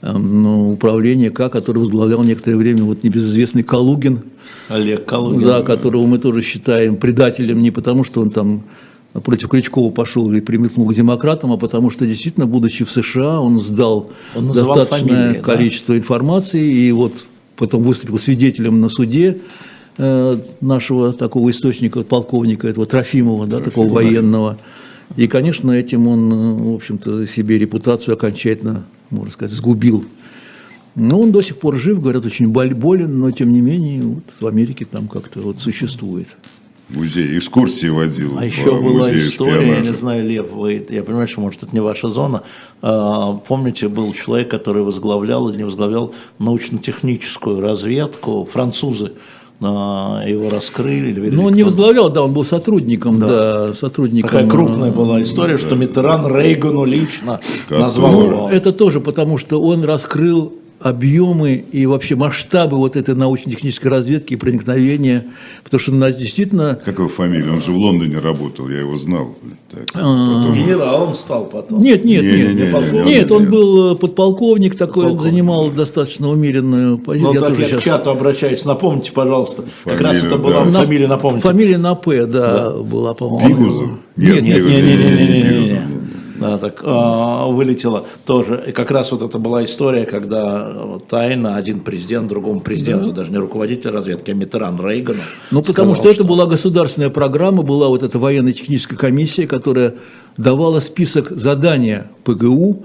эм, 0.00 0.42
ну, 0.42 0.72
управление 0.72 1.30
К, 1.30 1.48
которое 1.48 1.80
возглавлял 1.80 2.22
некоторое 2.24 2.56
время 2.56 2.84
вот 2.84 3.02
небезызвестный 3.02 3.62
Калугин. 3.62 4.22
Олег 4.68 5.04
Калугин. 5.04 5.46
Да, 5.46 5.62
которого 5.62 6.06
мы 6.06 6.18
тоже 6.18 6.42
считаем 6.42 6.96
предателем 6.96 7.62
не 7.62 7.70
потому, 7.70 8.04
что 8.04 8.20
он 8.22 8.30
там 8.30 8.64
против 9.20 9.48
Крючкова 9.48 9.92
пошел 9.92 10.32
и 10.32 10.40
примыкнул 10.40 10.86
к 10.86 10.94
демократам, 10.94 11.52
а 11.52 11.56
потому 11.56 11.90
что 11.90 12.06
действительно, 12.06 12.46
будучи 12.46 12.84
в 12.84 12.90
США, 12.90 13.40
он 13.40 13.60
сдал 13.60 14.10
он 14.34 14.48
достаточное 14.48 15.16
фамилии, 15.16 15.40
количество 15.40 15.94
да? 15.94 15.98
информации 15.98 16.64
и 16.64 16.92
вот 16.92 17.24
потом 17.56 17.82
выступил 17.82 18.18
свидетелем 18.18 18.80
на 18.80 18.88
суде 18.88 19.38
э, 19.98 20.36
нашего 20.60 21.12
такого 21.12 21.50
источника, 21.50 22.02
полковника 22.02 22.68
этого 22.68 22.86
Трофимова, 22.86 23.46
да, 23.46 23.60
такого 23.60 23.92
военного. 23.92 24.58
И, 25.16 25.26
конечно, 25.26 25.70
этим 25.72 26.08
он, 26.08 26.32
э, 26.32 26.62
в 26.72 26.74
общем-то, 26.74 27.26
себе 27.26 27.58
репутацию 27.58 28.14
окончательно, 28.14 28.84
можно 29.10 29.32
сказать, 29.32 29.54
сгубил. 29.54 30.04
Но 30.94 31.20
он 31.20 31.32
до 31.32 31.42
сих 31.42 31.58
пор 31.58 31.76
жив, 31.76 32.00
говорят, 32.00 32.24
очень 32.24 32.48
болен, 32.48 33.18
но 33.18 33.30
тем 33.30 33.52
не 33.52 33.60
менее 33.60 34.02
вот 34.02 34.24
в 34.40 34.46
Америке 34.46 34.86
там 34.86 35.08
как-то 35.08 35.40
вот 35.40 35.58
существует 35.58 36.28
музей, 36.92 37.38
экскурсии 37.38 37.88
водил. 37.88 38.38
А 38.38 38.44
еще 38.44 38.80
была 38.80 39.14
история, 39.16 39.54
шпионажа. 39.54 39.72
я 39.72 39.80
не 39.80 39.96
знаю, 39.96 40.28
Лев, 40.28 40.52
вы, 40.52 40.86
я 40.88 41.02
понимаю, 41.02 41.28
что, 41.28 41.40
может, 41.40 41.62
это 41.62 41.74
не 41.74 41.80
ваша 41.80 42.08
зона. 42.08 42.42
А, 42.80 43.34
помните, 43.34 43.88
был 43.88 44.12
человек, 44.12 44.50
который 44.50 44.82
возглавлял 44.82 45.48
или 45.48 45.58
не 45.58 45.64
возглавлял 45.64 46.14
научно-техническую 46.38 47.60
разведку, 47.60 48.48
французы 48.50 49.12
а, 49.60 50.22
его 50.26 50.50
раскрыли. 50.50 51.10
Или 51.10 51.30
ну, 51.30 51.44
он 51.44 51.54
не 51.54 51.62
возглавлял, 51.62 52.10
да, 52.10 52.22
он 52.22 52.32
был 52.32 52.44
сотрудником, 52.44 53.20
да, 53.20 53.28
да 53.68 53.74
сотрудником. 53.74 54.30
Такая 54.30 54.48
крупная 54.48 54.90
э, 54.90 54.94
была 54.94 55.22
история, 55.22 55.54
да. 55.54 55.60
что 55.60 55.76
Митеран 55.76 56.26
Рейгану 56.26 56.84
лично 56.84 57.40
назвал 57.70 58.12
ну, 58.12 58.24
его. 58.24 58.50
Это 58.50 58.72
тоже 58.72 59.00
потому, 59.00 59.38
что 59.38 59.62
он 59.62 59.84
раскрыл 59.84 60.52
объемы 60.82 61.64
и 61.72 61.86
вообще 61.86 62.16
масштабы 62.16 62.76
вот 62.76 62.96
этой 62.96 63.14
научно-технической 63.14 63.90
разведки 63.90 64.34
и 64.34 64.36
проникновения, 64.36 65.24
потому 65.64 65.80
что 65.80 65.92
она 65.92 66.10
действительно... 66.10 66.78
Как 66.84 66.98
его 66.98 67.08
фамилия? 67.08 67.50
Он 67.50 67.60
же 67.60 67.72
в 67.72 67.76
Лондоне 67.76 68.18
работал, 68.18 68.68
я 68.68 68.80
его 68.80 68.98
знал. 68.98 69.34
Так, 69.70 69.84
а... 69.94 70.52
Генералом 70.52 71.14
стал 71.14 71.46
потом. 71.46 71.80
Нет, 71.80 72.04
нет, 72.04 72.22
нет. 72.22 72.54
Не, 72.54 72.54
не, 72.54 73.04
не, 73.04 73.14
нет, 73.14 73.30
он 73.30 73.50
был 73.50 73.92
э, 73.92 73.96
подполковник 73.96 74.76
такой, 74.76 75.06
он 75.06 75.20
занимал 75.20 75.70
достаточно 75.70 76.28
умеренную 76.28 76.98
позицию. 76.98 77.34
Ну, 77.34 77.40
так 77.40 77.58
я 77.58 77.76
к 77.76 77.82
чату 77.82 78.10
обращаюсь, 78.10 78.64
напомните, 78.64 79.12
пожалуйста. 79.12 79.64
Как 79.84 80.00
раз 80.00 80.22
это 80.22 80.36
была 80.36 80.64
фамилия, 80.64 81.08
напомните. 81.08 81.46
Фамилия 81.46 81.78
на 81.78 81.94
П, 81.94 82.26
да, 82.26 82.70
была, 82.70 83.14
по-моему. 83.14 83.98
Нет, 84.16 84.42
нет, 84.42 84.64
нет, 84.64 84.84
нет, 84.84 85.50
нет 85.50 85.61
да, 86.42 86.58
так 86.58 86.82
э, 86.82 87.52
вылетело 87.52 88.04
тоже. 88.26 88.62
И 88.66 88.72
как 88.72 88.90
раз 88.90 89.12
вот 89.12 89.22
это 89.22 89.38
была 89.38 89.64
история, 89.64 90.04
когда 90.04 90.98
тайно 91.08 91.56
один 91.56 91.80
президент 91.80 92.28
другому 92.28 92.60
президенту, 92.60 93.06
да. 93.06 93.16
даже 93.16 93.30
не 93.30 93.38
руководитель 93.38 93.90
разведки, 93.90 94.30
а 94.30 94.34
Митеран 94.34 94.78
Рейгану. 94.84 95.20
Ну, 95.50 95.62
потому 95.62 95.94
сказал, 95.94 95.94
что, 95.94 96.02
что 96.02 96.12
это 96.12 96.24
была 96.24 96.46
государственная 96.46 97.10
программа, 97.10 97.62
была 97.62 97.88
вот 97.88 98.02
эта 98.02 98.18
военно-техническая 98.18 98.98
комиссия, 98.98 99.46
которая 99.46 99.94
давала 100.36 100.80
список 100.80 101.30
задания 101.30 102.06
ПГУ 102.24 102.54
угу. 102.54 102.84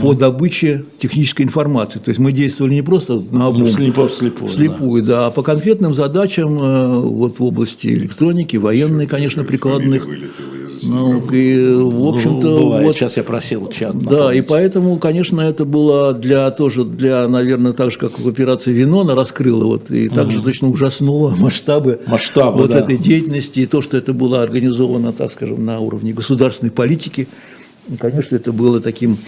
по 0.00 0.14
добыче 0.14 0.84
технической 0.98 1.44
информации. 1.44 1.98
То 1.98 2.10
есть 2.10 2.18
мы 2.18 2.32
действовали 2.32 2.74
не 2.74 2.82
просто 2.82 3.20
на 3.30 3.46
обум, 3.48 3.62
ну, 3.62 3.68
слепо, 3.68 4.08
вслепую, 4.08 4.48
вслепую 4.48 5.02
да. 5.02 5.08
да, 5.08 5.26
а 5.26 5.30
по 5.30 5.42
конкретным 5.42 5.94
задачам 5.94 6.58
э, 6.60 7.00
вот 7.00 7.38
в 7.38 7.44
области 7.44 7.88
электроники, 7.88 8.56
военной, 8.56 9.06
конечно, 9.06 9.44
прикладных. 9.44 10.06
Ну, 10.80 11.30
и, 11.32 11.74
в 11.74 12.06
общем-то, 12.06 12.48
ну, 12.48 12.82
вот, 12.82 12.94
сейчас 12.94 13.16
я 13.16 13.24
просил 13.24 13.66
чат. 13.66 13.98
Да, 13.98 14.10
напомнить. 14.10 14.38
и 14.38 14.48
поэтому, 14.48 14.96
конечно, 14.98 15.40
это 15.40 15.64
было 15.64 16.14
для 16.14 16.48
тоже 16.52 16.84
для, 16.84 17.26
наверное, 17.26 17.72
так 17.72 17.90
же, 17.90 17.98
как 17.98 18.18
в 18.20 18.28
операции 18.28 18.72
Винона 18.72 19.16
раскрыло, 19.16 19.64
вот, 19.64 19.90
и 19.90 20.08
также 20.08 20.38
угу. 20.38 20.46
точно 20.46 20.68
ужаснуло 20.68 21.34
масштабы, 21.38 22.00
масштабы 22.06 22.62
вот 22.62 22.70
да. 22.70 22.78
этой 22.78 22.96
деятельности, 22.96 23.60
и 23.60 23.66
то, 23.66 23.82
что 23.82 23.96
это 23.96 24.12
было 24.12 24.40
организовано, 24.40 25.12
так 25.12 25.32
скажем, 25.32 25.64
на 25.64 25.80
уровне 25.80 26.12
государственной 26.12 26.70
политики 26.70 26.87
политики. 26.88 27.28
И, 27.88 27.96
конечно, 27.96 28.36
это 28.36 28.52
было 28.52 28.80
таким 28.80 29.18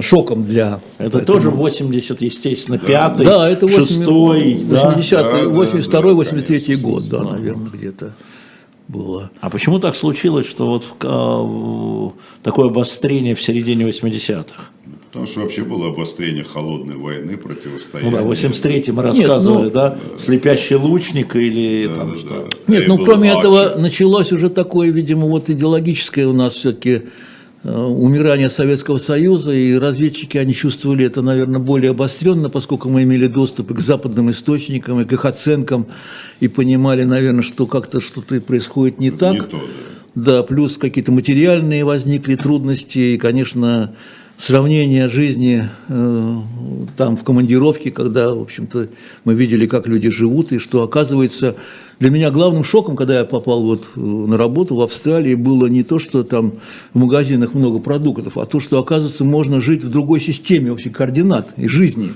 шоком 0.00 0.44
для... 0.44 0.80
Это 0.98 1.18
поэтому... 1.18 1.24
тоже 1.24 1.50
80, 1.50 2.20
естественно, 2.20 2.78
5 2.78 3.16
Да, 3.16 3.48
это 3.48 3.68
6 3.68 3.90
80, 4.06 4.66
80 4.68 5.46
82 5.46 6.12
83 6.12 6.76
год, 6.76 7.08
да, 7.08 7.22
наверное, 7.22 7.70
где-то 7.70 8.14
было. 8.88 9.30
А 9.40 9.50
почему 9.50 9.78
так 9.78 9.96
случилось, 9.96 10.46
что 10.46 10.66
вот 10.66 10.84
в, 11.00 12.12
такое 12.42 12.68
обострение 12.68 13.34
в 13.34 13.42
середине 13.42 13.86
80-х? 13.86 14.70
Потому 15.16 15.26
что 15.26 15.40
вообще 15.40 15.62
было 15.62 15.88
обострение 15.88 16.44
холодной 16.44 16.96
войны, 16.96 17.36
противостояния. 17.36 18.10
Ну 18.10 18.16
да, 18.16 18.22
в 18.22 18.26
83 18.26 18.92
мы 18.92 19.02
рассказывали, 19.02 19.64
Нет, 19.64 19.74
ну, 19.74 19.80
да? 19.80 19.98
Слепящий 20.18 20.76
лучник 20.76 21.36
или 21.36 21.86
да, 21.86 21.94
там 21.94 22.12
да, 22.12 22.18
что? 22.18 22.28
Да. 22.28 22.72
Нет, 22.72 22.88
ну 22.88 22.98
кроме 22.98 23.30
Арчи. 23.30 23.40
этого 23.40 23.80
началось 23.80 24.32
уже 24.32 24.50
такое, 24.50 24.90
видимо, 24.90 25.26
вот 25.26 25.48
идеологическое 25.48 26.26
у 26.26 26.32
нас 26.32 26.54
все-таки 26.54 27.02
э, 27.62 27.70
умирание 27.74 28.50
Советского 28.50 28.98
Союза, 28.98 29.52
и 29.52 29.74
разведчики, 29.78 30.36
они 30.38 30.52
чувствовали 30.52 31.06
это, 31.06 31.22
наверное, 31.22 31.60
более 31.60 31.92
обостренно, 31.92 32.50
поскольку 32.50 32.90
мы 32.90 33.04
имели 33.04 33.28
доступ 33.28 33.72
к 33.72 33.80
западным 33.80 34.30
источникам, 34.30 35.00
и 35.00 35.04
к 35.04 35.12
их 35.12 35.24
оценкам, 35.24 35.86
и 36.40 36.48
понимали, 36.48 37.04
наверное, 37.04 37.42
что 37.42 37.66
как-то 37.66 38.00
что-то 38.00 38.40
происходит 38.40 38.98
не 39.00 39.12
так. 39.12 39.34
Не 39.34 39.40
то, 39.40 39.64
да. 40.14 40.22
да, 40.32 40.42
плюс 40.42 40.76
какие-то 40.76 41.12
материальные 41.12 41.84
возникли 41.84 42.34
трудности, 42.34 42.98
и, 42.98 43.18
конечно, 43.18 43.94
сравнение 44.38 45.08
жизни 45.08 45.68
э, 45.88 46.38
там 46.96 47.16
в 47.16 47.24
командировке, 47.24 47.90
когда, 47.90 48.34
в 48.34 48.42
общем-то, 48.42 48.88
мы 49.24 49.34
видели, 49.34 49.66
как 49.66 49.86
люди 49.86 50.10
живут, 50.10 50.52
и 50.52 50.58
что, 50.58 50.82
оказывается, 50.82 51.56
для 51.98 52.10
меня 52.10 52.30
главным 52.30 52.62
шоком, 52.62 52.96
когда 52.96 53.18
я 53.18 53.24
попал 53.24 53.62
вот 53.62 53.86
э, 53.96 54.00
на 54.00 54.36
работу 54.36 54.76
в 54.76 54.82
Австралии, 54.82 55.34
было 55.34 55.66
не 55.66 55.82
то, 55.82 55.98
что 55.98 56.22
там 56.22 56.54
в 56.92 56.98
магазинах 56.98 57.54
много 57.54 57.78
продуктов, 57.78 58.36
а 58.36 58.46
то, 58.46 58.60
что, 58.60 58.78
оказывается, 58.78 59.24
можно 59.24 59.60
жить 59.60 59.82
в 59.82 59.90
другой 59.90 60.20
системе 60.20 60.70
вообще 60.70 60.90
координат 60.90 61.48
и 61.56 61.66
жизни. 61.68 62.12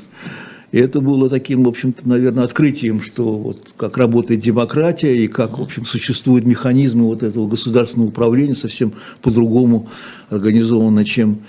И 0.72 0.78
это 0.78 1.00
было 1.00 1.28
таким, 1.28 1.64
в 1.64 1.68
общем-то, 1.68 2.08
наверное, 2.08 2.44
открытием, 2.44 3.00
что 3.00 3.36
вот 3.36 3.72
как 3.76 3.96
работает 3.96 4.40
демократия 4.40 5.16
и 5.16 5.26
как, 5.26 5.58
в 5.58 5.62
общем, 5.62 5.84
существуют 5.84 6.46
механизмы 6.46 7.06
вот 7.06 7.24
этого 7.24 7.48
государственного 7.48 8.10
управления 8.10 8.54
совсем 8.54 8.92
по-другому 9.20 9.88
организовано, 10.28 11.04
чем 11.04 11.40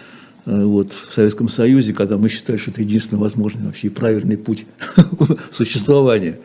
вот, 0.45 0.91
в 0.93 1.13
Советском 1.13 1.49
Союзе, 1.49 1.93
когда 1.93 2.17
мы 2.17 2.29
считали, 2.29 2.57
что 2.57 2.71
это 2.71 2.81
единственный 2.81 3.19
возможный 3.19 3.65
вообще 3.65 3.89
правильный 3.89 4.37
путь 4.37 4.65
существования 5.51 6.39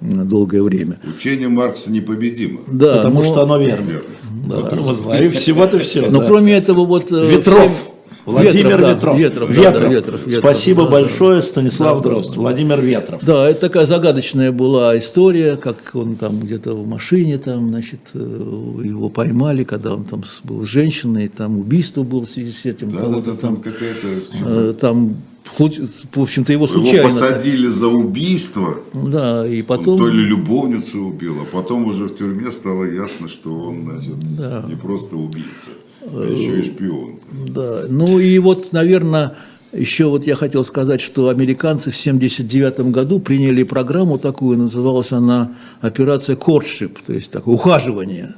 на 0.00 0.24
долгое 0.24 0.62
время. 0.62 1.00
Учение 1.04 1.48
Маркса 1.48 1.90
непобедимо. 1.90 2.60
Да, 2.66 2.96
Потому 2.96 3.22
но... 3.22 3.26
что 3.26 3.42
оно 3.42 3.58
верно. 3.58 3.90
верно. 3.90 4.08
Да. 4.46 5.18
И 5.18 5.30
всего-то 5.30 5.78
все. 5.78 6.10
Но 6.10 6.20
да. 6.20 6.26
кроме 6.26 6.54
этого 6.54 6.84
вот... 6.84 7.10
Э, 7.10 7.26
Ветров. 7.26 7.93
Владимир 8.26 8.80
да, 8.80 8.92
Ветров. 8.94 9.18
Ветров, 9.18 9.48
да, 9.48 9.54
Ветров. 9.54 9.82
да, 9.82 9.88
Ветров, 9.88 10.26
Ветров. 10.26 10.38
Спасибо 10.38 10.84
Да, 10.84 10.90
большое, 10.90 11.42
Станислав 11.42 11.98
Да, 11.98 12.02
да, 12.04 12.08
Дрозд. 12.10 12.30
да. 12.34 12.40
Владимир 12.40 12.80
Ветров. 12.80 13.22
Да, 13.24 13.48
это 13.48 13.60
такая 13.60 13.86
загадочная 13.86 14.52
была 14.52 14.96
история, 14.98 15.56
как 15.56 15.76
он 15.94 16.16
там 16.16 16.40
где-то 16.40 16.74
в 16.74 16.86
машине, 16.86 17.38
там, 17.38 17.68
значит, 17.68 18.00
э, 18.14 18.18
его 18.18 19.08
поймали, 19.10 19.64
когда 19.64 19.94
он 19.94 20.04
там 20.04 20.24
был 20.44 20.66
с 20.66 20.68
женщиной, 20.70 21.28
там 21.28 21.58
убийство 21.58 22.02
было 22.02 22.24
в 22.26 22.30
связи 22.30 22.52
с 22.52 22.64
этим. 22.64 22.90
Да, 22.90 23.06
да, 23.08 23.20
да, 23.20 23.32
там 23.32 23.56
какая-то... 23.56 24.08
э, 24.46 24.74
там, 24.80 25.16
в 25.58 26.20
общем-то, 26.20 26.52
его 26.52 26.64
Его 26.64 26.66
случайно. 26.66 27.04
посадили 27.04 27.66
за 27.66 27.88
убийство, 27.88 28.76
Да, 28.94 29.46
и 29.46 29.60
он 29.60 29.66
потом... 29.66 29.98
то 29.98 30.08
ли 30.08 30.24
любовницу 30.24 31.00
убил, 31.00 31.34
а 31.42 31.44
потом 31.54 31.84
уже 31.84 32.04
в 32.04 32.16
тюрьме 32.16 32.50
стало 32.50 32.84
ясно, 32.84 33.28
что 33.28 33.50
он, 33.54 33.84
значит, 33.84 34.14
не 34.68 34.76
просто 34.76 35.16
убийца, 35.16 35.68
а 36.06 36.24
еще 36.30 36.60
и 36.60 36.62
шпион. 36.62 37.20
Да, 37.48 37.84
ну 37.88 38.18
и 38.18 38.38
вот, 38.38 38.72
наверное, 38.72 39.36
еще 39.72 40.06
вот 40.06 40.26
я 40.26 40.36
хотел 40.36 40.64
сказать, 40.64 41.00
что 41.00 41.28
американцы 41.28 41.90
в 41.90 41.98
1979 41.98 42.92
году 42.92 43.18
приняли 43.18 43.62
программу 43.64 44.18
такую, 44.18 44.58
называлась 44.58 45.12
она 45.12 45.56
операция 45.80 46.36
«Courtship», 46.36 46.98
то 47.06 47.12
есть 47.12 47.30
такое 47.30 47.54
ухаживание. 47.54 48.34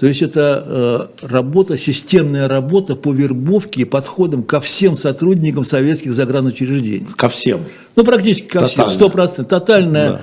То 0.00 0.06
есть 0.06 0.20
это 0.22 1.10
э, 1.22 1.26
работа, 1.28 1.78
системная 1.78 2.48
работа 2.48 2.96
по 2.96 3.12
вербовке 3.12 3.82
и 3.82 3.84
подходам 3.84 4.42
ко 4.42 4.60
всем 4.60 4.96
сотрудникам 4.96 5.62
советских 5.62 6.12
загранучреждений. 6.12 7.06
Ко 7.16 7.28
всем. 7.28 7.60
Ну, 7.94 8.02
практически 8.04 8.48
ко 8.48 8.66
всем, 8.66 8.86
Тотально. 8.86 8.90
сто 8.90 9.08
процентов, 9.10 9.46
тотальная. 9.60 10.10
Да. 10.10 10.22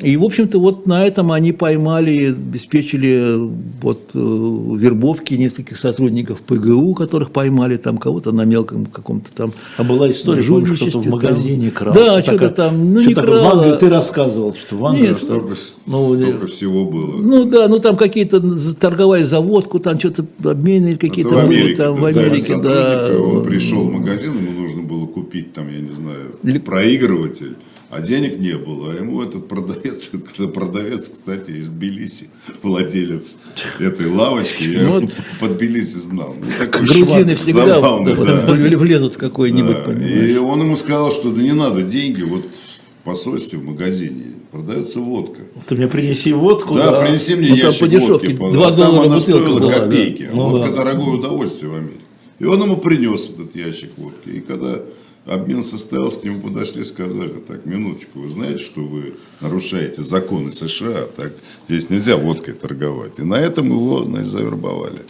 И, 0.00 0.16
в 0.16 0.24
общем-то, 0.24 0.58
вот 0.58 0.86
на 0.86 1.06
этом 1.06 1.30
они 1.32 1.52
поймали, 1.52 2.30
обеспечили 2.30 3.34
вот, 3.80 4.10
э, 4.14 4.18
вербовки 4.18 5.34
нескольких 5.34 5.78
сотрудников 5.78 6.40
ПГУ, 6.40 6.94
которых 6.94 7.30
поймали, 7.30 7.76
там 7.76 7.98
кого-то 7.98 8.32
на 8.32 8.42
мелком 8.44 8.86
каком-то 8.86 9.30
там 9.32 9.52
А 9.76 9.84
была 9.84 10.10
история, 10.10 10.42
помню, 10.42 10.74
что-то 10.74 11.00
в 11.00 11.06
магазине 11.06 11.70
там. 11.70 11.92
крал. 11.92 11.94
Да, 11.94 12.22
что-то 12.22 12.48
там, 12.50 12.92
ну 12.92 13.00
не 13.00 13.10
что-то 13.12 13.20
В 13.22 13.24
крал. 13.26 13.58
Англии 13.60 13.78
ты 13.78 13.88
рассказывал, 13.88 14.54
что 14.54 14.76
в 14.76 14.84
Англии. 14.84 15.08
Нет, 15.08 15.18
что- 15.18 15.26
Столько, 15.26 15.54
Ну, 15.86 16.16
столько 16.16 16.46
всего 16.48 16.84
было. 16.84 17.16
Ну 17.22 17.44
да, 17.44 17.68
ну 17.68 17.78
там 17.78 17.96
какие-то 17.96 18.40
торговали 18.74 19.22
за 19.22 19.40
водку, 19.40 19.78
там 19.78 19.98
что-то 19.98 20.26
обмены 20.44 20.96
какие-то 20.96 21.34
в 21.34 21.46
были 21.46 21.60
Америке, 21.60 21.82
там 21.82 21.96
в 21.96 22.04
Америке, 22.04 22.56
да. 22.56 23.10
сотрудника, 23.10 23.22
Он 23.38 23.44
пришел 23.44 23.82
в 23.88 23.92
магазин, 23.92 24.32
ему 24.36 24.60
нужно 24.60 24.82
было 24.82 25.06
купить 25.06 25.52
там, 25.52 25.68
я 25.68 25.80
не 25.80 25.88
знаю, 25.88 26.60
проигрыватель, 26.60 27.56
а 27.94 28.00
денег 28.00 28.38
не 28.38 28.56
было. 28.56 28.92
А 28.92 28.96
ему 28.96 29.22
этот 29.22 29.46
продавец, 29.46 30.10
продавец, 30.54 31.08
кстати, 31.08 31.52
из 31.52 31.68
Тбилиси, 31.68 32.28
владелец 32.60 33.36
этой 33.78 34.10
лавочки, 34.10 34.64
я 34.64 34.82
Ну, 34.82 35.08
под 35.38 35.56
Тбилиси 35.56 35.98
знал. 35.98 36.34
Ну, 36.34 36.80
Грузины 36.86 37.36
всегда 37.36 37.66
забавный, 37.66 38.16
да. 38.16 38.44
вот 38.46 38.74
влезут 38.74 39.14
в 39.14 39.18
какой-нибудь, 39.18 39.84
Да. 39.86 39.92
И 39.92 40.36
он 40.36 40.60
ему 40.62 40.76
сказал, 40.76 41.12
что 41.12 41.30
да 41.30 41.40
не 41.40 41.52
надо 41.52 41.82
деньги, 41.82 42.22
вот 42.22 42.44
в 42.46 43.04
посольстве, 43.04 43.60
в 43.60 43.64
магазине 43.64 44.24
продается 44.50 44.98
водка. 44.98 45.42
Ты 45.68 45.76
мне 45.76 45.86
принеси 45.86 46.32
водку. 46.32 46.74
Да, 46.74 47.00
принеси 47.00 47.36
мне 47.36 47.50
Ну, 47.50 47.54
ящик 47.54 47.80
по 47.80 47.88
дешевке, 47.88 48.34
водки. 48.34 48.54
два 48.54 48.66
а 48.66 48.70
там 48.70 48.76
доллара 48.76 49.06
она 49.06 49.20
стоила 49.20 49.58
была, 49.58 49.70
да. 49.70 49.80
копейки. 49.80 50.28
Ну 50.32 50.48
Водка 50.48 50.70
да. 50.70 50.76
дорогое 50.78 51.14
удовольствие 51.18 51.70
в 51.70 51.74
Америке. 51.76 52.00
И 52.40 52.44
он 52.44 52.60
ему 52.60 52.76
принес 52.78 53.30
этот 53.30 53.54
ящик 53.54 53.90
водки. 53.96 54.28
И 54.30 54.40
когда 54.40 54.80
обмен 55.26 55.62
состоялся, 55.64 56.20
к 56.20 56.24
нему 56.24 56.42
подошли 56.42 56.82
и 56.82 56.84
сказали, 56.84 57.34
так, 57.46 57.64
минуточку, 57.66 58.20
вы 58.20 58.28
знаете, 58.28 58.58
что 58.62 58.80
вы 58.82 59.14
нарушаете 59.40 60.02
законы 60.02 60.52
США, 60.52 61.06
так 61.16 61.32
здесь 61.68 61.90
нельзя 61.90 62.16
водкой 62.16 62.54
торговать. 62.54 63.18
И 63.18 63.22
на 63.22 63.34
этом 63.36 63.68
его, 63.68 64.04
значит, 64.04 64.28
завербовали. 64.28 65.00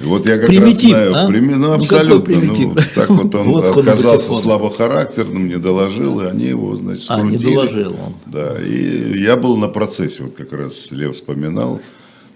И 0.00 0.04
вот 0.04 0.28
я 0.28 0.38
как 0.38 0.46
Примитив, 0.46 0.92
раз 0.92 1.08
знаю, 1.08 1.14
а? 1.16 1.28
прими- 1.28 1.54
ну, 1.56 1.68
Ну, 1.68 1.72
абсолютно, 1.72 2.36
ну, 2.40 2.74
так 2.94 3.10
вот 3.10 3.34
он 3.34 3.48
Водку 3.48 3.80
оказался 3.80 4.32
слабохарактерным, 4.32 5.48
не 5.48 5.56
доложил, 5.58 6.20
и 6.20 6.26
они 6.26 6.44
его, 6.46 6.76
значит, 6.76 7.06
А, 7.08 7.20
не 7.20 7.36
скрутили. 7.36 7.54
доложил 7.54 7.90
он. 7.94 8.14
Да, 8.26 8.54
и 8.64 9.18
я 9.18 9.36
был 9.36 9.56
на 9.56 9.66
процессе, 9.68 10.22
вот 10.22 10.34
как 10.36 10.52
раз 10.52 10.92
Лев 10.92 11.14
вспоминал, 11.14 11.80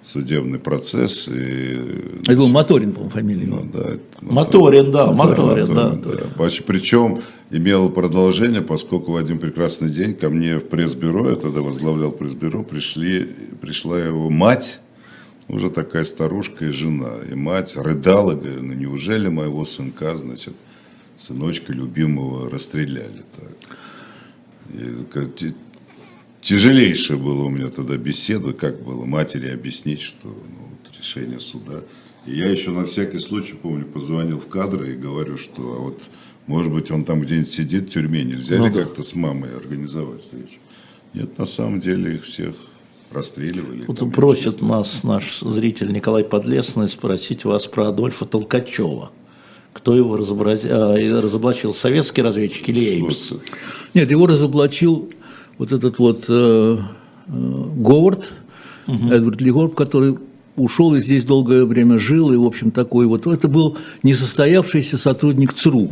судебный 0.03 0.59
процесс. 0.59 1.29
И, 1.29 1.79
Это 2.23 2.37
был 2.37 2.49
Моторин, 2.49 2.93
по-моему, 2.93 3.11
фамилия 3.11 3.47
ну, 3.47 3.69
да, 3.73 3.81
это 3.81 4.03
Моторин, 4.21 4.91
да, 4.91 5.13
Моторин, 5.13 5.73
да. 5.73 5.99
Поч- 6.37 6.63
Причем 6.65 7.21
имел 7.51 7.89
продолжение, 7.91 8.63
поскольку 8.63 9.13
в 9.13 9.17
один 9.17 9.39
прекрасный 9.39 9.89
день 9.89 10.15
ко 10.15 10.29
мне 10.29 10.59
в 10.59 10.69
пресс-бюро, 10.69 11.31
я 11.31 11.37
тогда 11.37 11.61
возглавлял 11.63 12.11
пресс-бюро, 12.13 12.65
пришли, 12.65 13.35
пришла 13.61 13.99
его 13.99 14.29
мать, 14.29 14.81
уже 15.49 15.71
такая 15.71 16.05
старушка 16.05 16.67
и 16.67 16.71
жена. 16.71 17.13
И 17.31 17.35
мать 17.35 17.77
рыдала, 17.77 18.35
говорит, 18.35 18.63
ну 18.63 18.75
неужели 18.75 19.29
моего 19.29 19.65
сынка, 19.65 20.17
значит, 20.17 20.55
сыночка 21.17 21.73
любимого 21.73 22.51
расстреляли 22.51 23.23
так. 23.37 23.57
И 24.75 25.05
тяжелейшая 26.43 27.17
была 27.17 27.45
у 27.45 27.49
меня 27.49 27.69
тогда 27.69 27.97
беседа, 27.97 28.53
как 28.53 28.83
было 28.83 29.05
матери 29.05 29.49
объяснить, 29.49 30.01
что 30.01 30.29
ну, 30.29 30.69
вот 30.71 30.99
решение 30.99 31.41
суда. 31.41 31.81
И 32.27 32.37
я 32.37 32.51
еще 32.51 32.71
на 32.71 32.85
всякий 32.85 33.19
случай, 33.19 33.55
помню, 33.55 33.87
позвонил 33.87 34.39
в 34.39 34.47
кадры 34.47 34.93
и 34.93 34.97
говорю, 34.97 35.37
что 35.39 35.63
а 35.63 35.79
вот, 35.79 36.03
может 36.47 36.73
быть, 36.73 36.91
он 36.91 37.05
там 37.05 37.23
где-нибудь 37.23 37.49
сидит 37.49 37.85
в 37.85 37.89
тюрьме, 37.91 38.23
нельзя 38.25 38.59
Ну 38.59 38.67
ли 38.67 38.73
да. 38.73 38.81
как-то 38.81 39.03
с 39.03 39.15
мамой 39.15 39.57
организовать 39.57 40.21
встречу. 40.21 40.59
Нет, 41.15 41.39
на 41.39 41.47
самом 41.47 41.79
деле 41.79 42.17
их 42.17 42.25
всех 42.25 42.55
расстреливали. 43.11 43.85
Вот 43.87 43.99
Там 43.99 44.11
просит 44.11 44.63
нас 44.63 45.05
наш 45.05 45.41
зритель 45.41 45.93
Николай 45.93 46.25
Подлесный 46.25 46.89
спросить 46.89 47.45
вас 47.45 47.67
про 47.67 47.89
Адольфа 47.89 48.25
Толкачева. 48.25 49.11
Кто 49.73 49.97
его 49.97 50.15
а, 50.15 50.19
разоблачил, 50.19 51.75
советский 51.75 52.23
разведчик 52.23 52.69
или? 52.69 52.99
Слушайте, 52.99 53.37
Нет, 53.95 54.11
его 54.11 54.27
разоблачил 54.27 55.11
вот 55.63 55.71
этот 55.71 55.99
вот 56.01 56.25
э, 56.29 56.79
э, 57.29 57.65
Говард, 57.77 58.33
Эдвард 58.89 59.41
Ли 59.41 59.53
Говард, 59.53 59.75
который 59.75 60.19
ушел 60.57 60.93
и 60.97 61.01
здесь 61.01 61.25
долгое 61.25 61.65
время 61.65 62.01
жил, 62.01 62.33
и, 62.33 62.37
в 62.37 62.45
общем, 62.45 62.73
такой 62.73 63.07
вот, 63.07 63.29
это 63.29 63.47
был 63.47 63.79
несостоявшийся 64.03 64.99
сотрудник 64.99 65.55
ЦРУ. 65.55 65.89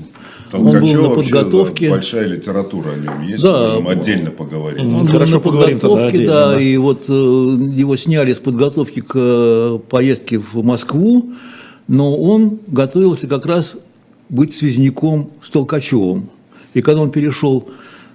Он 0.52 0.64
был 0.64 0.72
Толкачев 0.72 1.02
на 1.02 1.08
вообще, 1.08 1.30
подготовке. 1.30 1.88
да, 1.88 1.94
большая 1.94 2.26
литература 2.26 2.90
о 2.90 2.96
нем 2.96 3.22
есть, 3.22 3.44
Да. 3.44 3.60
можем 3.68 3.88
отдельно 3.88 4.30
поговорить. 4.32 4.80
Он 4.82 5.04
был 5.04 5.06
хорошо, 5.06 5.34
на 5.34 5.40
поговорим 5.40 5.78
тогда 5.78 5.94
подготовке, 5.94 6.16
отдельно, 6.18 6.34
да, 6.34 6.54
да. 6.54 6.60
и 6.60 6.76
вот 6.76 7.04
э, 7.08 7.12
его 7.12 7.96
сняли 7.96 8.32
с 8.32 8.40
подготовки 8.40 9.00
к 9.02 9.12
э, 9.14 9.78
поездке 9.88 10.38
в 10.38 10.64
Москву, 10.64 11.30
но 11.86 12.16
он 12.16 12.58
готовился 12.66 13.28
как 13.28 13.46
раз 13.46 13.76
быть 14.28 14.52
связником 14.52 15.30
с 15.40 15.48
Толкачевым. 15.50 16.28
И 16.74 16.82
когда 16.82 17.02
он 17.02 17.12
перешел 17.12 17.68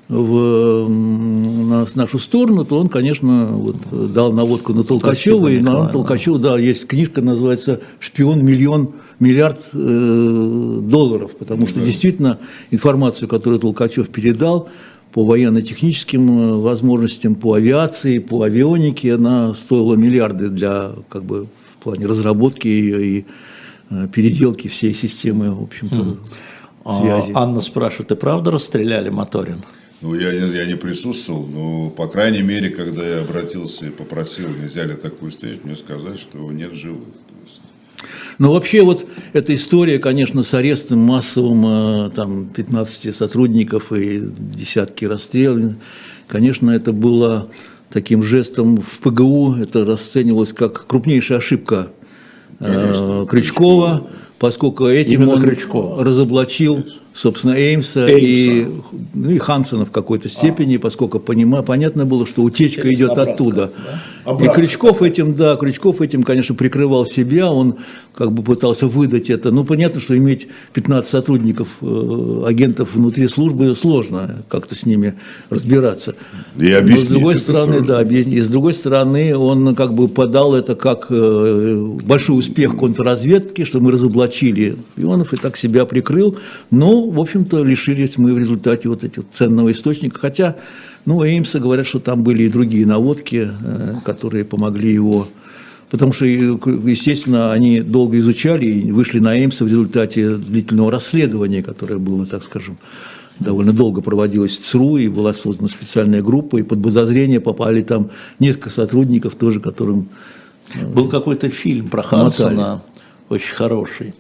в 0.08 1.96
нашу 1.96 2.20
сторону, 2.20 2.64
то 2.64 2.78
он, 2.78 2.90
конечно, 2.90 3.48
вот, 3.48 4.12
дал 4.14 4.32
наводку 4.32 4.74
на 4.74 4.84
Толкачева, 4.84 5.48
и 5.48 5.60
на 5.60 5.88
Толкачева, 5.88 6.38
да, 6.38 6.60
есть 6.60 6.86
книжка, 6.88 7.22
называется 7.22 7.82
«Шпион 8.00 8.46
миллион 8.46 8.92
миллиард 9.20 9.60
э, 9.74 10.80
долларов», 10.84 11.32
потому 11.38 11.68
что 11.68 11.80
действительно 11.80 12.40
информацию, 12.70 13.28
которую 13.28 13.60
Толкачев 13.60 14.10
передал 14.10 14.70
по 15.12 15.26
военно-техническим 15.26 16.30
э, 16.30 16.58
возможностям, 16.58 17.34
по 17.36 17.54
авиации, 17.54 18.20
по 18.20 18.44
авионике, 18.44 19.16
она 19.16 19.54
стоила 19.56 19.96
миллиарды 19.96 20.50
для, 20.50 20.92
как 21.10 21.24
бы, 21.24 21.48
в 21.72 21.84
плане 21.84 22.06
разработки 22.06 22.68
ее 22.68 23.06
и 23.06 23.26
э, 23.90 24.08
переделки 24.14 24.68
всей 24.68 24.94
системы, 24.94 25.52
в 25.52 25.64
общем-то, 25.64 26.18
А, 26.84 27.00
связи. 27.00 27.32
Анна 27.34 27.62
спрашивает, 27.62 28.12
и 28.12 28.16
правда 28.16 28.52
расстреляли 28.52 29.10
Моторин? 29.10 29.64
Ну, 30.06 30.14
я, 30.14 30.32
не- 30.34 30.56
я 30.56 30.66
не 30.68 30.76
присутствовал, 30.76 31.48
но, 31.48 31.90
по 31.90 32.06
крайней 32.06 32.44
мере, 32.44 32.70
когда 32.70 33.04
я 33.04 33.22
обратился 33.22 33.88
и 33.88 33.90
попросил, 33.90 34.50
нельзя 34.50 34.84
ли 34.86 34.94
такую 34.94 35.32
встречу, 35.32 35.62
мне 35.64 35.76
сказали, 35.76 36.16
что 36.16 36.52
нет 36.52 36.74
живых. 36.74 37.06
Но 38.38 38.52
вообще 38.52 38.84
вот 38.84 39.08
эта 39.34 39.56
история, 39.56 39.98
конечно, 39.98 40.44
с 40.44 40.54
арестом 40.54 41.00
массовым 41.00 42.06
э, 42.06 42.10
там, 42.12 42.46
15 42.50 43.16
сотрудников 43.16 43.92
и 43.94 44.22
десятки 44.38 45.06
расстрелов, 45.06 45.74
конечно, 46.28 46.70
это 46.70 46.92
было 46.92 47.50
таким 47.90 48.22
жестом 48.22 48.78
в 48.78 49.00
ПГУ, 49.00 49.56
это 49.56 49.86
расценивалось 49.86 50.54
как 50.54 50.86
крупнейшая 50.86 51.40
ошибка 51.40 51.88
э, 52.60 52.66
Конечно, 52.66 53.26
Крючкова, 53.28 54.08
поскольку 54.38 54.86
этим 54.86 55.24
Именно 55.24 55.32
он 55.32 55.42
Крючкова. 55.42 56.04
разоблачил 56.04 56.86
собственно, 57.16 57.54
Эймса, 57.54 58.08
Эймса. 58.08 58.18
И, 58.18 58.68
ну, 59.14 59.30
и 59.30 59.38
Хансена 59.38 59.86
в 59.86 59.92
какой-то 59.92 60.30
степени, 60.30 60.78
поскольку 60.78 61.20
понима, 61.20 61.64
понятно 61.64 62.06
было, 62.06 62.28
что 62.28 62.44
утечка 62.44 62.84
Через 62.84 62.98
идет 62.98 63.12
обратно, 63.12 63.34
оттуда. 63.34 63.72
да? 63.78 64.02
И 64.26 64.30
Обратно 64.30 64.54
Крючков 64.56 65.04
этим, 65.04 65.36
да, 65.36 65.56
Крючков 65.56 66.02
этим, 66.02 66.24
конечно, 66.24 66.56
прикрывал 66.56 67.06
себя, 67.06 67.52
он 67.52 67.76
как 68.16 68.32
бы 68.32 68.42
пытался 68.42 68.88
выдать 68.88 69.30
это. 69.30 69.52
Ну, 69.52 69.64
понятно, 69.64 70.00
что 70.00 70.18
иметь 70.18 70.48
15 70.74 71.08
сотрудников, 71.08 71.68
э, 71.82 72.44
агентов 72.48 72.96
внутри 72.96 73.28
службы 73.28 73.76
сложно 73.76 74.44
как-то 74.50 74.74
с 74.74 74.86
ними 74.86 75.16
разбираться. 75.52 76.16
И 76.58 76.72
Но 76.72 76.78
объяснить 76.80 77.02
с 77.02 77.08
другой 77.08 77.38
стороны, 77.38 77.74
сложно. 77.74 77.88
да, 77.88 78.00
объяснить. 78.00 78.38
И 78.38 78.42
с 78.42 78.48
другой 78.48 78.74
стороны, 78.74 79.38
он 79.38 79.76
как 79.76 79.94
бы 79.94 80.08
подал 80.08 80.56
это 80.56 80.76
как 80.76 81.08
э, 81.12 81.96
большой 82.04 82.40
успех 82.40 82.78
контрразведки, 82.78 83.64
что 83.64 83.80
мы 83.80 83.92
разоблачили 83.92 84.78
шпионов 84.94 85.34
и 85.34 85.38
так 85.38 85.56
себя 85.56 85.86
прикрыл. 85.86 86.38
Но, 86.72 87.08
в 87.10 87.20
общем-то, 87.20 87.64
лишились 87.64 88.18
мы 88.18 88.34
в 88.34 88.40
результате 88.40 88.90
вот 88.90 89.04
этих 89.04 89.24
ценного 89.32 89.72
источника. 89.72 90.20
Хотя, 90.20 90.56
ну, 91.06 91.24
Эймса 91.24 91.60
говорят, 91.60 91.88
что 91.88 92.00
там 92.00 92.24
были 92.24 92.44
и 92.44 92.50
другие 92.50 92.86
наводки, 92.86 93.50
э, 93.62 93.96
которые 94.04 94.44
помогли 94.46 94.92
его 94.92 95.28
Потому 95.90 96.14
что, 96.14 96.26
естественно, 96.26 97.54
они 97.54 97.80
долго 97.80 98.18
изучали 98.20 98.66
и 98.66 98.92
вышли 98.92 99.20
на 99.20 99.38
Эймса 99.38 99.66
в 99.66 99.68
результате 99.68 100.36
длительного 100.36 100.92
расследования, 100.92 101.62
которое 101.62 102.00
было, 102.00 102.26
так 102.26 102.44
скажем, 102.44 102.78
довольно 103.40 103.72
долго 103.72 104.02
проводилось 104.02 104.58
в 104.58 104.66
ЦРУ, 104.66 104.98
и 104.98 105.08
была 105.08 105.34
создана 105.34 105.70
специальная 105.70 106.22
группа, 106.22 106.58
и 106.58 106.64
под 106.64 106.82
подозрение 106.82 107.40
попали 107.40 107.82
там 107.82 108.10
несколько 108.40 108.70
сотрудников 108.70 109.36
тоже, 109.36 109.60
которым 109.60 110.10
Был 110.82 111.08
какой-то 111.08 111.50
фильм 111.50 111.90
про 111.90 112.02
Хансона, 112.02 112.82
очень 113.30 113.56
хороший, 113.56 114.16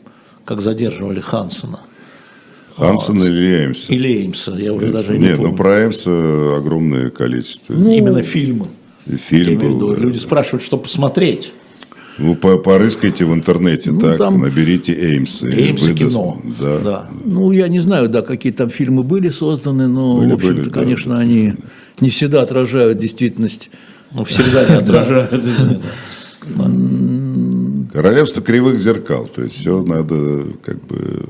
как 0.45 0.61
задерживали 0.61 1.19
Хансона. 1.19 1.79
Хансен 2.77 3.23
или 3.23 3.63
Эймса? 3.65 3.93
Или 3.93 4.21
Эймса, 4.21 4.57
я 4.57 4.73
уже 4.73 4.89
даже 4.89 5.13
не 5.13 5.19
Нет, 5.27 5.37
помню. 5.37 5.51
ну 5.51 5.57
про 5.57 5.79
Эймса 5.83 6.57
огромное 6.57 7.09
количество. 7.09 7.73
Именно 7.73 8.21
фильмы. 8.23 8.67
И 9.07 9.15
фильм 9.17 9.59
был. 9.59 9.93
Люди 9.95 10.17
спрашивают, 10.17 10.63
что 10.63 10.77
посмотреть. 10.77 11.53
Ну, 12.17 12.35
по- 12.35 12.57
порыскайте 12.57 13.25
в 13.25 13.33
интернете, 13.33 13.91
так, 13.91 14.17
там- 14.17 14.41
наберите 14.41 14.93
Эймса. 14.93 15.47
Эймс 15.49 15.83
и 15.83 15.91
выдаст- 15.91 15.97
кино. 16.13 16.41
Да. 16.61 16.79
Да. 16.79 17.09
Ну, 17.25 17.51
я 17.51 17.67
не 17.67 17.79
знаю, 17.81 18.07
да, 18.09 18.21
какие 18.21 18.53
там 18.53 18.69
фильмы 18.69 19.03
были 19.03 19.29
созданы, 19.29 19.87
но, 19.89 20.17
Были, 20.17 20.31
в 20.31 20.35
общем-то, 20.35 20.55
были, 20.55 20.69
да. 20.69 20.71
конечно, 20.79 21.19
они 21.19 21.53
не 21.99 22.09
всегда 22.09 22.41
отражают 22.41 22.97
действительность. 22.99 23.69
Ну, 24.13 24.23
всегда 24.23 24.65
не 24.67 24.75
отражают. 24.81 25.45
да. 25.45 26.71
Королевство 27.93 28.41
кривых 28.41 28.79
зеркал. 28.79 29.27
То 29.33 29.43
есть 29.43 29.55
все 29.55 29.81
надо 29.83 30.45
как 30.63 30.83
бы 30.85 31.25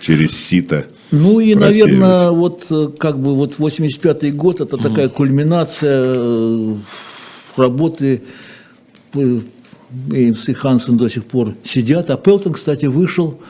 через 0.00 0.36
сито. 0.36 0.86
Ну 1.10 1.40
и, 1.40 1.54
просеивать. 1.54 1.92
наверное, 1.92 2.30
вот 2.30 2.66
э, 2.70 2.90
как 2.98 3.18
бы 3.18 3.34
вот 3.34 3.54
85-й 3.58 4.30
год 4.32 4.60
это 4.60 4.76
такая 4.76 5.08
кульминация 5.08 6.02
э, 6.04 6.74
работы 7.56 8.22
Эймс 9.14 10.48
и 10.48 10.52
Хансен 10.52 10.98
до 10.98 11.08
сих 11.08 11.24
пор 11.24 11.54
сидят, 11.64 12.10
а 12.10 12.16
Пелтон, 12.18 12.52
кстати, 12.52 12.84
вышел 12.86 13.40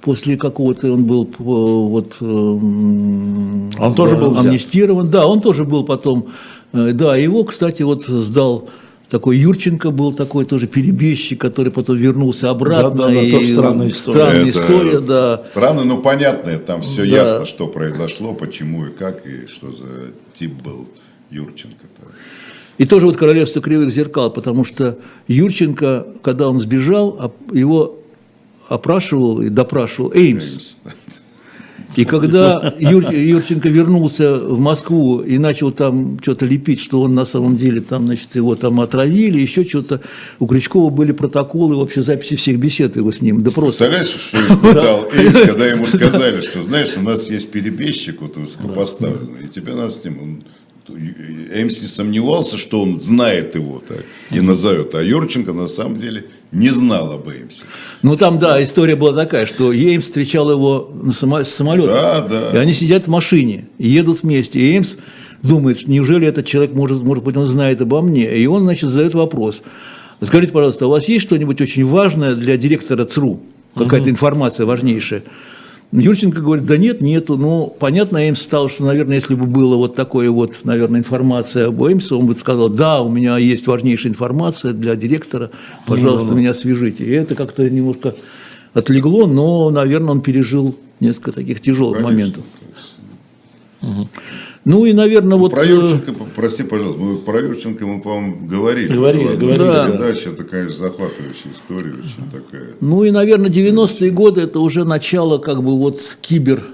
после 0.00 0.36
какого-то, 0.36 0.92
он 0.92 1.04
был 1.04 1.24
э, 1.24 1.28
вот 1.38 2.16
Он 2.20 3.94
тоже 3.94 4.16
был 4.16 4.32
взят? 4.32 4.46
амнистирован, 4.46 5.08
да, 5.10 5.26
он 5.26 5.40
тоже 5.40 5.64
был 5.64 5.84
потом, 5.84 6.30
да, 6.72 7.16
его, 7.16 7.44
кстати, 7.44 7.82
вот 7.82 8.06
сдал 8.06 8.68
такой 9.14 9.36
Юрченко 9.36 9.92
был 9.92 10.12
такой 10.12 10.44
тоже 10.44 10.66
перебежчик, 10.66 11.40
который 11.40 11.70
потом 11.70 11.96
вернулся 11.96 12.50
обратно. 12.50 12.90
Да-да-да, 13.06 13.22
и 13.22 13.30
тоже 13.30 13.46
странная 13.52 13.88
история. 13.88 14.18
Странная 14.18 14.48
Это 14.48 14.58
история, 14.58 15.00
да. 15.00 15.44
Странно, 15.44 15.84
но 15.84 15.98
понятно, 15.98 16.58
там 16.58 16.82
все 16.82 17.02
Да. 17.02 17.16
ясно, 17.16 17.46
что 17.46 17.68
произошло, 17.68 18.34
почему 18.34 18.86
и 18.86 18.90
как, 18.90 19.24
и 19.24 19.46
что 19.46 19.70
за 19.70 19.86
тип 20.32 20.54
был 20.60 20.88
Юрченко-то. 21.30 22.08
И 22.76 22.86
тоже 22.86 23.06
вот 23.06 23.16
королевство 23.16 23.62
кривых 23.62 23.92
зеркал, 23.92 24.32
потому 24.32 24.64
что 24.64 24.98
Юрченко, 25.28 26.08
когда 26.20 26.48
он 26.48 26.58
сбежал, 26.58 27.32
его 27.52 28.00
опрашивал 28.68 29.42
и 29.42 29.48
допрашивал 29.48 30.10
Эймс. 30.12 30.44
Эймс. 30.44 30.76
И 31.96 32.04
когда 32.04 32.74
Юр- 32.78 33.12
Юрченко 33.12 33.68
вернулся 33.68 34.38
в 34.38 34.58
Москву 34.58 35.20
и 35.20 35.38
начал 35.38 35.72
там 35.72 36.18
что-то 36.20 36.46
лепить, 36.46 36.80
что 36.80 37.00
он 37.02 37.14
на 37.14 37.24
самом 37.24 37.56
деле 37.56 37.80
там, 37.80 38.06
значит, 38.06 38.34
его 38.34 38.54
там 38.54 38.80
отравили, 38.80 39.40
еще 39.40 39.64
что-то, 39.64 40.00
у 40.38 40.46
Крючкова 40.46 40.90
были 40.90 41.12
протоколы, 41.12 41.76
вообще 41.76 42.02
записи 42.02 42.36
всех 42.36 42.58
бесед 42.58 42.96
его 42.96 43.10
с 43.10 43.20
ним, 43.22 43.42
допрос. 43.42 43.76
Представляешь, 43.76 44.08
что 44.08 44.38
испытал 44.38 45.08
Эймс, 45.12 45.40
когда 45.40 45.66
ему 45.66 45.86
сказали, 45.86 46.40
что, 46.40 46.62
знаешь, 46.62 46.96
у 46.96 47.00
нас 47.00 47.30
есть 47.30 47.50
перебежчик 47.50 48.22
вот 48.22 48.36
высокопоставленный, 48.36 49.44
и 49.44 49.48
тебе 49.48 49.74
надо 49.74 49.90
с 49.90 50.04
ним... 50.04 50.44
Эймс 50.88 51.80
не 51.80 51.86
сомневался, 51.86 52.58
что 52.58 52.82
он 52.82 53.00
знает 53.00 53.54
его 53.54 53.82
так 53.86 54.04
и 54.30 54.40
назовет, 54.40 54.94
а 54.94 55.02
Юрченко 55.02 55.52
на 55.52 55.68
самом 55.68 55.96
деле 55.96 56.26
не 56.52 56.68
знал 56.70 57.12
об 57.12 57.28
Эймсе. 57.28 57.64
Ну 58.02 58.16
там, 58.16 58.38
да, 58.38 58.62
история 58.62 58.94
была 58.94 59.14
такая, 59.14 59.46
что 59.46 59.72
Эймс 59.72 60.04
встречал 60.04 60.50
его 60.50 60.90
на 61.02 61.12
само- 61.12 61.44
с 61.44 61.48
самолета. 61.48 62.26
Да, 62.28 62.28
да. 62.28 62.58
И 62.58 62.60
они 62.60 62.74
сидят 62.74 63.06
в 63.06 63.10
машине, 63.10 63.66
едут 63.78 64.22
вместе. 64.22 64.58
И 64.58 64.72
Эймс 64.74 64.94
думает, 65.42 65.88
неужели 65.88 66.26
этот 66.26 66.46
человек, 66.46 66.74
может, 66.74 67.02
может 67.02 67.24
быть, 67.24 67.36
он 67.36 67.46
знает 67.46 67.80
обо 67.80 68.02
мне. 68.02 68.36
И 68.36 68.46
он, 68.46 68.64
значит, 68.64 68.90
задает 68.90 69.14
вопрос. 69.14 69.62
Скажите, 70.20 70.52
пожалуйста, 70.52 70.86
у 70.86 70.90
вас 70.90 71.08
есть 71.08 71.24
что-нибудь 71.26 71.60
очень 71.60 71.84
важное 71.86 72.34
для 72.34 72.56
директора 72.56 73.04
ЦРУ? 73.04 73.40
Какая-то 73.74 74.10
информация 74.10 74.66
важнейшая? 74.66 75.22
Юрченко 76.00 76.40
говорит, 76.40 76.66
да 76.66 76.76
нет, 76.76 77.00
нету. 77.00 77.36
Ну, 77.36 77.74
понятно, 77.78 78.18
Эймс 78.18 78.42
стал, 78.42 78.68
что, 78.68 78.84
наверное, 78.84 79.16
если 79.16 79.34
бы 79.34 79.46
было 79.46 79.76
вот 79.76 79.94
такое 79.94 80.28
вот, 80.30 80.64
наверное, 80.64 81.00
информация 81.00 81.68
об 81.68 81.82
Эймсе, 81.82 82.16
он 82.16 82.26
бы 82.26 82.34
сказал, 82.34 82.68
да, 82.68 83.00
у 83.00 83.08
меня 83.08 83.38
есть 83.38 83.66
важнейшая 83.66 84.10
информация 84.10 84.72
для 84.72 84.96
директора, 84.96 85.50
пожалуйста, 85.86 86.34
меня 86.34 86.52
свяжите. 86.54 87.04
И 87.04 87.10
это 87.10 87.36
как-то 87.36 87.68
немножко 87.68 88.14
отлегло, 88.72 89.26
но, 89.26 89.70
наверное, 89.70 90.10
он 90.10 90.20
пережил 90.20 90.76
несколько 90.98 91.32
таких 91.32 91.60
тяжелых 91.60 92.02
Конечно, 92.02 92.12
моментов. 92.12 92.44
то 92.58 93.94
есть. 93.94 94.08
Ну 94.64 94.86
и, 94.86 94.94
наверное, 94.94 95.36
вот... 95.36 95.52
Про 95.52 95.64
э, 95.64 95.68
Юрченко, 95.68 96.14
прости, 96.34 96.62
пожалуйста, 96.62 97.00
мы 97.00 97.18
про 97.18 97.40
Юрченко 97.40 97.86
мы, 97.86 98.00
по-моему, 98.00 98.46
говорили. 98.46 98.94
Говорили, 98.94 99.28
одной 99.34 99.54
говорили, 99.54 99.58
да. 99.58 99.86
передаче. 99.86 100.30
Это, 100.30 100.44
конечно, 100.44 100.78
захватывающая 100.78 101.52
история, 101.52 101.92
очень 101.92 102.30
такая. 102.30 102.70
Ну 102.80 103.04
и, 103.04 103.10
наверное, 103.10 103.50
90-е 103.50 104.10
годы 104.10 104.42
это 104.42 104.60
уже 104.60 104.84
начало 104.84 105.36
как 105.36 105.62
бы 105.62 105.76
вот 105.78 106.00
кибер 106.22 106.64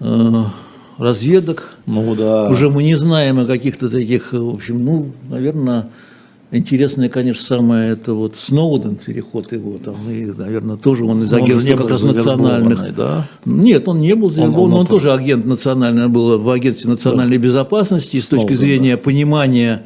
э, 0.00 0.44
разведок. 0.98 1.70
Ну 1.86 2.14
да. 2.14 2.48
Уже 2.50 2.68
мы 2.68 2.82
не 2.82 2.96
знаем 2.96 3.38
о 3.38 3.46
каких-то 3.46 3.88
таких, 3.88 4.32
в 4.32 4.54
общем, 4.54 4.84
ну, 4.84 5.12
наверное, 5.30 5.88
интересное, 6.56 7.08
конечно, 7.08 7.42
самое 7.42 7.90
это 7.90 8.14
вот 8.14 8.36
Сноуден, 8.36 8.96
переход 8.96 9.52
его 9.52 9.78
там, 9.78 9.96
и, 10.10 10.26
наверное, 10.26 10.76
тоже 10.76 11.04
он 11.04 11.22
из 11.22 11.30
Но 11.30 11.38
он 11.38 11.46
же 11.46 11.52
агентства 11.52 11.70
не 11.72 11.76
как 11.76 11.90
раз 11.90 12.02
национальных. 12.02 12.94
да? 12.94 13.26
Нет, 13.44 13.88
он 13.88 14.00
не 14.00 14.14
был 14.14 14.30
завербован, 14.30 14.64
он 14.64 14.70
но 14.70 14.78
он, 14.78 14.86
тоже- 14.86 15.12
агент 15.12 15.44
национальный, 15.46 16.08
был 16.08 16.38
в 16.38 16.50
агентстве 16.50 16.90
национальной 16.90 17.38
безопасности, 17.38 18.16
и 18.16 18.20
с 18.20 18.26
точки 18.26 18.46
Сноуден, 18.46 18.58
зрения 18.58 18.96
понимания, 18.96 19.84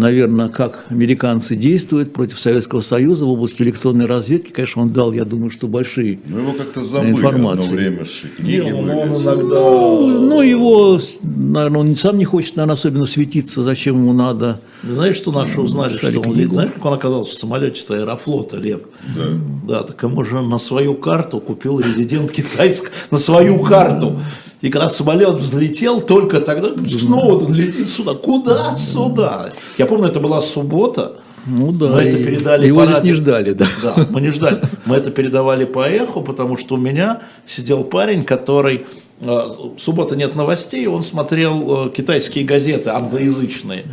наверное, 0.00 0.48
как 0.48 0.86
американцы 0.88 1.54
действуют 1.54 2.12
против 2.12 2.38
Советского 2.38 2.80
Союза 2.80 3.24
в 3.24 3.30
области 3.30 3.62
электронной 3.62 4.06
разведки, 4.06 4.50
конечно, 4.50 4.82
он 4.82 4.90
дал, 4.90 5.12
я 5.12 5.24
думаю, 5.24 5.50
что 5.50 5.68
большие 5.68 6.18
Ну, 6.26 6.38
его 6.40 6.52
как-то 6.52 6.82
забыли 6.82 7.10
Информации. 7.12 7.64
одно 7.64 7.76
время, 7.76 8.04
книги 8.36 8.56
Не, 8.60 8.70
ну, 8.72 8.82
были. 8.82 8.90
он 8.90 9.08
иногда... 9.22 9.60
Ну, 9.60 10.42
его, 10.42 11.00
наверное, 11.22 11.80
он 11.80 11.96
сам 11.96 12.18
не 12.18 12.24
хочет, 12.24 12.56
наверное, 12.56 12.74
особенно 12.74 13.06
светиться, 13.06 13.62
зачем 13.62 13.96
ему 13.96 14.12
надо. 14.12 14.60
Знаешь, 14.82 15.16
что 15.16 15.30
наши 15.30 15.60
узнали, 15.60 15.92
Написали 15.92 16.12
что 16.12 16.20
он, 16.28 16.34
книгу. 16.34 16.54
знаешь, 16.54 16.70
как 16.74 16.84
он 16.86 16.94
оказался 16.94 17.30
в 17.32 17.34
самолете 17.34 17.82
аэрофлота, 17.94 18.56
Лев? 18.56 18.80
Да. 19.14 19.22
Да, 19.68 19.82
так 19.82 20.02
ему 20.02 20.24
же 20.24 20.40
на 20.40 20.58
свою 20.58 20.94
карту 20.94 21.38
купил 21.38 21.78
резидент 21.80 22.32
китайск 22.32 22.90
на 23.10 23.18
свою 23.18 23.58
карту. 23.62 24.18
И 24.60 24.68
когда 24.68 24.88
самолет 24.88 25.36
взлетел, 25.36 26.00
только 26.02 26.40
тогда 26.40 26.72
снова 26.88 27.44
он 27.44 27.54
летит 27.54 27.88
сюда. 27.88 28.14
Куда? 28.14 28.76
Сюда. 28.76 29.50
Я 29.78 29.86
помню, 29.86 30.08
это 30.08 30.20
была 30.20 30.42
суббота. 30.42 31.16
Ну 31.46 31.72
да, 31.72 31.86
Мы 31.86 32.02
это 32.02 32.22
передали 32.22 32.66
его 32.66 32.82
по 32.82 32.86
здесь 32.86 33.02
не 33.02 33.12
ждали, 33.14 33.54
да. 33.54 33.66
Да, 33.82 34.06
мы 34.10 34.20
не 34.20 34.28
ждали. 34.28 34.60
Мы 34.84 34.96
это 34.96 35.10
передавали 35.10 35.64
по 35.64 35.88
эху, 35.88 36.20
потому 36.20 36.58
что 36.58 36.74
у 36.74 36.78
меня 36.78 37.22
сидел 37.46 37.82
парень, 37.84 38.24
который... 38.24 38.84
э, 39.22 39.48
Суббота 39.78 40.16
нет 40.16 40.36
новостей, 40.36 40.86
он 40.86 41.02
смотрел 41.02 41.86
э, 41.86 41.90
китайские 41.90 42.44
газеты 42.44 42.90
англоязычные. 42.90 43.84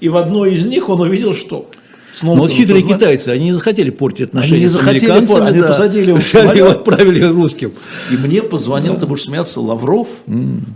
И 0.00 0.08
в 0.08 0.16
одной 0.16 0.52
из 0.54 0.64
них 0.64 0.88
он 0.88 1.00
увидел, 1.00 1.34
что... 1.34 1.66
Снова 2.14 2.36
Ну, 2.36 2.42
вот 2.42 2.50
хитрые 2.50 2.82
китайцы, 2.82 3.28
они 3.28 3.46
не 3.46 3.52
захотели 3.52 3.90
портить 3.90 4.28
отношения 4.28 4.54
Они 4.54 4.62
не 4.64 4.68
с 4.68 4.72
захотели 4.72 5.04
американцами, 5.10 5.38
пор- 5.38 5.46
они 5.48 5.60
да. 5.60 5.66
посадили 5.68 6.08
его 6.08 6.18
Взяли 6.18 6.60
отправили 6.60 7.24
русским. 7.24 7.72
И 8.10 8.16
мне 8.16 8.42
позвонил, 8.42 8.96
ты 8.96 9.06
будешь 9.06 9.22
смеяться, 9.22 9.60
Лавров 9.60 10.08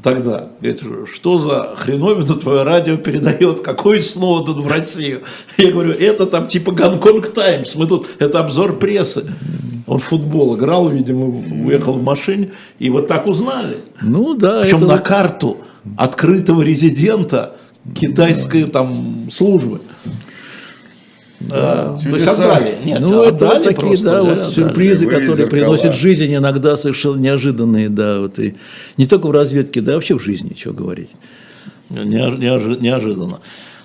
тогда. 0.02 0.48
Говорит, 0.60 0.82
что 1.12 1.38
за 1.38 1.74
хреновину 1.76 2.34
твое 2.36 2.62
радио 2.62 2.96
передает, 2.96 3.60
какой 3.60 4.02
Сноуден 4.02 4.62
в 4.62 4.68
Россию? 4.68 5.22
Я 5.58 5.72
говорю, 5.72 5.92
это 5.92 6.26
там 6.26 6.48
типа 6.48 6.72
Гонконг 6.72 7.28
Таймс, 7.28 7.74
мы 7.74 7.86
тут, 7.86 8.08
это 8.18 8.40
обзор 8.40 8.76
прессы. 8.78 9.24
Он 9.86 10.00
в 10.00 10.04
футбол 10.04 10.56
играл, 10.56 10.88
видимо, 10.88 11.26
уехал 11.64 11.92
в 11.92 12.02
машине, 12.02 12.50
и 12.78 12.90
вот 12.90 13.06
так 13.06 13.26
узнали. 13.26 13.76
Ну 14.00 14.34
да. 14.34 14.62
Причем 14.62 14.80
на 14.80 14.86
вот- 14.94 15.02
карту 15.02 15.58
открытого 15.96 16.62
резидента 16.62 17.56
китайской 17.94 18.64
там 18.64 19.28
службы. 19.32 19.80
А, 21.50 21.96
то 21.96 22.16
есть 22.16 22.26
Чудеса. 22.26 22.56
отдали. 22.56 22.74
Нет, 22.84 23.00
ну, 23.00 23.22
это 23.22 23.48
отдали 23.50 23.64
такие, 23.64 23.88
просто, 23.88 24.04
да, 24.06 24.22
вот 24.22 24.38
отдали. 24.38 24.50
сюрпризы, 24.50 25.06
которые 25.06 25.34
зеркала. 25.36 25.48
приносят 25.50 25.94
жизнь, 25.94 26.34
иногда 26.34 26.76
совершенно 26.76 27.20
неожиданные, 27.20 27.88
да, 27.88 28.20
вот 28.20 28.38
и 28.38 28.56
не 28.96 29.06
только 29.06 29.26
в 29.26 29.30
разведке, 29.30 29.80
да, 29.82 29.94
вообще 29.94 30.16
в 30.16 30.22
жизни, 30.22 30.56
что 30.58 30.72
говорить. 30.72 31.10
Неож- 31.90 32.38
неожи- 32.38 32.80
неожиданно. 32.80 33.38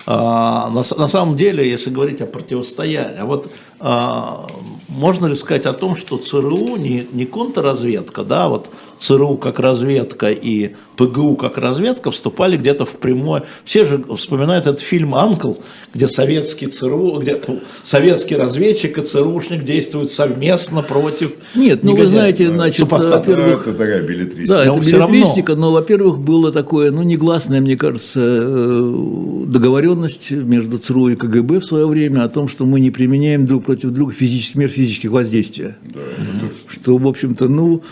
А, 0.06 0.68
на, 0.70 0.82
на 0.98 1.06
самом 1.08 1.36
деле, 1.36 1.68
если 1.68 1.90
говорить 1.90 2.20
о 2.20 2.26
противостоянии, 2.26 3.18
а 3.20 3.24
вот 3.26 3.52
можно 3.82 5.26
ли 5.26 5.34
сказать 5.34 5.66
о 5.66 5.72
том, 5.72 5.96
что 5.96 6.16
ЦРУ 6.16 6.76
не, 6.76 7.06
не 7.12 7.24
контрразведка, 7.24 8.22
да, 8.22 8.48
вот 8.48 8.70
ЦРУ 8.98 9.36
как 9.36 9.58
разведка 9.58 10.30
и 10.30 10.74
ПГУ 10.96 11.34
как 11.34 11.58
разведка 11.58 12.12
вступали 12.12 12.56
где-то 12.56 12.84
в 12.84 12.98
прямое. 12.98 13.42
Все 13.64 13.84
же 13.84 14.04
вспоминают 14.16 14.66
этот 14.66 14.80
фильм 14.80 15.14
«Анкл», 15.14 15.54
где 15.92 16.06
советский 16.06 16.66
ЦРУ, 16.66 17.18
где 17.18 17.40
советский 17.82 18.36
разведчик 18.36 18.98
и 18.98 19.00
ЦРУшник 19.02 19.64
действуют 19.64 20.10
совместно 20.10 20.82
против. 20.82 21.32
Нет, 21.56 21.82
ну 21.82 21.96
вы 21.96 22.06
знаете, 22.06 22.48
значит, 22.48 22.78
Супостата. 22.78 23.30
Ну, 23.30 23.36
во-первых, 23.36 23.66
это 23.66 23.78
такая 23.78 24.02
билетристика. 24.02 24.58
Да, 24.58 24.64
Но 24.66 24.78
это 24.78 24.98
равно. 24.98 25.14
билетристика, 25.14 25.54
но, 25.56 25.72
во-первых, 25.72 26.18
было 26.20 26.52
такое, 26.52 26.92
ну, 26.92 27.02
негласная, 27.02 27.60
мне 27.60 27.76
кажется, 27.76 28.20
э, 28.22 29.44
договоренность 29.46 30.30
между 30.30 30.78
ЦРУ 30.78 31.08
и 31.08 31.16
КГБ 31.16 31.58
в 31.60 31.64
свое 31.64 31.86
время 31.86 32.22
о 32.22 32.28
том, 32.28 32.46
что 32.46 32.66
мы 32.66 32.78
не 32.78 32.90
применяем 32.92 33.46
друг 33.46 33.68
против 33.72 33.90
друга 33.90 34.12
физических 34.12 34.56
мер 34.56 34.68
физических 34.68 35.10
воздействия. 35.10 35.78
Да. 35.94 36.00
Что, 36.68 36.98
в 36.98 37.06
общем-то, 37.06 37.48
ну, 37.48 37.82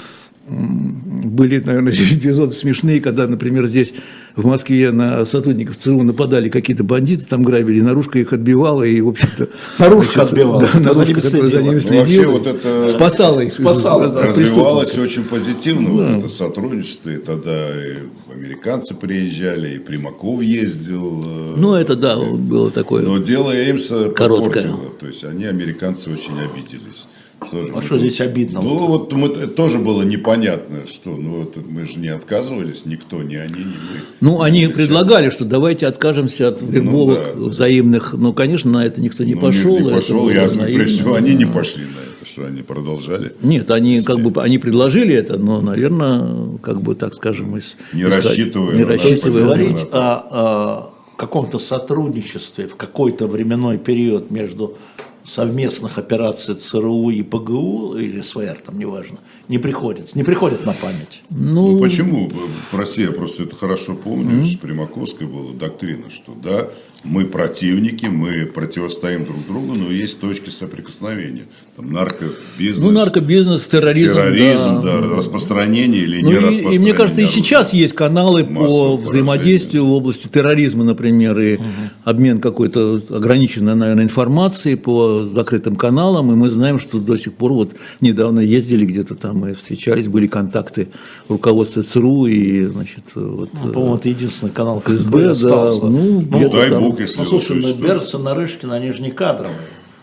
были, 0.46 1.58
наверное, 1.58 1.92
эпизоды 1.94 2.52
смешные, 2.52 3.00
когда, 3.00 3.26
например, 3.26 3.66
здесь 3.66 3.94
в 4.36 4.44
Москве 4.46 4.92
на 4.92 5.24
сотрудников 5.24 5.78
ЦРУ 5.78 6.02
нападали 6.02 6.50
какие-то 6.50 6.84
бандиты, 6.84 7.24
там 7.24 7.42
грабили, 7.44 7.80
наружка 7.80 8.18
их 8.18 8.34
отбивала, 8.34 8.82
и, 8.82 9.00
в 9.00 9.08
общем-то... 9.08 9.48
Наружка 9.78 10.12
значит, 10.12 10.32
отбивала, 10.32 10.60
Да, 10.60 10.66
кто 10.68 10.78
за 10.80 10.84
наружка, 10.88 11.12
ними 11.12 11.20
за 11.20 11.30
следила. 11.30 11.60
ними 11.60 11.64
Ну, 11.64 11.72
вообще, 11.98 12.14
следила, 12.14 12.30
вот 12.32 12.46
это- 12.46 12.88
спасала 12.88 13.40
их. 13.40 13.52
Спасала, 13.54 14.08
да, 14.08 14.22
Развивалось 14.26 14.98
очень 14.98 15.24
позитивно 15.24 15.88
вот 15.90 16.10
это 16.10 16.28
сотрудничество, 16.28 17.08
и 17.08 17.16
тогда 17.16 17.68
и 17.68 17.96
американцы 18.32 18.94
приезжали, 18.94 19.74
и 19.76 19.78
Примаков 19.78 20.42
ездил. 20.42 21.22
э, 21.24 21.54
Ну, 21.56 21.74
это, 21.74 21.96
да, 21.96 22.16
вот 22.16 22.38
было 22.40 22.70
такое. 22.70 23.02
Но 23.02 23.18
дело 23.18 23.52
Эймса 23.54 24.10
Короткое. 24.10 24.62
попортило. 24.62 24.90
То 24.98 25.06
есть 25.06 25.24
они, 25.24 25.44
американцы, 25.46 26.10
очень 26.10 26.38
обиделись. 26.40 27.06
Что 27.46 27.64
же 27.64 27.72
А 27.72 27.76
мы 27.76 27.82
что 27.82 27.98
здесь 27.98 28.20
обидно? 28.20 28.60
Ну, 28.60 28.76
вот 28.86 29.12
мы, 29.14 29.28
это 29.28 29.46
тоже 29.48 29.78
было 29.78 30.02
непонятно, 30.02 30.80
что 30.86 31.16
ну, 31.16 31.36
вот 31.40 31.56
мы 31.66 31.86
же 31.86 31.98
не 31.98 32.08
отказывались, 32.08 32.84
никто, 32.84 33.22
ни 33.22 33.34
они, 33.36 33.54
ни 33.60 33.64
мы. 33.64 34.00
Ну, 34.20 34.42
они 34.42 34.60
Решали. 34.60 34.74
предлагали, 34.74 35.30
что 35.30 35.46
давайте 35.46 35.86
откажемся 35.86 36.48
от 36.48 36.60
вербовок 36.60 37.32
Ну 37.34 37.44
да. 37.46 37.50
взаимных, 37.50 38.12
но, 38.12 38.34
конечно, 38.34 38.70
на 38.70 38.84
это 38.84 39.00
никто 39.00 39.24
не 39.24 39.34
Ну, 39.36 39.40
пошел. 39.40 39.78
Не, 39.78 39.86
это 39.86 39.94
пошел, 39.96 40.20
было 40.20 40.30
я, 40.30 40.40
наивно. 40.42 40.64
прежде 40.66 40.96
всего, 40.98 41.14
они 41.14 41.32
не 41.32 41.46
пошли 41.46 41.84
на 41.84 41.88
это, 41.88 42.09
что 42.24 42.46
они 42.46 42.62
продолжали. 42.62 43.34
Нет, 43.42 43.70
они 43.70 44.00
как 44.00 44.18
бы 44.20 44.42
они 44.42 44.58
предложили 44.58 45.14
это, 45.14 45.36
но, 45.38 45.60
наверное, 45.60 46.58
как 46.62 46.80
бы 46.82 46.94
так 46.94 47.14
скажем, 47.14 47.56
из, 47.56 47.76
Не 47.92 48.02
искать- 48.02 48.24
рассчитывая 48.24 48.76
не 48.76 48.84
рассчитывая 48.84 49.42
говорить 49.42 49.86
о, 49.92 50.92
о 51.10 51.16
каком-то 51.16 51.58
сотрудничестве 51.58 52.66
в 52.68 52.76
какой-то 52.76 53.26
временной 53.26 53.78
период 53.78 54.30
между 54.30 54.76
совместных 55.24 55.98
операций 55.98 56.54
ЦРУ 56.54 57.10
и 57.10 57.22
ПГУ 57.22 57.94
или 57.96 58.20
СВР, 58.20 58.58
там 58.64 58.78
неважно, 58.78 59.18
не 59.48 59.58
приходится, 59.58 60.16
не 60.16 60.24
приходит 60.24 60.64
на 60.66 60.72
память. 60.72 61.22
Ну, 61.30 61.78
почему? 61.78 62.30
Прости, 62.70 63.02
я 63.02 63.12
просто 63.12 63.44
это 63.44 63.54
хорошо 63.54 63.94
помню, 63.94 64.44
что 64.44 64.58
при 64.58 64.72
Маковской 64.72 65.26
была 65.26 65.52
доктрина, 65.52 66.10
что 66.10 66.34
да, 66.42 66.70
мы 67.02 67.24
противники, 67.24 68.06
мы 68.06 68.44
противостоим 68.46 69.24
друг 69.24 69.46
другу, 69.46 69.74
но 69.74 69.90
есть 69.90 70.20
точки 70.20 70.50
соприкосновения. 70.50 71.44
Там 71.76 71.92
наркобизнес, 71.92 72.78
Ну, 72.78 72.90
наркобизнес, 72.90 73.64
терроризм. 73.64 74.12
терроризм, 74.12 74.82
да. 74.82 75.00
да, 75.00 75.16
распространение 75.16 76.02
или 76.02 76.20
Ну, 76.20 76.26
не 76.28 76.32
и- 76.32 76.36
распространение. 76.36 76.74
и, 76.74 76.78
мне 76.78 76.92
кажется, 76.92 77.22
и 77.22 77.26
сейчас 77.26 77.72
есть 77.72 77.94
каналы 77.94 78.44
по 78.44 78.96
взаимодействию 78.98 79.86
в 79.86 79.92
области 79.92 80.26
терроризма, 80.28 80.84
например, 80.84 81.38
и 81.40 81.58
обмен 82.04 82.38
какой-то 82.40 83.00
ограниченной, 83.08 83.74
наверное, 83.74 84.04
информацией 84.04 84.74
по 84.76 85.26
закрытым 85.32 85.76
каналам. 85.76 86.30
И 86.32 86.34
мы 86.34 86.50
знаем, 86.50 86.78
что 86.78 86.98
до 86.98 87.16
сих 87.16 87.32
пор 87.32 87.52
вот 87.54 87.76
недавно 88.02 88.40
ездили 88.40 88.84
где-то 88.84 89.14
там 89.14 89.46
и 89.46 89.54
встречались, 89.54 90.06
были 90.08 90.26
контакты 90.26 90.88
руководства 91.30 91.82
ЦРУ 91.82 92.26
и, 92.26 92.66
значит, 92.66 93.04
вот. 93.14 93.50
Ну, 93.64 93.72
по-моему, 93.72 93.96
это 93.96 94.08
единственный 94.10 94.50
канал 94.50 94.80
КСБ 94.80 95.24
да, 95.24 95.30
остался. 95.30 95.86
ну, 95.86 96.20
где-то 96.20 96.56
Дай 96.56 96.68
там. 96.68 96.89
Бог, 96.90 97.00
если 97.00 97.18
Ну, 97.20 97.24
слушай, 97.24 97.56
ну, 97.56 97.62
существует. 97.62 97.90
Бернсон, 97.94 98.22
Нарышкин, 98.24 98.70
они 98.72 98.90
же 98.92 99.02
не 99.02 99.10
кадровые. 99.10 99.56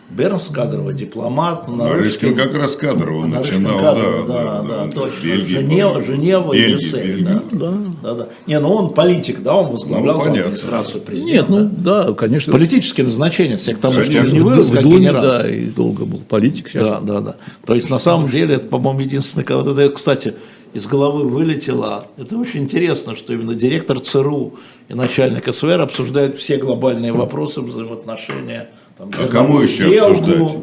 Бернс 0.09 0.43
кадровый, 0.53 0.93
дипломат, 0.93 1.67
Нарышкин 1.67 2.37
как 2.37 2.55
раз 2.55 2.77
кадрово 2.77 3.23
он 3.25 3.31
Нарышкин 3.31 3.61
начинал, 3.63 3.79
кадровый, 3.83 4.25
да, 4.27 4.43
да, 4.43 4.61
да, 4.61 4.85
да, 4.85 4.91
точно. 4.93 5.21
Бельгии, 5.25 5.55
Женева. 5.55 6.01
Женева 6.01 6.53
и 6.53 6.57
Бельгия, 6.59 6.77
Брюссель, 6.77 7.07
Бельгия. 7.17 7.41
да. 7.51 7.73
Да, 8.01 8.13
да. 8.13 8.27
Не, 8.47 8.59
ну 8.61 8.71
он 8.71 8.93
политик, 8.93 9.43
да, 9.43 9.55
он 9.57 9.69
возглавлял 9.69 10.13
Ну, 10.15 10.21
понятно. 10.21 10.43
администрацию 10.43 11.01
президента. 11.01 11.33
Нет, 11.33 11.49
ну 11.49 11.69
да, 11.83 12.13
конечно. 12.13 12.53
Политические 12.53 13.05
назначения, 13.07 13.57
к 13.57 13.77
тому, 13.79 13.99
что 13.99 14.13
не 14.21 14.39
вырос 14.39 14.67
в 14.69 14.75
как 14.75 14.83
Думе, 14.83 14.97
генерал. 14.99 15.23
да, 15.23 15.49
и 15.49 15.65
долго 15.65 16.05
был 16.05 16.19
политик. 16.19 16.69
Сейчас 16.69 16.87
Да, 16.87 16.99
да, 17.01 17.19
да. 17.19 17.35
То 17.65 17.75
есть, 17.75 17.89
на 17.89 17.99
самом 17.99 18.29
деле, 18.29 18.55
это, 18.55 18.65
по-моему, 18.67 19.01
единственное, 19.01 19.43
когда 19.43 19.89
кстати, 19.89 20.35
из 20.73 20.85
головы 20.85 21.27
вылетело. 21.27 22.07
Это 22.17 22.37
очень 22.37 22.63
интересно, 22.63 23.15
что 23.15 23.33
именно 23.33 23.55
директор 23.55 23.99
ЦРУ 23.99 24.55
и 24.89 24.93
начальник 24.93 25.53
СВР 25.53 25.81
обсуждают 25.81 26.37
все 26.37 26.57
глобальные 26.57 27.13
вопросы 27.13 27.61
взаимоотношения. 27.61 28.69
Там, 28.97 29.11
А 29.19 29.27
кому 29.27 29.61
еще 29.61 29.87
сделку. 29.87 30.11
обсуждать? 30.11 30.57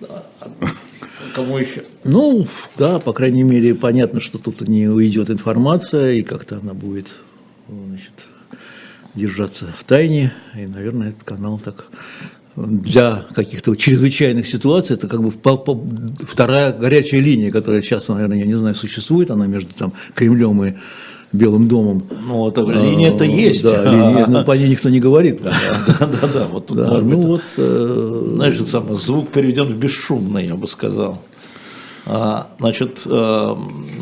Да, 0.00 0.24
кому 1.34 1.58
еще? 1.58 1.84
Ну, 2.04 2.46
да, 2.76 2.98
по 2.98 3.12
крайней 3.12 3.42
мере, 3.42 3.74
понятно, 3.74 4.20
что 4.20 4.38
тут 4.38 4.60
не 4.68 4.88
уйдет 4.88 5.30
информация, 5.30 6.12
и 6.12 6.22
как-то 6.22 6.58
она 6.58 6.74
будет 6.74 7.08
значит, 7.68 8.12
держаться 9.14 9.66
в 9.78 9.84
тайне. 9.84 10.32
И, 10.56 10.66
наверное, 10.66 11.10
этот 11.10 11.24
канал 11.24 11.58
так 11.58 11.88
для 12.56 13.24
каких-то 13.34 13.74
чрезвычайных 13.74 14.46
ситуаций, 14.46 14.94
это 14.94 15.08
как 15.08 15.22
бы 15.22 15.30
вторая 15.30 16.72
горячая 16.72 17.20
линия, 17.20 17.50
которая 17.50 17.82
сейчас, 17.82 18.08
наверное, 18.08 18.38
я 18.38 18.46
не 18.46 18.54
знаю, 18.54 18.74
существует, 18.74 19.30
она 19.30 19.46
между 19.46 19.74
там, 19.74 19.92
Кремлем 20.14 20.64
и 20.64 20.74
Белым 21.32 21.66
домом. 21.66 22.04
Ну, 22.28 22.48
это 22.48 22.60
линия-то 22.60 23.24
А, 23.24 23.26
есть. 23.26 23.64
Да, 23.64 23.82
линия, 23.82 24.26
но 24.26 24.44
по 24.44 24.52
ней 24.52 24.68
никто 24.68 24.88
не 24.88 25.00
говорит. 25.00 25.42
Да, 25.42 25.52
Да, 25.98 26.06
да, 26.06 26.28
да. 26.32 26.46
Вот 26.46 26.68
тут, 26.68 26.76
Да, 26.76 26.90
может 26.90 27.06
ну 27.08 27.16
быть, 27.16 27.26
вот, 27.26 27.42
э, 27.56 28.22
знаешь, 28.36 28.54
это 28.54 28.66
самое, 28.66 28.94
звук 28.94 29.30
переведен 29.30 29.66
в 29.66 29.76
бесшумный, 29.76 30.46
я 30.46 30.54
бы 30.54 30.68
сказал. 30.68 31.20
А, 32.06 32.46
Значит, 32.60 33.02
э, 33.06 33.56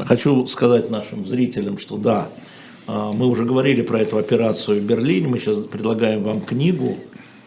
хочу 0.05 0.46
сказать 0.46 0.90
нашим 0.90 1.26
зрителям, 1.26 1.78
что 1.78 1.96
да, 1.96 2.28
а, 2.86 3.12
мы 3.12 3.26
уже 3.26 3.44
говорили 3.44 3.80
про 3.80 4.00
эту 4.00 4.18
операцию 4.18 4.80
в 4.80 4.84
Берлине, 4.84 5.28
мы 5.28 5.38
сейчас 5.38 5.57
предлагаем 5.57 6.22
вам 6.24 6.40
книгу, 6.40 6.98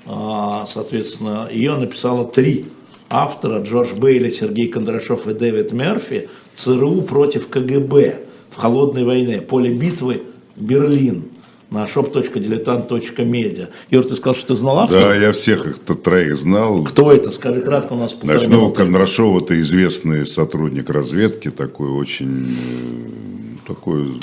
соответственно, 0.05 1.49
ее 1.51 1.75
написало 1.75 2.25
три 2.25 2.65
автора, 3.09 3.61
Джордж 3.63 3.95
Бейли, 3.95 4.29
Сергей 4.29 4.67
Кондрашов 4.67 5.27
и 5.27 5.33
Дэвид 5.33 5.71
Мерфи, 5.71 6.29
ЦРУ 6.55 7.01
против 7.01 7.47
КГБ 7.47 8.19
в 8.51 8.57
холодной 8.57 9.03
войне, 9.03 9.41
поле 9.41 9.71
битвы 9.71 10.23
Берлин 10.55 11.25
на 11.69 11.85
shop.diletant.media. 11.85 13.69
Юр, 13.89 14.05
ты 14.05 14.15
сказал, 14.15 14.35
что 14.35 14.47
ты 14.47 14.55
знал 14.55 14.79
автора? 14.79 15.01
Да, 15.01 15.15
я 15.15 15.31
всех 15.33 15.65
их 15.65 15.79
троих 15.79 16.37
знал. 16.37 16.83
Кто 16.83 17.11
это? 17.11 17.31
Скажи 17.31 17.61
кратко, 17.61 17.93
у 17.93 17.97
нас 17.97 18.13
полтора 18.13 18.35
Начну, 18.35 18.57
минуты. 18.57 18.77
Кондрашов 18.77 19.43
это 19.43 19.59
известный 19.59 20.25
сотрудник 20.25 20.89
разведки, 20.89 21.49
такой 21.49 21.89
очень 21.89 22.47
э, 22.47 23.67
такой 23.67 24.19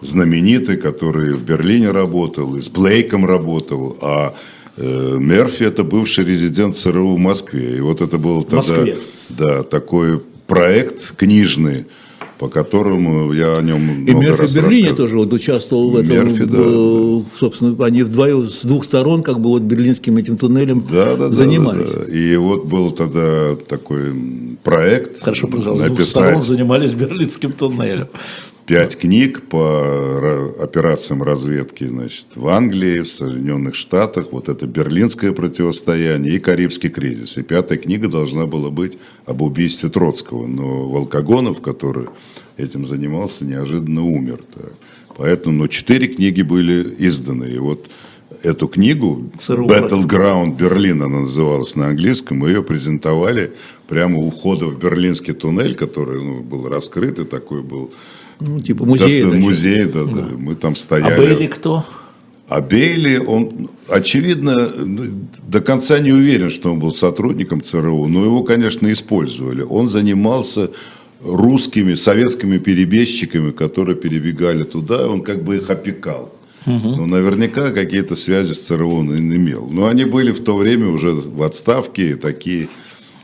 знаменитый, 0.00 0.76
который 0.76 1.32
в 1.32 1.42
Берлине 1.42 1.90
работал, 1.90 2.54
и 2.56 2.60
с 2.60 2.68
Блейком 2.68 3.26
работал, 3.26 3.96
а 4.00 4.34
Мерфи 4.76 5.64
это 5.64 5.84
бывший 5.84 6.24
резидент 6.24 6.76
ЦРУ 6.76 7.14
в 7.14 7.18
Москве. 7.18 7.76
И 7.76 7.80
вот 7.80 8.00
это 8.00 8.18
был 8.18 8.42
тогда 8.42 8.56
Москве. 8.56 8.96
да, 9.28 9.62
такой 9.62 10.20
проект 10.46 11.16
книжный, 11.16 11.86
по 12.38 12.48
которому 12.48 13.32
я 13.32 13.56
о 13.56 13.62
нем 13.62 14.04
И 14.06 14.10
много 14.10 14.26
Мерфи 14.26 14.40
раз 14.40 14.50
в 14.50 14.54
Берлине 14.56 14.94
тоже 14.94 15.16
вот 15.16 15.32
участвовал 15.32 15.90
в 15.90 15.96
этом. 15.96 16.10
Мерфи, 16.10 16.44
да, 16.44 16.58
э, 16.58 17.20
Собственно, 17.38 17.84
они 17.84 18.02
вдвоем 18.02 18.48
с 18.48 18.62
двух 18.62 18.84
сторон, 18.84 19.22
как 19.22 19.40
бы 19.40 19.50
вот 19.50 19.62
берлинским 19.62 20.16
этим 20.16 20.36
туннелем 20.36 20.84
Да, 20.90 21.16
да, 21.16 21.28
да, 21.28 21.34
занимались. 21.34 21.90
да, 21.90 22.04
да. 22.04 22.12
И 22.12 22.36
вот 22.36 22.64
был 22.64 22.90
тогда 22.90 23.56
такой 23.68 24.12
проект 24.62 25.20
Хорошо, 25.20 25.46
пожалуйста, 25.46 25.86
с 25.86 25.88
двух 25.88 26.02
сторон 26.02 26.28
написать 26.32 26.48
занимались 26.48 26.92
Берлинским 26.92 27.52
туннелем. 27.52 28.08
Пять 28.66 28.96
книг 28.98 29.48
по 29.48 29.56
ра- 29.56 30.62
операциям 30.62 31.22
разведки 31.22 31.86
значит, 31.86 32.28
в 32.34 32.48
Англии, 32.48 33.00
в 33.00 33.08
Соединенных 33.08 33.74
Штатах. 33.74 34.28
Вот 34.32 34.48
это 34.48 34.66
берлинское 34.66 35.32
противостояние 35.32 36.36
и 36.36 36.38
Карибский 36.38 36.88
кризис. 36.88 37.36
И 37.36 37.42
пятая 37.42 37.78
книга 37.78 38.08
должна 38.08 38.46
была 38.46 38.70
быть 38.70 38.98
об 39.26 39.42
убийстве 39.42 39.90
Троцкого. 39.90 40.46
Но 40.46 40.88
Волкогонов, 40.88 41.60
который 41.60 42.06
этим 42.56 42.86
занимался, 42.86 43.44
неожиданно 43.44 44.02
умер. 44.02 44.40
Поэтому, 45.16 45.56
ну, 45.58 45.68
четыре 45.68 46.06
книги 46.06 46.42
были 46.42 46.94
изданы. 46.98 47.44
И 47.44 47.58
вот 47.58 47.88
эту 48.42 48.68
книгу 48.68 49.30
ЦРУ 49.38 49.66
Battleground 49.66 50.56
Берлин 50.56 51.02
она 51.02 51.20
называлась 51.20 51.76
на 51.76 51.88
английском, 51.88 52.38
мы 52.38 52.48
ее 52.48 52.62
презентовали 52.62 53.52
прямо 53.86 54.18
у 54.18 54.30
входа 54.30 54.66
в 54.66 54.78
берлинский 54.78 55.34
туннель, 55.34 55.74
который 55.74 56.22
ну, 56.22 56.40
был 56.42 56.68
раскрыт 56.68 57.18
и 57.18 57.24
такой 57.24 57.62
был 57.62 57.92
Ну, 58.40 58.60
типа 58.60 58.84
музей. 58.84 59.22
Достойный 59.22 59.28
значит. 59.28 59.44
музей, 59.44 59.84
да, 59.84 60.04
да. 60.04 60.28
Мы 60.36 60.54
там 60.54 60.72
А 60.72 60.76
стояли. 60.76 61.18
Бейли 61.18 61.46
кто? 61.46 61.84
А 62.48 62.60
Бейли, 62.60 63.16
он, 63.16 63.70
очевидно, 63.88 64.68
ну, 64.76 65.04
до 65.48 65.60
конца 65.60 65.98
не 65.98 66.12
уверен, 66.12 66.50
что 66.50 66.72
он 66.72 66.78
был 66.78 66.92
сотрудником 66.92 67.62
ЦРУ, 67.62 68.06
но 68.06 68.24
его, 68.24 68.42
конечно, 68.42 68.92
использовали. 68.92 69.62
Он 69.62 69.88
занимался 69.88 70.70
русскими, 71.22 71.94
советскими 71.94 72.58
перебежчиками, 72.58 73.50
которые 73.50 73.96
перебегали 73.96 74.64
туда, 74.64 75.08
он 75.08 75.22
как 75.22 75.42
бы 75.42 75.56
их 75.56 75.70
опекал. 75.70 76.32
Ну, 76.66 77.06
наверняка 77.06 77.72
какие-то 77.72 78.16
связи 78.16 78.52
с 78.52 78.66
ЦРУ 78.66 78.90
он 78.90 79.14
имел. 79.14 79.68
Но 79.70 79.86
они 79.86 80.04
были 80.06 80.32
в 80.32 80.42
то 80.42 80.56
время 80.56 80.88
уже 80.88 81.10
в 81.10 81.42
отставке, 81.42 82.16
такие 82.16 82.68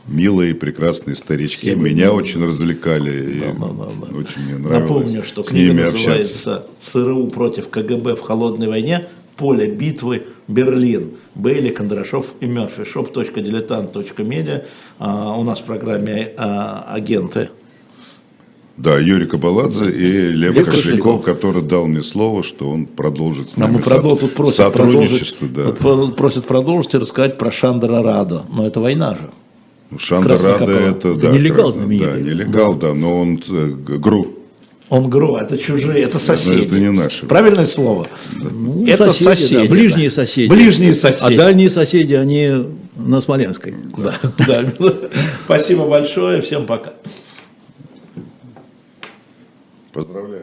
милые, 0.07 0.55
прекрасные 0.55 1.15
старички. 1.15 1.67
Все 1.67 1.75
были. 1.75 1.93
Меня 1.93 2.11
очень 2.13 2.43
развлекали. 2.45 3.31
и 3.35 3.39
Да, 3.39 3.53
да, 3.53 3.67
да, 3.67 4.07
да. 4.09 4.17
Очень 4.17 4.41
мне 4.45 4.57
нравилось 4.57 4.89
Напомню, 5.05 5.23
что 5.23 5.43
с 5.43 5.47
книга 5.47 5.71
ними 5.73 5.81
общаться. 5.83 6.09
называется 6.09 6.65
«ЦРУ 6.79 7.27
против 7.27 7.69
КГБ 7.69 8.15
в 8.15 8.21
холодной 8.21 8.67
войне. 8.67 9.05
Поле 9.37 9.67
битвы. 9.67 10.23
Берлин». 10.47 11.11
Бейли, 11.35 11.69
Кондрашов 11.69 12.33
и 12.41 12.45
Мерфи. 12.45 12.81
shop.diletant.media. 12.81 14.65
А, 14.99 15.37
у 15.37 15.43
нас 15.43 15.59
в 15.59 15.63
программе 15.63 16.33
а, 16.37 16.85
агенты. 16.93 17.49
Да, 18.77 18.97
Юрий 18.97 19.27
Кабаладзе 19.27 19.91
и 19.91 20.29
Лев 20.31 20.55
Лев 20.55 20.65
Кошельков, 20.65 21.21
Кошельков. 21.23 21.23
который 21.23 21.61
дал 21.61 21.87
мне 21.87 22.01
слово, 22.01 22.41
что 22.41 22.69
он 22.69 22.85
продолжит 22.85 23.51
с 23.51 23.57
А 23.57 23.61
нами 23.61 23.73
мы 23.73 23.79
продол- 23.79 24.17
тут 24.19 24.33
просят 24.33 24.55
сотрудничество. 24.55 25.45
продолжить, 25.45 25.53
Да. 25.53 25.71
тут 25.71 25.77
про- 25.79 26.07
просят 26.17 26.45
продолжить 26.45 26.93
и 26.95 26.97
рассказать 26.97 27.37
про 27.37 27.51
Шандра 27.51 28.01
Радо. 28.01 28.43
Но 28.51 28.65
это 28.65 28.79
война 28.79 29.15
же. 29.15 29.29
Ну, 29.91 29.99
Шандра 29.99 30.37
Краснокопова. 30.37 30.71
Рада 30.71 30.89
это, 30.89 31.13
да, 31.15 31.31
нелегал 31.31 31.73
знаменитый. 31.73 32.13
Да, 32.13 32.19
нелегал, 32.19 32.75
да, 32.75 32.93
но 32.93 33.19
он 33.19 33.43
э, 33.49 33.67
ГРУ. 33.97 34.37
Он 34.87 35.09
ГРУ, 35.09 35.35
это 35.35 35.57
чужие, 35.57 36.03
это 36.03 36.17
соседи. 36.17 36.65
это 36.65 36.79
не 36.79 36.91
наши. 36.91 37.25
Правильное 37.25 37.65
слово? 37.65 38.07
Ну, 38.39 38.85
это 38.87 39.11
соседи, 39.11 39.25
да, 39.25 39.35
соседи. 39.35 39.67
да. 39.67 39.73
ближние 39.73 40.11
соседи. 40.11 40.49
Ближние 40.49 40.93
соседи. 40.93 41.33
А 41.33 41.37
дальние 41.37 41.69
соседи, 41.69 42.13
они 42.13 42.67
на 42.95 43.19
Смоленской. 43.19 43.75
Да, 43.97 44.15
да. 44.47 44.65
Спасибо 45.45 45.85
большое, 45.85 46.41
всем 46.41 46.65
пока. 46.65 46.93
Поздравляю. 49.91 50.31